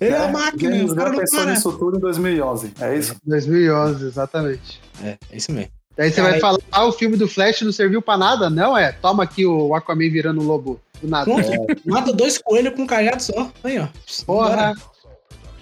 [0.00, 3.16] Ele é a máquina, James Gunn pensou nisso tudo em 2011, é isso?
[3.24, 4.80] 2011, exatamente.
[5.02, 5.70] É, é isso mesmo.
[5.98, 8.48] Daí você vai falar, ah, o filme do Flash não serviu pra nada?
[8.48, 8.92] Não, é.
[8.92, 10.80] Toma aqui o Aquaman virando lobo.
[11.00, 11.30] Do nada.
[11.30, 11.76] É.
[11.84, 13.50] Mata dois coelhos com um cajado só.
[13.62, 13.88] Aí, ó.
[14.26, 14.74] Porra.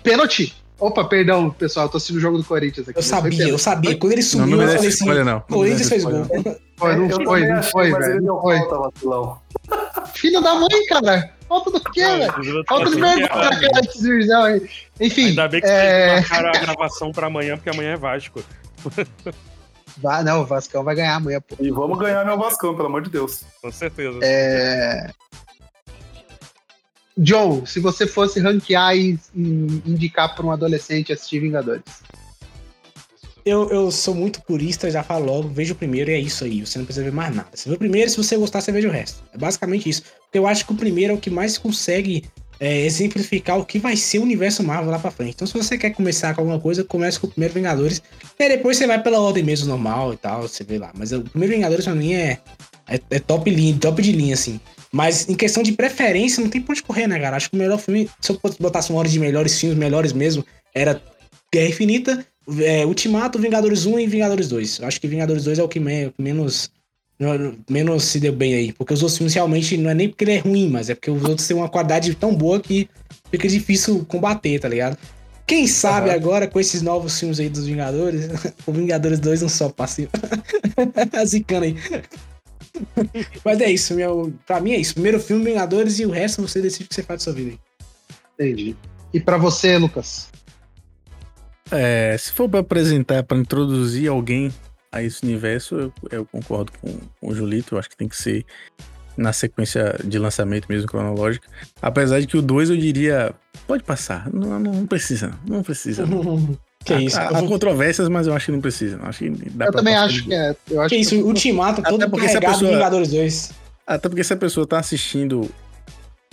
[0.02, 0.54] Pênalti.
[0.78, 2.98] Opa, perdão, pessoal, tô assistindo o jogo do Corinthians aqui.
[2.98, 3.96] Eu sabia, eu sabia.
[3.96, 5.40] Quando ele sumiu, não, não eu falei assim: não.
[5.40, 6.26] Corinthians fez gol.
[6.76, 8.22] Foi, não foi, não foi, velho.
[8.22, 8.58] Não foi.
[10.14, 11.32] Filho da mãe, cara.
[11.48, 12.64] Falta do quê, velho?
[12.68, 14.68] Falta de vergonha aquela divisão aí.
[15.00, 15.28] Enfim.
[15.28, 16.16] Ainda bem que é...
[16.16, 18.42] vocês marcaram a gravação pra amanhã, porque amanhã é Vasco.
[19.98, 21.56] Vai, não, o Vascão vai ganhar amanhã, pô.
[21.58, 23.42] E vamos ganhar meu Vascão, pelo amor de Deus.
[23.62, 24.18] Com certeza.
[24.22, 25.10] É...
[27.18, 31.82] John, se você fosse ranquear e indicar para um adolescente assistir Vingadores.
[33.44, 36.66] Eu, eu sou muito purista, já falo logo, veja o primeiro e é isso aí.
[36.66, 37.48] Você não precisa ver mais nada.
[37.54, 39.22] Você vê o primeiro, se você gostar, você veja o resto.
[39.32, 40.02] É basicamente isso.
[40.02, 43.78] Porque eu acho que o primeiro é o que mais consegue é, exemplificar o que
[43.78, 45.34] vai ser o universo Marvel lá pra frente.
[45.34, 48.02] Então, se você quer começar com alguma coisa, comece com o primeiro Vingadores.
[48.38, 50.90] E depois você vai pela ordem mesmo normal e tal, você vê lá.
[50.96, 52.38] Mas o primeiro Vingadores pra mim é,
[52.88, 54.60] é, é top linha, top de linha, assim.
[54.92, 57.36] Mas em questão de preferência, não tem pra onde correr, né, cara?
[57.36, 60.44] Acho que o melhor filme, se eu botasse uma ordem de melhores filmes, melhores mesmo,
[60.74, 61.02] era
[61.52, 62.26] Guerra Infinita,
[62.60, 64.78] é, Ultimato, Vingadores 1 e Vingadores 2.
[64.78, 65.80] Eu acho que Vingadores 2 é o que
[66.18, 66.70] menos
[67.68, 68.72] menos se deu bem aí.
[68.72, 71.10] Porque os outros filmes realmente não é nem porque ele é ruim, mas é porque
[71.10, 72.88] os outros têm uma qualidade tão boa que
[73.30, 74.98] fica difícil combater, tá ligado?
[75.46, 76.16] Quem sabe uhum.
[76.16, 78.28] agora com esses novos filmes aí dos Vingadores,
[78.66, 80.10] o Vingadores 2 não só passivo.
[81.24, 81.76] Zicando aí.
[83.44, 84.94] Mas é isso, meu, pra mim é isso.
[84.94, 87.50] Primeiro filme, Vingadores, e o resto você decide o que você faz da sua vida
[87.50, 87.58] aí.
[88.34, 88.76] Entendi.
[89.14, 90.28] E pra você, Lucas?
[91.70, 94.52] É, se for pra apresentar, pra introduzir alguém
[94.90, 98.16] a esse universo, eu, eu concordo com, com, o Julito, eu acho que tem que
[98.16, 98.44] ser
[99.16, 101.48] na sequência de lançamento mesmo cronológica.
[101.80, 103.34] Apesar de que o 2 eu diria,
[103.66, 106.04] pode passar, não, não precisa, não precisa.
[106.84, 107.18] que há, isso?
[107.18, 109.00] Há, há controvérsias, mas eu acho que não precisa.
[109.02, 110.56] Acho que dá eu também acho que é.
[110.70, 113.52] Eu acho que, que isso, o Ultimato todo até porque carregado pessoa, Vingadores 2.
[113.86, 115.50] Até porque se a pessoa tá assistindo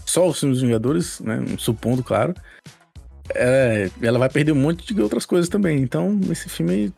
[0.06, 2.34] só os filmes dos Vingadores, né, supondo, claro,
[3.34, 5.80] é, ela vai perder um monte de outras coisas também.
[5.80, 6.94] Então, esse filme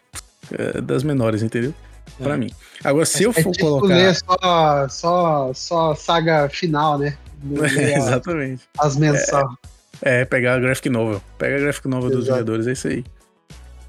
[0.84, 1.74] das menores, entendeu?
[2.20, 2.24] É.
[2.24, 2.52] Pra mim.
[2.84, 4.16] Agora, se é, eu for tipo colocar.
[4.16, 7.18] Só, só, só saga final, né?
[7.96, 8.64] Exatamente.
[8.78, 9.46] As mensais.
[10.02, 11.22] É, é, pegar a graphic novel.
[11.38, 12.20] Pega a graphic novel Exato.
[12.20, 13.04] dos Vingadores, é isso aí.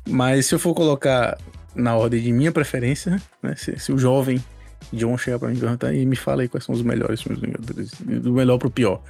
[0.08, 1.36] Mas se eu for colocar
[1.74, 3.54] na ordem de minha preferência, né?
[3.56, 4.42] Se, se o jovem
[4.92, 7.40] John chegar pra mim e perguntar e me fala aí quais são os melhores filmes
[7.40, 7.90] dos Vingadores,
[8.22, 9.02] do melhor pro pior.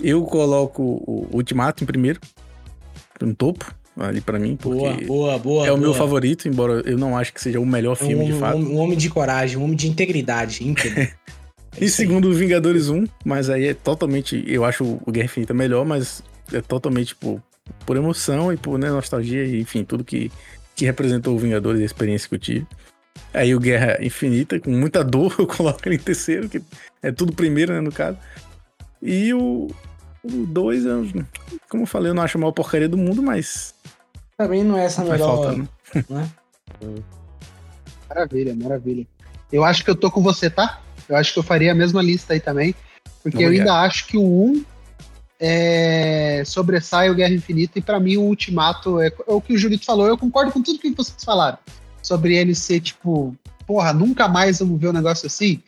[0.00, 2.20] Eu coloco o Ultimato em primeiro,
[3.20, 6.98] no topo, ali para mim, porque boa, boa, boa, é o meu favorito, embora eu
[6.98, 8.58] não ache que seja o melhor filme um, de fato.
[8.58, 10.64] Um, um, homem de coragem, um homem de integridade,
[11.80, 15.84] e segundo o Vingadores 1, mas aí é totalmente, eu acho o Guerra Infinita melhor,
[15.84, 16.22] mas
[16.52, 17.40] é totalmente por,
[17.86, 20.30] por emoção e por né, nostalgia e enfim, tudo que,
[20.74, 22.66] que representou o Vingadores e a experiência que eu tive.
[23.32, 26.60] Aí o Guerra Infinita, com muita dor, eu coloco ele em terceiro, que
[27.02, 28.18] é tudo primeiro, né, no caso.
[29.00, 29.68] E o,
[30.24, 30.84] o 2,
[31.68, 33.74] como eu falei, eu não acho a maior porcaria do mundo, mas.
[34.36, 35.36] Também não é essa melhor.
[35.36, 35.68] Falta, né?
[36.08, 36.28] né?
[38.08, 39.06] Maravilha, maravilha.
[39.50, 40.80] Eu acho que eu tô com você, tá?
[41.08, 42.74] Eu acho que eu faria a mesma lista aí também.
[43.22, 43.54] Porque Obrigado.
[43.54, 44.64] eu ainda acho que o 1
[45.40, 49.58] é, sobressai o Guerra Infinita e para mim o Ultimato é, é, o que o
[49.58, 50.06] Julito falou.
[50.06, 51.58] Eu concordo com tudo que vocês falaram
[52.02, 53.34] sobre ele ser tipo,
[53.66, 55.62] porra, nunca mais vamos ver um negócio assim.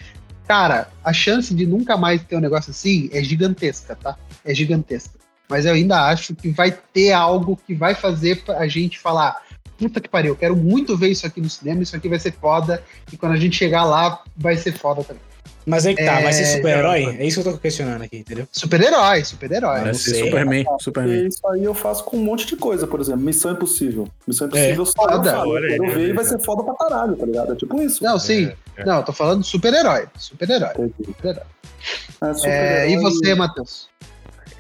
[0.47, 4.17] Cara, a chance de nunca mais ter um negócio assim é gigantesca, tá?
[4.47, 5.19] É gigantesca.
[5.49, 9.43] Mas eu ainda acho que vai ter algo que vai fazer a gente falar:
[9.79, 12.33] puta que pariu, eu quero muito ver isso aqui no cinema, isso aqui vai ser
[12.33, 12.83] foda.
[13.13, 15.23] E quando a gente chegar lá, vai ser foda também.
[15.67, 16.23] Mas é que tá, é...
[16.23, 17.17] vai ser super-herói?
[17.19, 18.47] É isso que eu tô questionando aqui, entendeu?
[18.53, 19.81] Super-herói, super-herói.
[19.81, 21.27] Vai ser Superman, Superman.
[21.27, 24.09] Isso aí eu faço com um monte de coisa, por exemplo, Missão Impossível.
[24.29, 24.87] Missão Impossível é.
[24.87, 25.31] só foda.
[25.33, 27.53] eu, eu, eu ver e vai ser foda pra caralho, tá ligado?
[27.53, 28.05] É tipo isso.
[28.05, 28.47] Não, sim.
[28.77, 28.85] É, é.
[28.85, 30.07] Não, eu tô falando super-herói.
[30.17, 30.93] Super-herói.
[31.05, 31.43] Super-herói.
[32.23, 33.89] É, super é, e você, Matheus?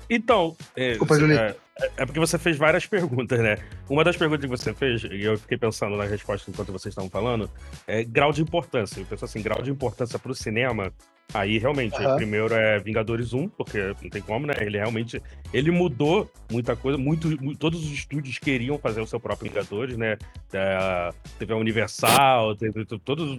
[0.08, 1.56] Então, é, Desculpa, é,
[1.98, 3.58] é, porque você fez várias perguntas, né?
[3.88, 7.10] Uma das perguntas que você fez, e eu fiquei pensando na resposta enquanto vocês estavam
[7.10, 7.50] falando,
[7.86, 9.00] é grau de importância.
[9.00, 10.92] Eu penso assim, grau de importância para o cinema.
[11.34, 12.16] Aí realmente, uhum.
[12.16, 14.54] primeiro é Vingadores 1, porque não tem como, né?
[14.60, 15.20] Ele realmente
[15.52, 16.96] ele mudou muita coisa.
[16.96, 20.16] Muito, muito todos os estúdios queriam fazer o seu próprio Vingadores, né?
[20.52, 23.38] É, teve a Universal, teve todos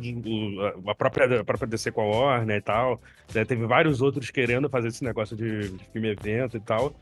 [0.86, 3.02] a própria, a própria DC com a Warner e tal.
[3.34, 3.46] Né?
[3.46, 6.94] Teve vários outros querendo fazer esse negócio de, de filme evento e tal.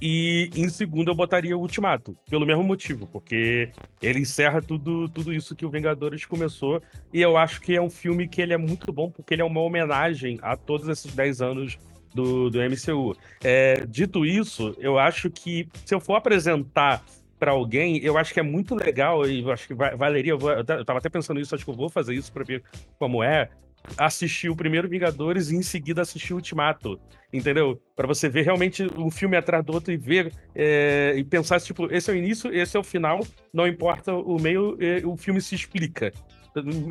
[0.00, 3.70] E em segundo eu botaria o Ultimato, pelo mesmo motivo, porque
[4.02, 6.82] ele encerra tudo, tudo isso que o Vingadores começou.
[7.12, 9.44] E eu acho que é um filme que ele é muito bom, porque ele é
[9.44, 11.78] uma homenagem a todos esses 10 anos
[12.14, 13.16] do, do MCU.
[13.42, 17.04] É, dito isso, eu acho que se eu for apresentar
[17.38, 20.32] para alguém, eu acho que é muito legal, e eu acho que valeria.
[20.32, 22.62] Eu, eu tava até pensando nisso, acho que eu vou fazer isso para ver
[22.98, 23.50] como é
[23.96, 26.98] assistir o primeiro Vingadores e em seguida assistir o Ultimato,
[27.32, 27.80] entendeu?
[27.94, 31.92] Para você ver realmente um filme atrás do outro e ver é, e pensar tipo,
[31.92, 35.54] esse é o início, esse é o final, não importa o meio, o filme se
[35.54, 36.12] explica.
[36.56, 36.88] Uhum.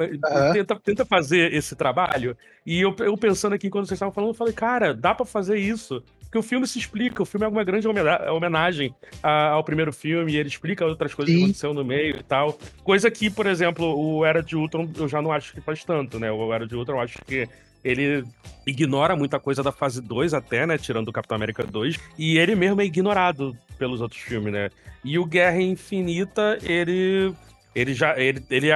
[0.53, 2.35] Tenta, tenta fazer esse trabalho.
[2.65, 5.57] E eu, eu pensando aqui, quando vocês estavam falando, eu falei, cara, dá para fazer
[5.57, 6.03] isso.
[6.33, 8.91] Porque o filme se explica, o filme é uma grande homenagem
[9.21, 11.37] ao primeiro filme, e ele explica outras coisas Sim.
[11.37, 12.57] que aconteceram no meio e tal.
[12.83, 16.19] Coisa que, por exemplo, o Era de Ultron eu já não acho que faz tanto,
[16.19, 16.31] né?
[16.31, 17.47] O Era de Ultron eu acho que
[17.83, 18.23] ele
[18.65, 20.75] ignora muita coisa da fase 2 até, né?
[20.75, 21.99] Tirando o Capitão América 2.
[22.17, 24.71] E ele mesmo é ignorado pelos outros filmes, né?
[25.05, 27.31] E o Guerra Infinita, ele
[27.75, 28.69] ele já ele, ele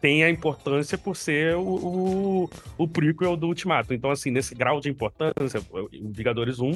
[0.00, 3.94] tem a importância por ser o, o, o prequel do Ultimato.
[3.94, 6.72] Então, assim, nesse grau de importância, o Vingadores 1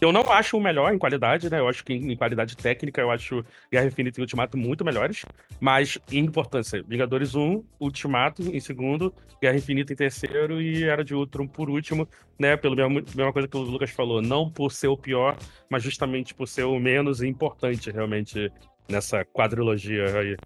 [0.00, 1.60] eu não acho o melhor em qualidade, né?
[1.60, 5.24] Eu acho que em qualidade técnica eu acho Guerra Infinita e Ultimato muito melhores.
[5.60, 9.12] Mas em importância, Vingadores 1, Ultimato em segundo,
[9.42, 12.08] Guerra Infinita em terceiro e Era de Ultron por último,
[12.38, 12.56] né?
[12.56, 15.36] Pelo mesmo, mesma coisa que o Lucas falou, não por ser o pior,
[15.68, 18.50] mas justamente por ser o menos importante realmente
[18.88, 20.36] nessa quadrilogia aí.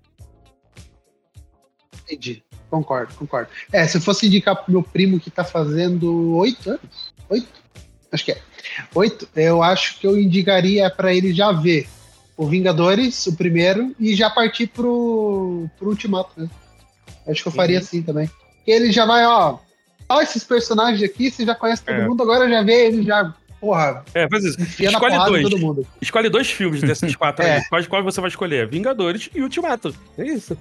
[2.02, 2.42] Entendi.
[2.68, 3.50] Concordo, concordo.
[3.72, 7.48] É, se eu fosse indicar pro meu primo que tá fazendo oito anos, oito?
[8.10, 8.42] Acho que é.
[8.94, 11.88] Oito, eu acho que eu indicaria para ele já ver
[12.36, 16.48] o Vingadores, o primeiro, e já partir pro, pro Ultimato, né?
[17.26, 17.82] Acho que eu faria uhum.
[17.82, 18.30] assim também.
[18.56, 19.58] Porque ele já vai, ó.
[20.08, 22.06] Ó, esses personagens aqui, você já conhece todo é.
[22.06, 23.32] mundo, agora já vê ele já.
[23.60, 24.60] Porra, é, faz isso.
[24.60, 25.86] Escolhe dois.
[26.02, 27.56] Escolhe dois filmes desses quatro é.
[27.56, 27.64] aí.
[27.68, 28.68] Qual, qual você vai escolher?
[28.68, 29.94] Vingadores e Ultimato.
[30.18, 30.56] É isso.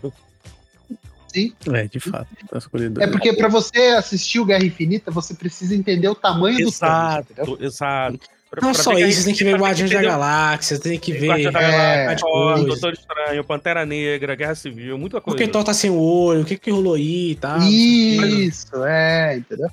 [1.33, 1.51] Sim.
[1.73, 2.27] É, de fato.
[2.47, 2.59] Tá
[3.01, 7.35] é porque para você assistir o Guerra Infinita, você precisa entender o tamanho exato, do
[7.35, 8.19] Thanos, Exato,
[8.61, 11.27] Não pra só isso, você tem que ver Guardiões da Galáxia, tem que ver.
[11.29, 15.35] Guardiões da Galáxia, é, Doutor Estranho, Pantera Negra, Guerra Civil, muita coisa.
[15.35, 17.59] Porque Thor tá sem o olho, o que que rolou aí e tal.
[17.63, 19.69] Isso, é, entendeu?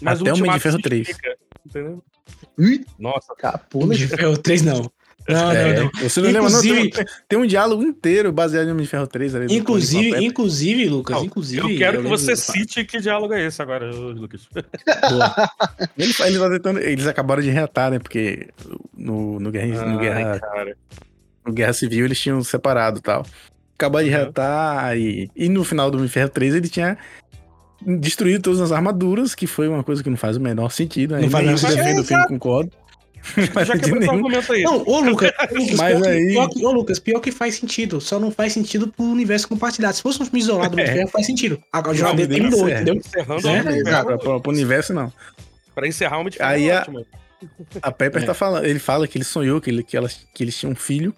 [0.00, 1.08] Mas Até o Homem de Ferro 3.
[1.08, 2.02] Explica, entendeu?
[2.96, 3.34] Nossa.
[3.36, 4.90] Capula de Ferro 3 não.
[5.28, 5.90] Não, é, não, não.
[6.08, 7.04] Você não inclusive, lembra, não?
[7.06, 9.54] Tem, tem, um diálogo inteiro baseado em Homem de Ferro 3 ali.
[9.54, 11.60] Inclusive, inclusive, Lucas, não, inclusive.
[11.60, 14.48] Eu quero eu que você cite que diálogo é esse agora, Lucas.
[15.96, 17.98] Ele, ele tá tentando, eles acabaram de reatar, né?
[17.98, 18.48] Porque
[18.96, 20.40] no, no, Guerra, no, Guerra,
[21.46, 23.24] no Guerra Civil eles tinham separado e tal.
[23.76, 24.16] Acabaram de uhum.
[24.16, 26.98] reatar e, e no final do Homem de Ferro 3 ele tinha
[27.84, 31.14] destruído todas as armaduras, que foi uma coisa que não faz o menor sentido.
[31.14, 31.22] Né?
[31.22, 32.00] Não faz o sentido.
[32.00, 32.72] o filme, concordo.
[33.54, 34.12] Mas Já quebrou nenhum.
[34.12, 34.62] argumento aí.
[34.62, 36.28] Não, ô Lucas, Lucas Mas pior, aí...
[36.28, 38.00] pior que, ô, Lucas, pior que faz sentido.
[38.00, 39.96] Só não faz sentido pro universo compartilhado.
[39.96, 41.06] Se fosse um filme isolado, é.
[41.06, 41.62] faz sentido.
[41.72, 42.94] Agora já terminou, entendeu?
[42.94, 45.12] Encerrando é, exato, pro, pro universo não.
[45.74, 46.86] Pra encerrar uma diferença aí a,
[47.80, 48.26] a Pepper é.
[48.26, 50.76] tá falando, ele fala que ele sonhou que, ele, que, elas, que eles tinham um
[50.76, 51.14] filho.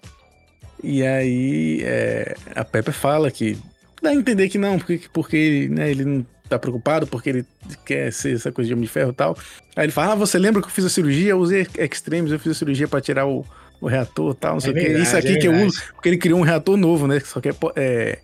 [0.83, 3.57] E aí é, a Pepper fala que
[4.01, 7.45] dá a entender que não, porque, porque né, ele não tá preocupado porque ele
[7.85, 9.37] quer ser essa coisa de homem de ferro e tal.
[9.75, 11.31] Aí ele fala: Ah, você lembra que eu fiz a cirurgia?
[11.31, 13.45] Eu usei extremes, eu fiz a cirurgia para tirar o,
[13.81, 14.91] o reator e tal, não sei o é que.
[14.91, 17.19] Isso aqui é que eu uso, porque ele criou um reator novo, né?
[17.19, 18.19] Só que é, é,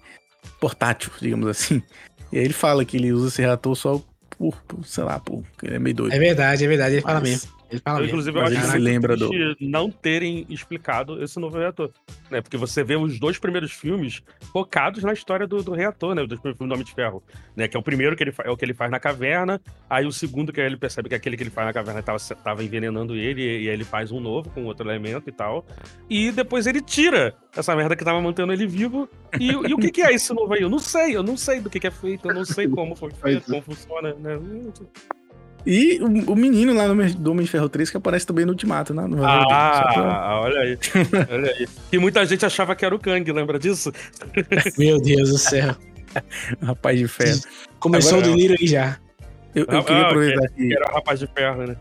[0.60, 1.82] portátil, digamos assim.
[2.32, 5.44] E aí ele fala que ele usa esse reator só por, por sei lá, por,
[5.62, 6.14] ele é meio doido.
[6.14, 7.61] É verdade, é verdade, ele Mas, fala mesmo.
[7.72, 9.30] Ele fala eu, inclusive, eu acho que se lembra do...
[9.62, 11.90] não terem explicado esse novo reator.
[12.30, 12.42] Né?
[12.42, 14.22] Porque você vê os dois primeiros filmes
[14.52, 16.22] focados na história do, do reator, né?
[16.22, 17.24] Os dois primeiros filmes do Homem de Ferro.
[17.56, 17.68] Né?
[17.70, 19.62] Que é o primeiro que ele é o que ele faz na caverna.
[19.90, 22.64] Aí o segundo que ele percebe que aquele que ele faz na caverna estava tava
[22.64, 23.42] envenenando ele.
[23.42, 25.66] E, e aí ele faz um novo com outro elemento e tal.
[26.10, 29.08] E depois ele tira essa merda que tava mantendo ele vivo.
[29.40, 30.62] E, e o que, que, é esse novo aí?
[30.62, 32.96] Eu não sei, eu não sei do que, que é feito, eu não sei como
[32.98, 34.38] foi feito, como funciona, né?
[35.66, 38.52] E o, o, menino lá no do Homem de Ferro 3 que aparece também no
[38.52, 39.06] Ultimato, né?
[39.06, 40.40] No ah, pra...
[40.42, 40.80] olha aí.
[41.30, 41.68] olha aí.
[41.92, 43.92] E muita gente achava que era o Kang, lembra disso?
[44.78, 45.76] Meu Deus do céu.
[46.62, 47.40] Rapaz de ferro.
[47.80, 48.98] Começou Agora, o delírio aí já.
[49.54, 50.74] Eu, eu ah, queria aproveitar que, que.
[50.74, 51.76] Era o rapaz de ferro, né?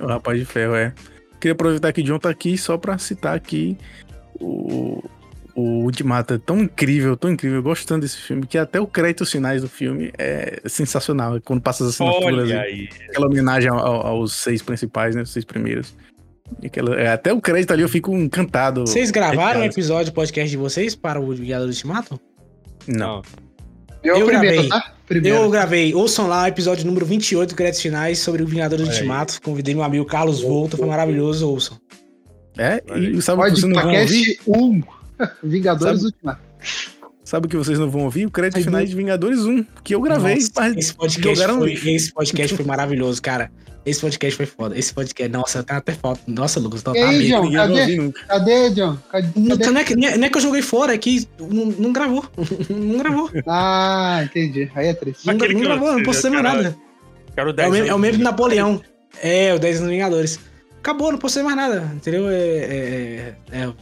[0.00, 0.92] o rapaz de ferro, é.
[1.40, 3.78] Queria aproveitar que John tá aqui só pra citar aqui
[4.40, 5.02] o,
[5.58, 9.60] o Ultimato é tão incrível, tão incrível, gostando desse filme, que até o crédito finais
[9.60, 11.40] do filme é sensacional.
[11.44, 12.48] Quando passa as assinaturas,
[13.08, 15.22] aquela homenagem ao, aos seis principais, né?
[15.22, 15.96] Os seis primeiros.
[16.64, 18.82] Aquela, é, até o crédito ali eu fico encantado.
[18.82, 22.20] Vocês gravaram o um episódio podcast de vocês para o Guiado do Ultimato?
[22.86, 23.20] Não.
[24.00, 24.68] Eu, eu gravei.
[24.68, 24.94] Tá?
[25.10, 25.92] Eu gravei.
[25.92, 29.42] Ouçam lá o episódio número 28 do Créditos Finais sobre o Vingador do Ultimato.
[29.42, 31.76] Convidei meu amigo Carlos Volta, foi maravilhoso, ouçam.
[32.56, 34.38] É, e sabe o que vocês não ouvir?
[34.46, 34.97] 1.
[35.42, 36.40] Vingadores Ultimato.
[37.24, 38.24] Sabe o que vocês não vão ouvir?
[38.24, 40.36] O crédito final de Vingadores 1, que eu gravei.
[40.36, 43.50] Nossa, esse, podcast foi, esse podcast foi maravilhoso, cara.
[43.84, 44.78] Esse podcast foi foda.
[44.78, 46.20] Esse podcast, nossa, tá até foto.
[46.26, 48.12] Nossa, Lucas, tá, e aí, John, cadê?
[48.26, 48.98] Cadê, John?
[49.10, 49.28] Cadê?
[49.36, 52.24] Não, não, é que, não, é, que eu joguei fora, é que não, não gravou.
[52.70, 53.30] não gravou.
[53.46, 54.70] Ah, entendi.
[54.74, 55.26] Aí é triste.
[55.26, 56.76] Não, não gravou, não postei mais nada.
[57.34, 58.80] Quero 10 é, o, é o mesmo Napoleão.
[59.22, 60.40] É, o 10 Vingadores.
[60.78, 62.30] Acabou, não postei mais nada, entendeu?
[62.30, 63.72] É, é, é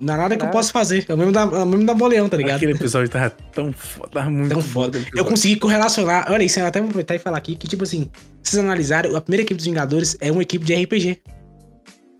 [0.00, 1.04] não há nada que eu possa fazer.
[1.06, 2.56] É o mesmo da, é o mesmo da Boleão, tá ligado?
[2.56, 5.04] Aquele episódio tava tão foda, tava muito tão foda.
[5.14, 6.30] Eu consegui correlacionar.
[6.30, 8.10] Olha isso, eu até vou aproveitar e falar aqui que, tipo assim,
[8.42, 11.20] vocês analisarem, a primeira equipe dos Vingadores é uma equipe de RPG.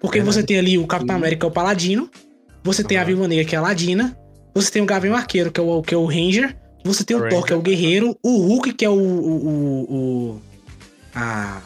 [0.01, 2.11] Porque é, você tem ali o Capitão América, que é o Paladino.
[2.63, 4.17] Você tem a Viúva Negra, que é a Ladina.
[4.55, 6.57] Você tem o Gavião Arqueiro, que é o, que é o Ranger.
[6.85, 8.17] Você tem o, o Thor, que é o Guerreiro.
[8.23, 8.93] O Hulk, que é o.
[8.93, 9.95] o, o,
[10.35, 10.43] o
[11.15, 11.63] a,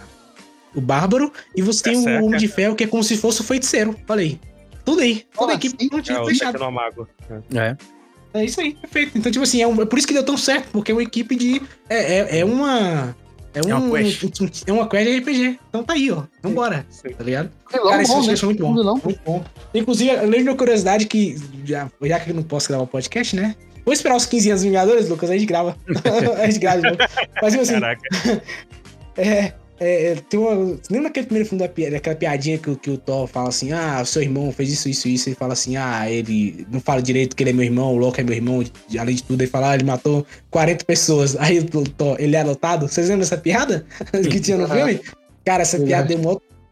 [0.75, 1.33] o Bárbaro.
[1.57, 3.97] E você tem o Homem de Ferro, que é como se fosse o feiticeiro.
[4.09, 4.41] Olha aí.
[4.85, 5.24] Tudo aí.
[5.35, 6.70] Toda a equipe é, fechada.
[6.70, 7.09] Mago.
[7.55, 7.77] É.
[8.35, 9.16] É isso aí, perfeito.
[9.16, 11.02] Então, tipo assim, é, um, é, por isso que deu tão certo, porque é uma
[11.05, 11.62] equipe de.
[11.89, 13.16] É, é, é uma.
[13.55, 14.24] É, um, é uma quest.
[14.66, 15.61] É uma quest de RPG.
[15.69, 16.24] Então tá aí, ó.
[16.43, 16.85] Vambora.
[16.90, 17.11] Sim.
[17.11, 17.51] Tá ligado?
[17.70, 18.35] Vilão Cara, esse bom, né?
[18.43, 18.74] muito bom.
[18.74, 19.01] Vilão.
[19.05, 19.44] Muito bom.
[19.73, 23.36] Inclusive, eu lembro uma curiosidade que, já, já que eu não posso gravar o podcast,
[23.36, 23.55] né?
[23.85, 25.77] Vou esperar os 15 anos Vingadores, Lucas, aí a gente grava.
[26.43, 26.82] a gente grava.
[27.40, 27.74] Mas, tipo assim.
[27.74, 28.02] Caraca.
[29.16, 30.79] É, é, é, tem uma.
[30.89, 34.07] Lembra aquele primeiro filme da, daquela piadinha que, que o Thor fala assim: Ah, o
[34.07, 35.29] seu irmão fez isso, isso, isso.
[35.29, 38.21] Ele fala assim: Ah, ele não fala direito que ele é meu irmão, o Loki
[38.21, 38.63] é meu irmão.
[38.99, 41.37] Além de tudo, ele fala: Ah, ele matou 40 pessoas.
[41.37, 42.87] Aí o Thor, ele é adotado.
[42.87, 43.85] Vocês lembram dessa piada
[44.31, 45.01] que tinha no filme?
[45.45, 46.23] Cara, essa piada deu um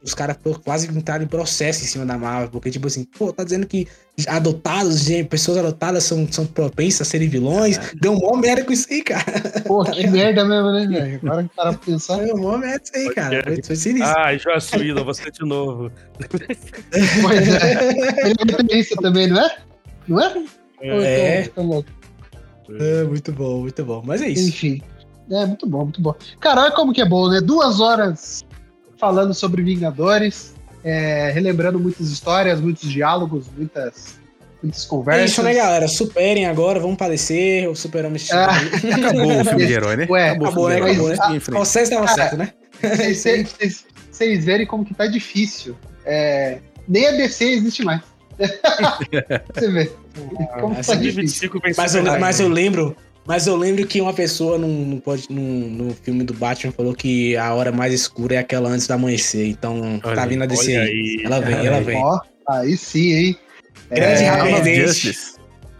[0.02, 3.44] os caras quase entraram em processo em cima da Marvel, porque, tipo assim, pô, tá
[3.44, 3.86] dizendo que
[4.26, 7.78] adotados, gente, pessoas adotadas são, são propensas a serem vilões.
[7.78, 7.80] É.
[8.00, 9.62] Deu um mó merda com isso aí, cara.
[9.64, 11.20] Pô, que merda mesmo, né, velho?
[11.22, 12.16] Agora que para pensar.
[12.18, 13.42] Deu mó merda isso aí, cara.
[13.44, 14.14] Foi, foi sinistro.
[14.18, 15.90] Ah, Joaçuíla, você de novo.
[17.22, 18.28] Pois é.
[18.28, 19.56] Ele é isso também, não é?
[20.08, 20.44] Não é?
[20.80, 21.42] É.
[21.44, 23.04] é.
[23.04, 24.02] muito bom, muito bom.
[24.04, 24.48] Mas é isso.
[24.48, 24.82] Enfim.
[25.30, 26.14] É, muito bom, muito bom.
[26.40, 27.40] Cara, olha como que é bom, né?
[27.40, 28.44] Duas horas
[29.02, 30.54] falando sobre Vingadores,
[30.84, 34.14] é, relembrando muitas histórias, muitos diálogos, muitas,
[34.62, 35.22] muitas conversas.
[35.22, 35.88] É isso, né, galera?
[35.88, 38.30] Superem agora, vamos padecer, o superamos.
[38.30, 38.46] Ah.
[38.94, 40.06] Acabou o filme de herói, né?
[40.08, 40.76] Ué, acabou, acabou, né?
[40.76, 41.14] Acabou, né?
[41.14, 41.60] Acabou, né?
[41.60, 42.52] O César estava certo, né?
[44.12, 45.76] Vocês verem como que tá difícil.
[46.06, 48.02] É, nem a DC existe mais.
[49.52, 49.90] Você vê.
[50.60, 51.50] Como tá difícil.
[51.76, 56.24] Mas eu, mas eu lembro mas eu lembro que uma pessoa no, no, no, filme
[56.24, 59.46] do Batman falou que a hora mais escura é aquela antes do amanhecer.
[59.46, 61.22] Então olha, tá vindo a descer aí.
[61.24, 61.96] Ela vem, ela vem.
[61.96, 63.38] Ó, aí sim, hein?
[63.90, 64.84] Grande é, Harvey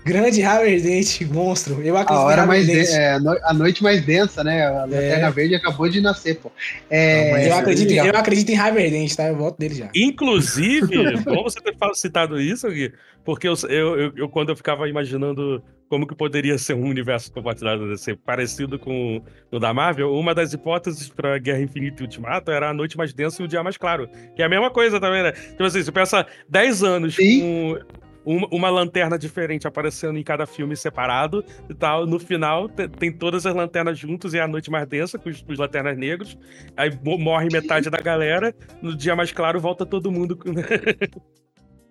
[0.04, 1.80] Grande Harvey Dent, monstro.
[1.80, 3.12] Eu acredito a hora mais de, é,
[3.44, 4.66] a noite mais densa, né?
[4.66, 5.30] A Lanterna é.
[5.30, 6.50] Verde acabou de nascer, pô.
[6.90, 9.28] É, eu, acredito, eu acredito em Harvey Dent, tá?
[9.28, 9.88] Eu voto dele já.
[9.94, 12.92] Inclusive, bom você ter citado isso, Gui,
[13.24, 17.86] porque eu, eu, eu, quando eu ficava imaginando como que poderia ser um universo compartilhado
[17.86, 22.70] DC parecido com o da Marvel, uma das hipóteses para Guerra Infinita e Ultimato era
[22.70, 24.08] a noite mais densa e o dia mais claro.
[24.34, 25.32] Que é a mesma coisa também, né?
[25.32, 27.40] Tipo assim, você pensa 10 anos Sim.
[27.40, 27.78] com
[28.24, 32.06] uma, uma, lanterna diferente aparecendo em cada filme separado e tal.
[32.06, 35.42] No final, tem todas as lanternas juntas e é a noite mais densa com os,
[35.42, 36.38] com os lanternas negros.
[36.74, 38.54] Aí morre metade da galera.
[38.80, 40.38] No dia mais claro, volta todo mundo.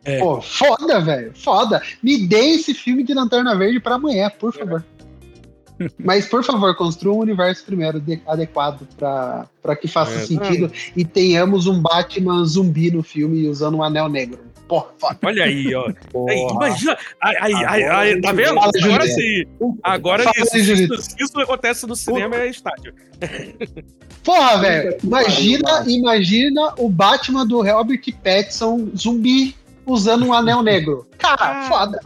[0.03, 0.19] É.
[0.19, 1.31] Pô, foda, velho.
[1.35, 1.81] Foda.
[2.01, 4.83] Me dê esse filme de Lanterna Verde pra amanhã, por favor.
[4.97, 5.01] É.
[5.97, 11.65] Mas, por favor, construa um universo primeiro adequado para que faça é, sentido e tenhamos
[11.65, 14.51] um Batman zumbi no filme usando um anel negro.
[14.67, 15.17] Porra, foda.
[15.23, 15.91] Olha aí, ó.
[16.29, 16.97] Aí, imagina.
[17.19, 18.53] Aí, aí, aí, tá vendo?
[18.53, 19.43] Fala, agora sim.
[19.83, 22.93] Agora isso, isso, isso, acontece no cinema é estádio.
[24.23, 24.97] Porra, velho.
[25.03, 29.55] Imagina, imagina o Batman do Robert Pattinson zumbi
[29.85, 31.07] usando um anel negro.
[31.17, 31.67] Cara, ah.
[31.67, 31.99] foda.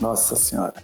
[0.00, 0.74] Nossa senhora.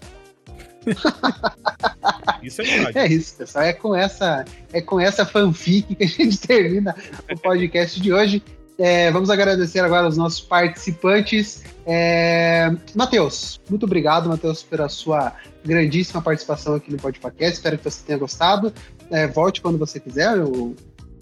[2.42, 2.98] isso é verdade.
[2.98, 3.64] É isso, pessoal.
[3.64, 6.94] É com essa, é com essa fanfic que a gente termina
[7.30, 8.42] o podcast de hoje.
[8.78, 11.64] É, vamos agradecer agora aos nossos participantes.
[11.86, 15.32] É, Matheus, muito obrigado, Matheus, pela sua
[15.64, 17.54] grandíssima participação aqui no podcast.
[17.54, 18.72] Espero que você tenha gostado.
[19.10, 20.74] É, volte quando você quiser, o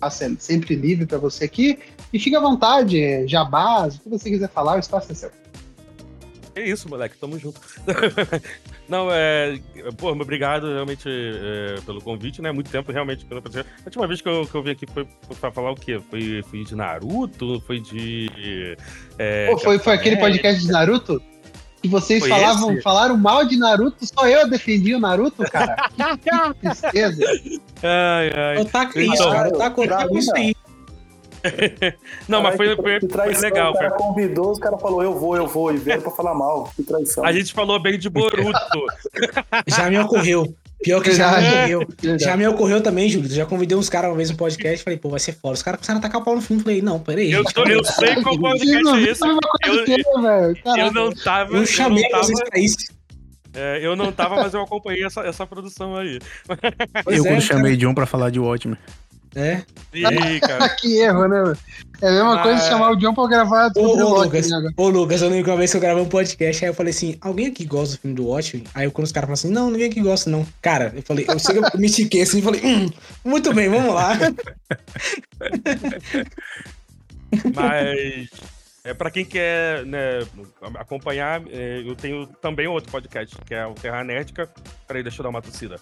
[0.05, 1.79] espaço é sempre livre para você aqui.
[2.13, 5.31] E fique à vontade, jabás, o que você quiser falar, o espaço é seu.
[6.57, 7.61] É isso, moleque, tamo junto.
[8.89, 9.59] Não, é.
[9.97, 12.53] Pô, obrigado realmente é, pelo convite, né?
[12.53, 15.05] Muito tempo realmente pela A última vez que eu, que eu vim aqui foi
[15.41, 16.01] pra falar o quê?
[16.11, 17.61] Foi, foi de Naruto?
[17.67, 18.77] Foi de.
[19.19, 21.21] É, Pô, foi, foi aquele podcast de Naruto?
[21.85, 22.81] Que vocês foi falavam, esse?
[22.81, 25.77] falaram mal de Naruto, só eu defendi o Naruto, cara.
[26.17, 27.23] que tristeza.
[27.83, 28.57] Ai, ai.
[28.63, 29.49] Otaku então, isso, cara.
[29.51, 30.57] Otaku, otaku isso aí.
[32.27, 33.73] não, mas foi, foi, traição, foi legal.
[33.73, 33.99] O cara foi...
[33.99, 36.71] convidou, os cara falou, eu vou, eu vou, e veio pra falar mal.
[36.75, 37.23] Que traição.
[37.23, 38.87] A gente falou bem de Boruto.
[39.69, 40.57] já me ocorreu.
[40.85, 42.19] Pior que já, me ocorreu.
[42.21, 43.31] Já me ocorreu também, Júlio.
[43.31, 45.55] Já convidei uns caras uma vez no podcast falei, pô, vai ser foda.
[45.55, 46.63] Os caras começaram a tacar o pau no fundo.
[46.63, 47.33] Falei, não, peraí.
[47.33, 49.27] Eu, tô, eu sei qual podcast é esse.
[49.27, 51.57] Eu, eu não tava.
[51.57, 52.45] Eu chamei eu não tava...
[52.51, 52.77] pra isso.
[53.55, 56.19] É, eu não tava, mas eu acompanhei essa, essa produção aí.
[57.05, 58.77] Pois eu, é, quando chamei John pra falar de Watchmen.
[59.35, 59.63] É.
[59.93, 60.69] Ih, cara.
[60.69, 61.55] que erro, né?
[62.01, 64.71] É a mesma ah, coisa de chamar o John pra gravar ô, ô, Lucas, né,
[64.77, 66.91] ô, Lucas, eu lembro que uma vez que eu gravei um podcast, aí eu falei
[66.91, 68.65] assim, alguém aqui gosta do filme do Watchmen?
[68.75, 70.47] Aí quando os caras falaram assim, não, ninguém aqui gosta, não.
[70.61, 72.91] Cara, eu falei, eu, sei, eu me estiquei assim e falei, hum,
[73.25, 74.15] muito bem, vamos lá.
[77.55, 78.29] Mas...
[78.87, 80.19] É, para quem quer né,
[80.75, 84.47] acompanhar, é, eu tenho também outro podcast, que é o Terra Nerdica.
[84.87, 85.81] Peraí, deixa eu dar uma tossida.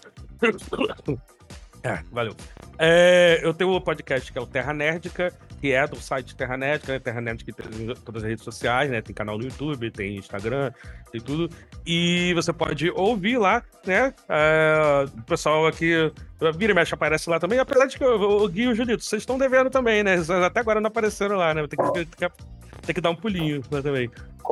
[1.84, 2.34] É, valeu.
[2.78, 6.36] É, eu tenho o um podcast que é o Terra Nerdica, que é do site
[6.36, 6.98] Terra Nerdica, né?
[7.00, 9.00] Terra Nerdica tem todas as redes sociais, né?
[9.00, 10.72] Tem canal no YouTube, tem Instagram,
[11.10, 11.50] tem tudo.
[11.84, 14.14] E você pode ouvir lá, né?
[14.28, 16.12] É, o pessoal aqui
[16.56, 17.58] vira e mexe aparece lá também.
[17.58, 20.16] Apesar de que o Gui e o Julito, vocês estão devendo também, né?
[20.44, 21.66] Até agora não apareceram lá, né?
[21.66, 22.34] Tem que, tem que,
[22.82, 24.08] tem que dar um pulinho lá também.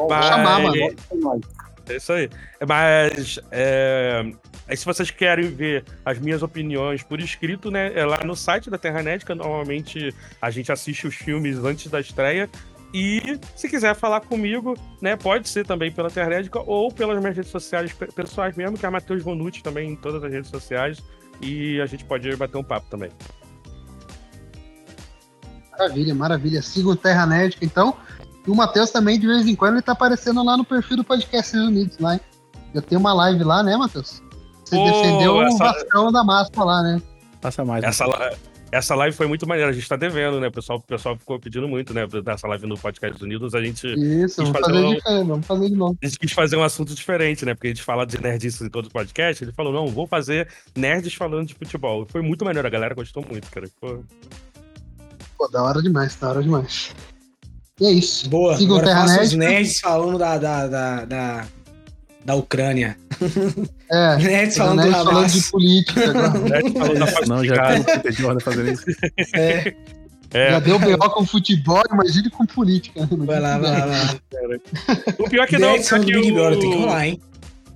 [0.09, 0.27] Mas...
[0.27, 0.77] Chamar, mano.
[1.89, 2.31] É isso aí.
[2.67, 4.23] Mas é,
[4.69, 7.93] aí, se vocês querem ver as minhas opiniões por escrito, né?
[7.95, 9.35] É lá no site da Terranética.
[9.35, 12.49] Normalmente a gente assiste os filmes antes da estreia.
[12.93, 17.51] E se quiser falar comigo, né, pode ser também pela Ternética ou pelas minhas redes
[17.51, 21.01] sociais pessoais mesmo, que é Matheus Bonucci também em todas as redes sociais.
[21.41, 23.11] E a gente pode bater um papo também.
[25.71, 26.61] Maravilha, maravilha.
[26.61, 27.97] Sigam Terra Nerd, então.
[28.47, 31.05] E o Matheus também, de vez em quando, ele tá aparecendo lá no perfil do
[31.05, 32.21] Podcast Unidos, lá, hein?
[32.73, 34.23] Eu tenho uma live lá, né, Matheus?
[34.65, 35.55] Você Pô, defendeu essa...
[35.55, 37.03] o Vascão da massa lá, né?
[37.41, 37.83] Passa mais.
[37.83, 38.31] Essa, né?
[38.71, 40.47] essa live foi muito maneira, a gente tá devendo, né?
[40.47, 42.07] O pessoal, o pessoal ficou pedindo muito, né?
[42.07, 43.87] Dessa live no Podcast Unidos, a gente.
[43.89, 45.27] Isso, vamos fazer, um...
[45.27, 45.99] vamos fazer de novo.
[46.01, 47.55] A gente quis fazer um assunto diferente, né?
[47.55, 49.43] Porque a gente fala de nerdices em todo o podcast.
[49.43, 52.07] Ele falou, não, vou fazer nerds falando de futebol.
[52.09, 53.69] Foi muito maneiro, a galera gostou muito, cara.
[53.81, 53.99] Pô,
[55.37, 56.95] Pô da hora demais, da hora demais.
[57.81, 58.29] E é isso.
[58.29, 58.57] Boa.
[58.57, 61.47] Sigam Agora faça os nerds falando da, da, da, da,
[62.25, 62.97] da Ucrânia.
[63.91, 64.17] É.
[64.23, 66.13] nerds falando, nerds falando de política.
[67.27, 68.85] Não, já tem de ordem fazendo isso.
[69.35, 69.75] É.
[70.33, 70.51] É.
[70.53, 71.11] Já deu B.O.
[71.11, 73.09] com futebol, imagine com política.
[73.11, 74.61] Vai lá, vai lá, vai lá.
[75.19, 75.73] O pior é que não.
[75.73, 77.21] Nerds falando do Big Brother, tem que rolar, hein?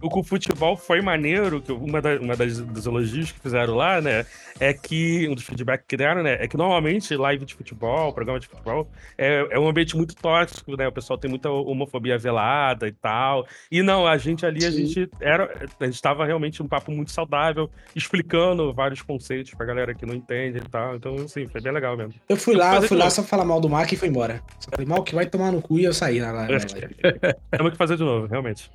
[0.04, 4.02] O com futebol foi maneiro, que uma, da, uma das, dos elogios que fizeram lá,
[4.02, 4.26] né,
[4.60, 8.38] é que, um dos feedbacks que deram, né, é que normalmente live de futebol, programa
[8.38, 8.86] de futebol,
[9.16, 13.46] é, é um ambiente muito tóxico, né, o pessoal tem muita homofobia velada e tal,
[13.72, 14.66] e não, a gente ali, Sim.
[14.66, 19.64] a gente era, a gente tava realmente um papo muito saudável, explicando vários conceitos pra
[19.64, 22.12] galera que não entende e tal, então, assim, foi bem legal mesmo.
[22.28, 24.42] Eu fui lá, eu fui lá só falar mal do Mark e foi embora.
[24.70, 26.66] falei, mal que vai tomar no cu e eu saí na live.
[27.50, 28.70] Temos que fazer de novo, realmente.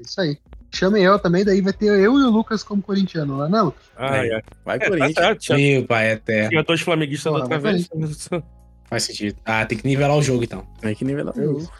[0.00, 0.38] É isso aí.
[0.72, 3.74] Chame eu também, daí vai ter eu e o Lucas como corintiano lá, não?
[3.96, 4.28] Ah, é.
[4.28, 4.42] é.
[4.64, 5.46] Vai é, Corinthians.
[5.46, 6.48] Tá Meu pai, até.
[6.48, 7.88] Tinha dois flamenguistas outra vez.
[8.88, 9.38] Faz sentido.
[9.44, 10.66] Ah, tem que nivelar o jogo então.
[10.80, 11.72] Tem que nivelar o jogo.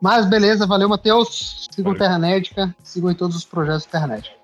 [0.00, 1.68] Mas beleza, valeu, Matheus.
[1.70, 4.34] Sigam Terra Nédica, sigam em todos os projetos Terra Nédica.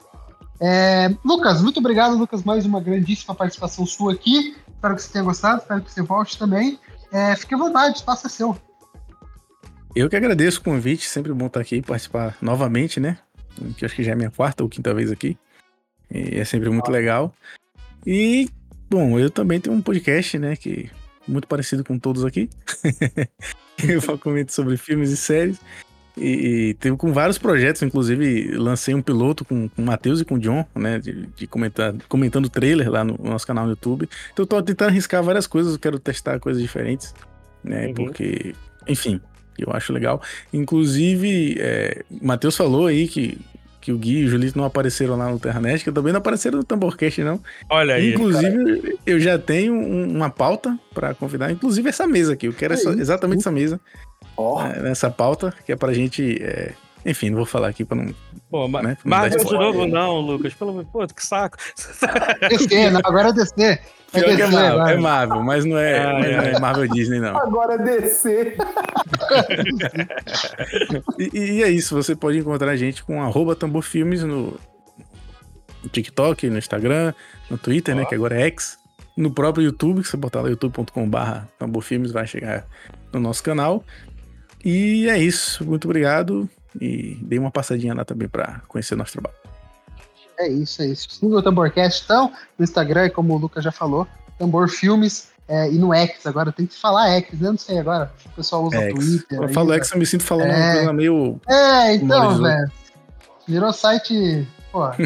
[0.60, 2.44] É, Lucas, muito obrigado, Lucas.
[2.44, 4.54] Mais uma grandíssima participação sua aqui.
[4.68, 6.78] Espero que você tenha gostado, espero que você volte também.
[7.10, 8.56] É, fique à vontade, o espaço é seu.
[9.96, 13.16] Eu que agradeço o convite, sempre bom estar aqui e participar novamente, né?
[13.78, 15.38] Que acho que já é minha quarta ou quinta vez aqui.
[16.10, 17.34] E é sempre muito legal.
[18.06, 18.50] E,
[18.90, 20.54] bom, eu também tenho um podcast, né?
[20.54, 20.90] Que
[21.26, 22.50] muito parecido com todos aqui.
[23.82, 25.58] eu comento sobre filmes e séries.
[26.14, 30.26] E, e teve com vários projetos, inclusive lancei um piloto com, com o Matheus e
[30.26, 30.98] com o John, né?
[30.98, 34.06] De, de comentar, comentando trailer lá no, no, nosso canal no YouTube.
[34.30, 37.14] Então eu tô tentando arriscar várias coisas, eu quero testar coisas diferentes,
[37.64, 37.86] né?
[37.86, 37.94] Uhum.
[37.94, 38.54] Porque,
[38.86, 39.22] enfim,
[39.58, 40.20] Eu acho legal.
[40.52, 43.38] Inclusive, é, Matheus falou aí que,
[43.80, 46.58] que o Gui e o Julito não apareceram lá no Terranet, que também não apareceram
[46.58, 47.40] no Tamborcast, não.
[47.68, 48.14] Olha aí.
[48.14, 48.94] Inclusive, cara.
[49.06, 52.46] eu já tenho um, uma pauta para convidar, inclusive essa mesa aqui.
[52.46, 53.80] Eu quero essa, exatamente essa mesa.
[54.36, 54.60] Oh.
[54.60, 56.42] É, nessa pauta, que é pra gente.
[56.42, 56.72] É,
[57.04, 58.14] enfim, não vou falar aqui pra não.
[58.50, 60.54] Pô, mas né, Marvel de novo, não, Lucas.
[60.54, 61.56] Pelo amor que saco.
[62.48, 63.78] DC, não, agora é
[64.12, 64.26] DC.
[64.26, 67.20] É, DC, é, Marvel, é Marvel, mas não é, ah, mas não é Marvel Disney,
[67.20, 67.36] não.
[67.36, 68.56] Agora é DC.
[71.18, 74.58] e, e, é isso, você pode encontrar a gente com arroba tamborfilmes no,
[75.88, 77.12] TikTok, no Instagram,
[77.50, 77.98] no Twitter, oh.
[77.98, 78.04] né?
[78.04, 78.78] Que agora é X.
[79.16, 82.66] No próprio YouTube, que você botar lá youtube.com.br tamborfilmes, vai chegar
[83.12, 83.82] no nosso canal.
[84.64, 85.64] E é isso.
[85.64, 86.48] Muito obrigado.
[86.78, 89.45] E dei uma passadinha lá também para conhecer nosso trabalho.
[90.38, 91.08] É isso, é isso.
[91.10, 94.06] Siga o Tamborcast, então, no Instagram, como o Lucas já falou,
[94.38, 95.28] Tambor Filmes.
[95.48, 98.12] É, e no X agora, tem que falar X, eu não sei agora.
[98.26, 98.94] O pessoal usa X.
[98.94, 99.42] Twitter.
[99.42, 100.56] Eu falo X, eu me sinto falando é...
[100.56, 101.40] uma coisa meio.
[101.48, 102.72] É, então, velho.
[103.46, 104.46] Virou site.
[104.72, 104.96] Pô, é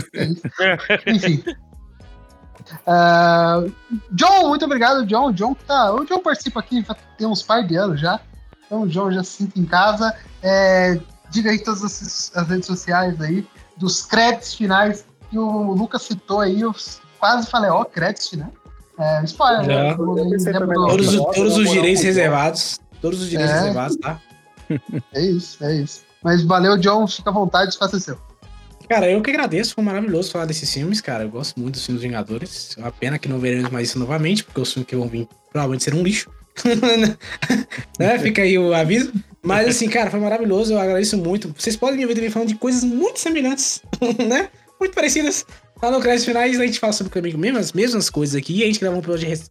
[1.06, 1.44] Enfim.
[2.86, 3.70] Uh,
[4.12, 5.32] John, muito obrigado, John.
[5.32, 5.92] John tá.
[5.92, 6.84] O John participa aqui
[7.18, 8.18] tem uns par de anos já.
[8.64, 10.14] Então o John já se sinta em casa.
[10.42, 10.98] É,
[11.28, 13.46] diga aí todas as, as redes sociais aí,
[13.76, 16.74] dos créditos finais que o Lucas citou aí, eu
[17.18, 18.52] quase falei, ó, oh, créditos finais.
[18.98, 19.94] É, spoiler, né?
[19.94, 22.78] Todos, todos os direitos reservados.
[23.00, 23.58] Todos os direitos é.
[23.60, 24.20] reservados, tá?
[25.12, 26.02] É isso, é isso.
[26.22, 28.16] Mas valeu, John, fica à vontade, faça seu.
[28.88, 31.24] Cara, eu que agradeço, foi maravilhoso falar desses filmes, cara.
[31.24, 32.76] Eu gosto muito dos filmes Vingadores.
[32.76, 35.28] É uma pena que não veremos mais isso novamente, porque os filmes que vão vir
[35.50, 36.30] provavelmente serão um lixo.
[37.98, 38.18] né?
[38.18, 39.12] Fica aí o aviso.
[39.42, 41.54] Mas assim, cara, foi maravilhoso, eu agradeço muito.
[41.56, 43.80] Vocês podem me ouvir também falando de coisas muito semelhantes,
[44.28, 44.50] né?
[44.80, 45.44] Muito parecidas.
[45.82, 48.54] Lá no Crédito Finais a gente fala sobre comigo mesmo, as mesmas coisas aqui.
[48.54, 49.02] E a gente gravou um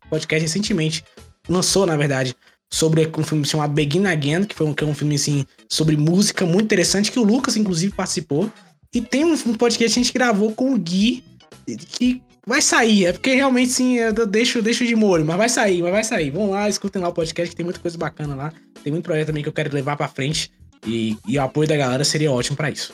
[0.10, 1.04] podcast recentemente.
[1.48, 2.36] Lançou, na verdade,
[2.70, 5.96] sobre um filme chamado Begin Again, que foi um, que é um filme assim sobre
[5.96, 8.52] música muito interessante, que o Lucas, inclusive, participou.
[8.94, 11.24] E tem um podcast que a gente gravou com o Gui,
[11.66, 13.06] que vai sair.
[13.06, 16.32] É porque realmente, sim, eu deixo, deixo de molho, mas vai sair, mas vai sair.
[16.32, 18.54] Vão lá, escutem lá o podcast, que tem muita coisa bacana lá.
[18.84, 20.52] Tem muito projeto também que eu quero levar pra frente.
[20.86, 22.94] E, e o apoio da galera seria ótimo para isso.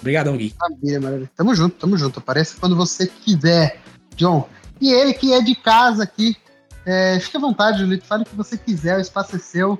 [0.00, 0.54] Obrigadão, Gui.
[0.58, 1.30] Maravilha, maravilha.
[1.36, 2.18] Tamo junto, tamo junto.
[2.18, 3.80] Aparece quando você quiser,
[4.16, 4.48] John.
[4.80, 6.36] E ele que é de casa aqui,
[6.84, 8.04] é, fique à vontade, Julito.
[8.04, 9.78] Fale o que você quiser, o espaço é seu.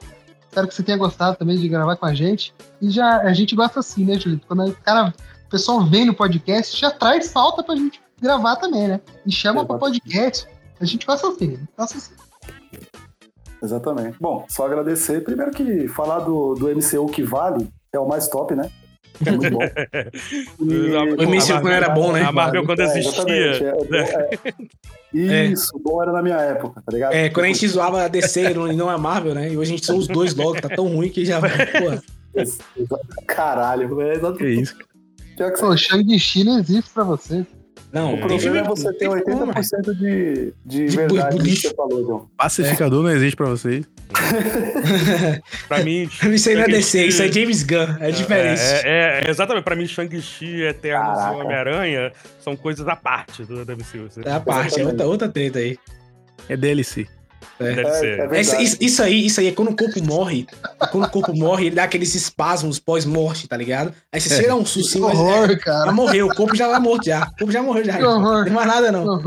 [0.49, 2.55] Espero que você tenha gostado também de gravar com a gente.
[2.81, 4.47] E já a gente gosta assim, né, Julito?
[4.47, 5.13] Quando o cara,
[5.47, 9.01] o pessoal vem no podcast, já traz falta pra gente gravar também, né?
[9.27, 10.47] E chama para podcast.
[10.81, 12.15] A gente gosta assim, gosta assim.
[13.63, 14.17] Exatamente.
[14.21, 15.25] Bom, só agradecer.
[15.25, 18.71] Primeiro que falar do, do MCU que vale é o mais top, né?
[19.25, 19.61] É muito bom.
[21.19, 22.23] o MCU quando era bom, né?
[22.23, 23.77] A Marvel quando é, existia.
[23.93, 24.55] É,
[25.15, 27.13] é, Isso, bom era na minha época, tá ligado?
[27.13, 29.53] É, quando a gente zoava a DC e não a Marvel, né?
[29.53, 31.41] E hoje a gente são os dois logo, tá tão ruim que já.
[31.41, 32.03] Porra.
[33.27, 34.63] Caralho, é exatamente.
[34.63, 34.77] isso.
[35.61, 37.47] Pô, Shang-Chi não existe pra você.
[37.93, 42.29] Não, o problema é você ter 80% de, de, de verdade que você falou, John.
[42.37, 43.09] Pacificador é.
[43.09, 43.85] não existe pra vocês.
[45.69, 46.09] pra mim.
[46.33, 47.97] isso aí não é DC, isso é James Gunn.
[48.01, 48.61] É diferente.
[48.61, 49.65] É, é, é exatamente.
[49.65, 54.09] Pra mim, Shang-Chi, Eternos e Homem-Aranha são coisas à parte do MCU.
[54.25, 55.79] É a parte, é outra, outra treta aí.
[56.49, 57.07] É DLC.
[57.61, 57.73] É.
[57.75, 58.21] Deve ser.
[58.21, 60.47] É, é isso, isso, aí, isso aí é quando o corpo morre.
[60.91, 63.95] Quando o corpo morre, ele dá aqueles espasmos pós-morte, tá ligado?
[64.13, 64.49] Aí você é.
[64.49, 65.11] dá um sucinho.
[65.11, 65.87] Que horror, é, cara.
[65.87, 67.25] Já morreu, o corpo já tá morto já.
[67.25, 67.97] O corpo já morreu já.
[67.97, 68.39] Que horror.
[68.39, 69.21] Não tem mais nada, não.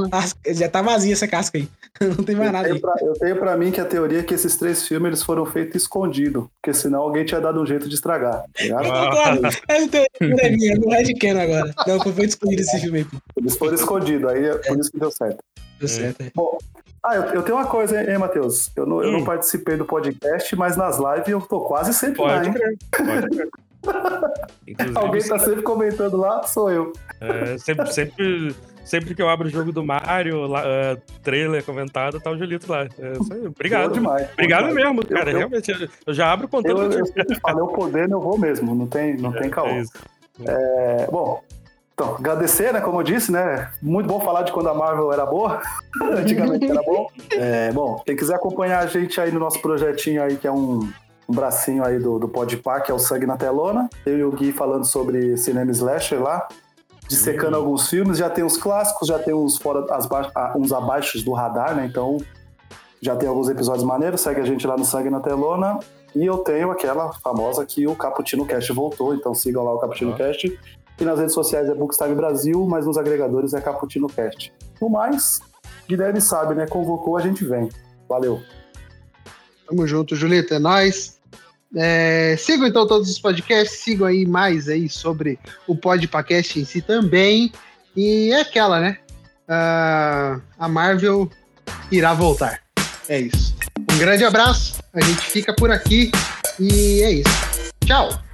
[0.47, 1.67] Já tá vazia essa casca aí.
[2.17, 2.79] Não tem mais eu nada tenho.
[2.79, 5.45] Pra, eu tenho pra mim que a teoria é que esses três filmes eles foram
[5.45, 6.45] feitos escondidos.
[6.61, 8.43] Porque senão alguém tinha dado um jeito de estragar.
[8.53, 9.45] Tá ligado?
[9.67, 10.07] Essa teoria
[10.41, 11.73] é minha, do Red Can agora.
[11.87, 13.19] Não, foi feito escondido esse filme aí.
[13.37, 15.39] Eles foram escondidos, aí é por isso que deu certo.
[15.79, 16.31] Deu certo, é.
[16.35, 16.57] Bom,
[17.07, 18.71] ah, eu, eu, tenho uma coisa, hein, Matheus?
[18.75, 19.25] Eu, não, eu não hum.
[19.25, 23.49] participei do podcast, mas nas lives eu tô quase sempre pode lá, crer, Pode crer.
[24.95, 26.91] Alguém tá sempre comentando lá, sou eu.
[27.21, 32.19] É, sempre, sempre, sempre que eu abro o jogo do Mario, lá, uh, trailer comentado,
[32.19, 32.83] tá o Julito lá.
[32.99, 33.47] É.
[33.47, 33.93] Obrigado.
[33.93, 35.31] Demais, Obrigado mesmo, cara.
[35.31, 36.93] Eu, realmente, eu já abro o conteúdo.
[36.93, 38.75] Eu, eu sempre falo, eu poder, eu vou mesmo.
[38.75, 39.67] Não tem, não é, tem caô.
[40.45, 41.41] É, bom,
[41.99, 42.79] então, agradecer, né?
[42.79, 43.71] Como eu disse, né?
[43.81, 45.63] Muito bom falar de quando a Marvel era boa.
[45.99, 47.07] Antigamente era bom.
[47.31, 50.87] É, bom, quem quiser acompanhar a gente aí no nosso projetinho aí, que é um,
[51.27, 53.89] um bracinho aí do, do Podpah, que é o Sangue na Telona.
[54.05, 56.47] Eu e o Gui falando sobre cinema slasher lá.
[57.07, 57.63] Dissecando uhum.
[57.63, 58.19] alguns filmes.
[58.19, 60.07] Já tem os clássicos, já tem uns, fora, as,
[60.55, 61.87] uns abaixo do radar, né?
[61.89, 62.17] Então,
[63.01, 64.21] já tem alguns episódios maneiros.
[64.21, 65.79] Segue a gente lá no Sangue na Telona.
[66.15, 70.11] E eu tenho aquela famosa que o Caputino Cast voltou, então sigam lá o Caputino
[70.11, 70.17] uhum.
[70.17, 70.59] Cast.
[70.99, 74.51] E nas redes sociais é Bookstime Brasil, mas nos agregadores é Caputino Cast.
[74.81, 75.39] No mais,
[75.87, 76.65] Guilherme sabe, né?
[76.67, 77.69] Convocou, a gente vem.
[78.09, 78.41] Valeu.
[79.67, 80.53] Tamo junto, Julito.
[80.53, 81.17] É nóis.
[81.75, 85.37] É, sigam então todos os podcasts, sigam aí mais aí sobre
[85.67, 87.51] o podcast em si também.
[87.95, 88.97] E é aquela, né?
[89.47, 91.29] Uh, a Marvel
[91.91, 92.61] irá voltar.
[93.09, 93.55] É isso.
[93.91, 96.11] Um grande abraço, a gente fica por aqui
[96.59, 97.71] e é isso.
[97.85, 98.26] Tchau!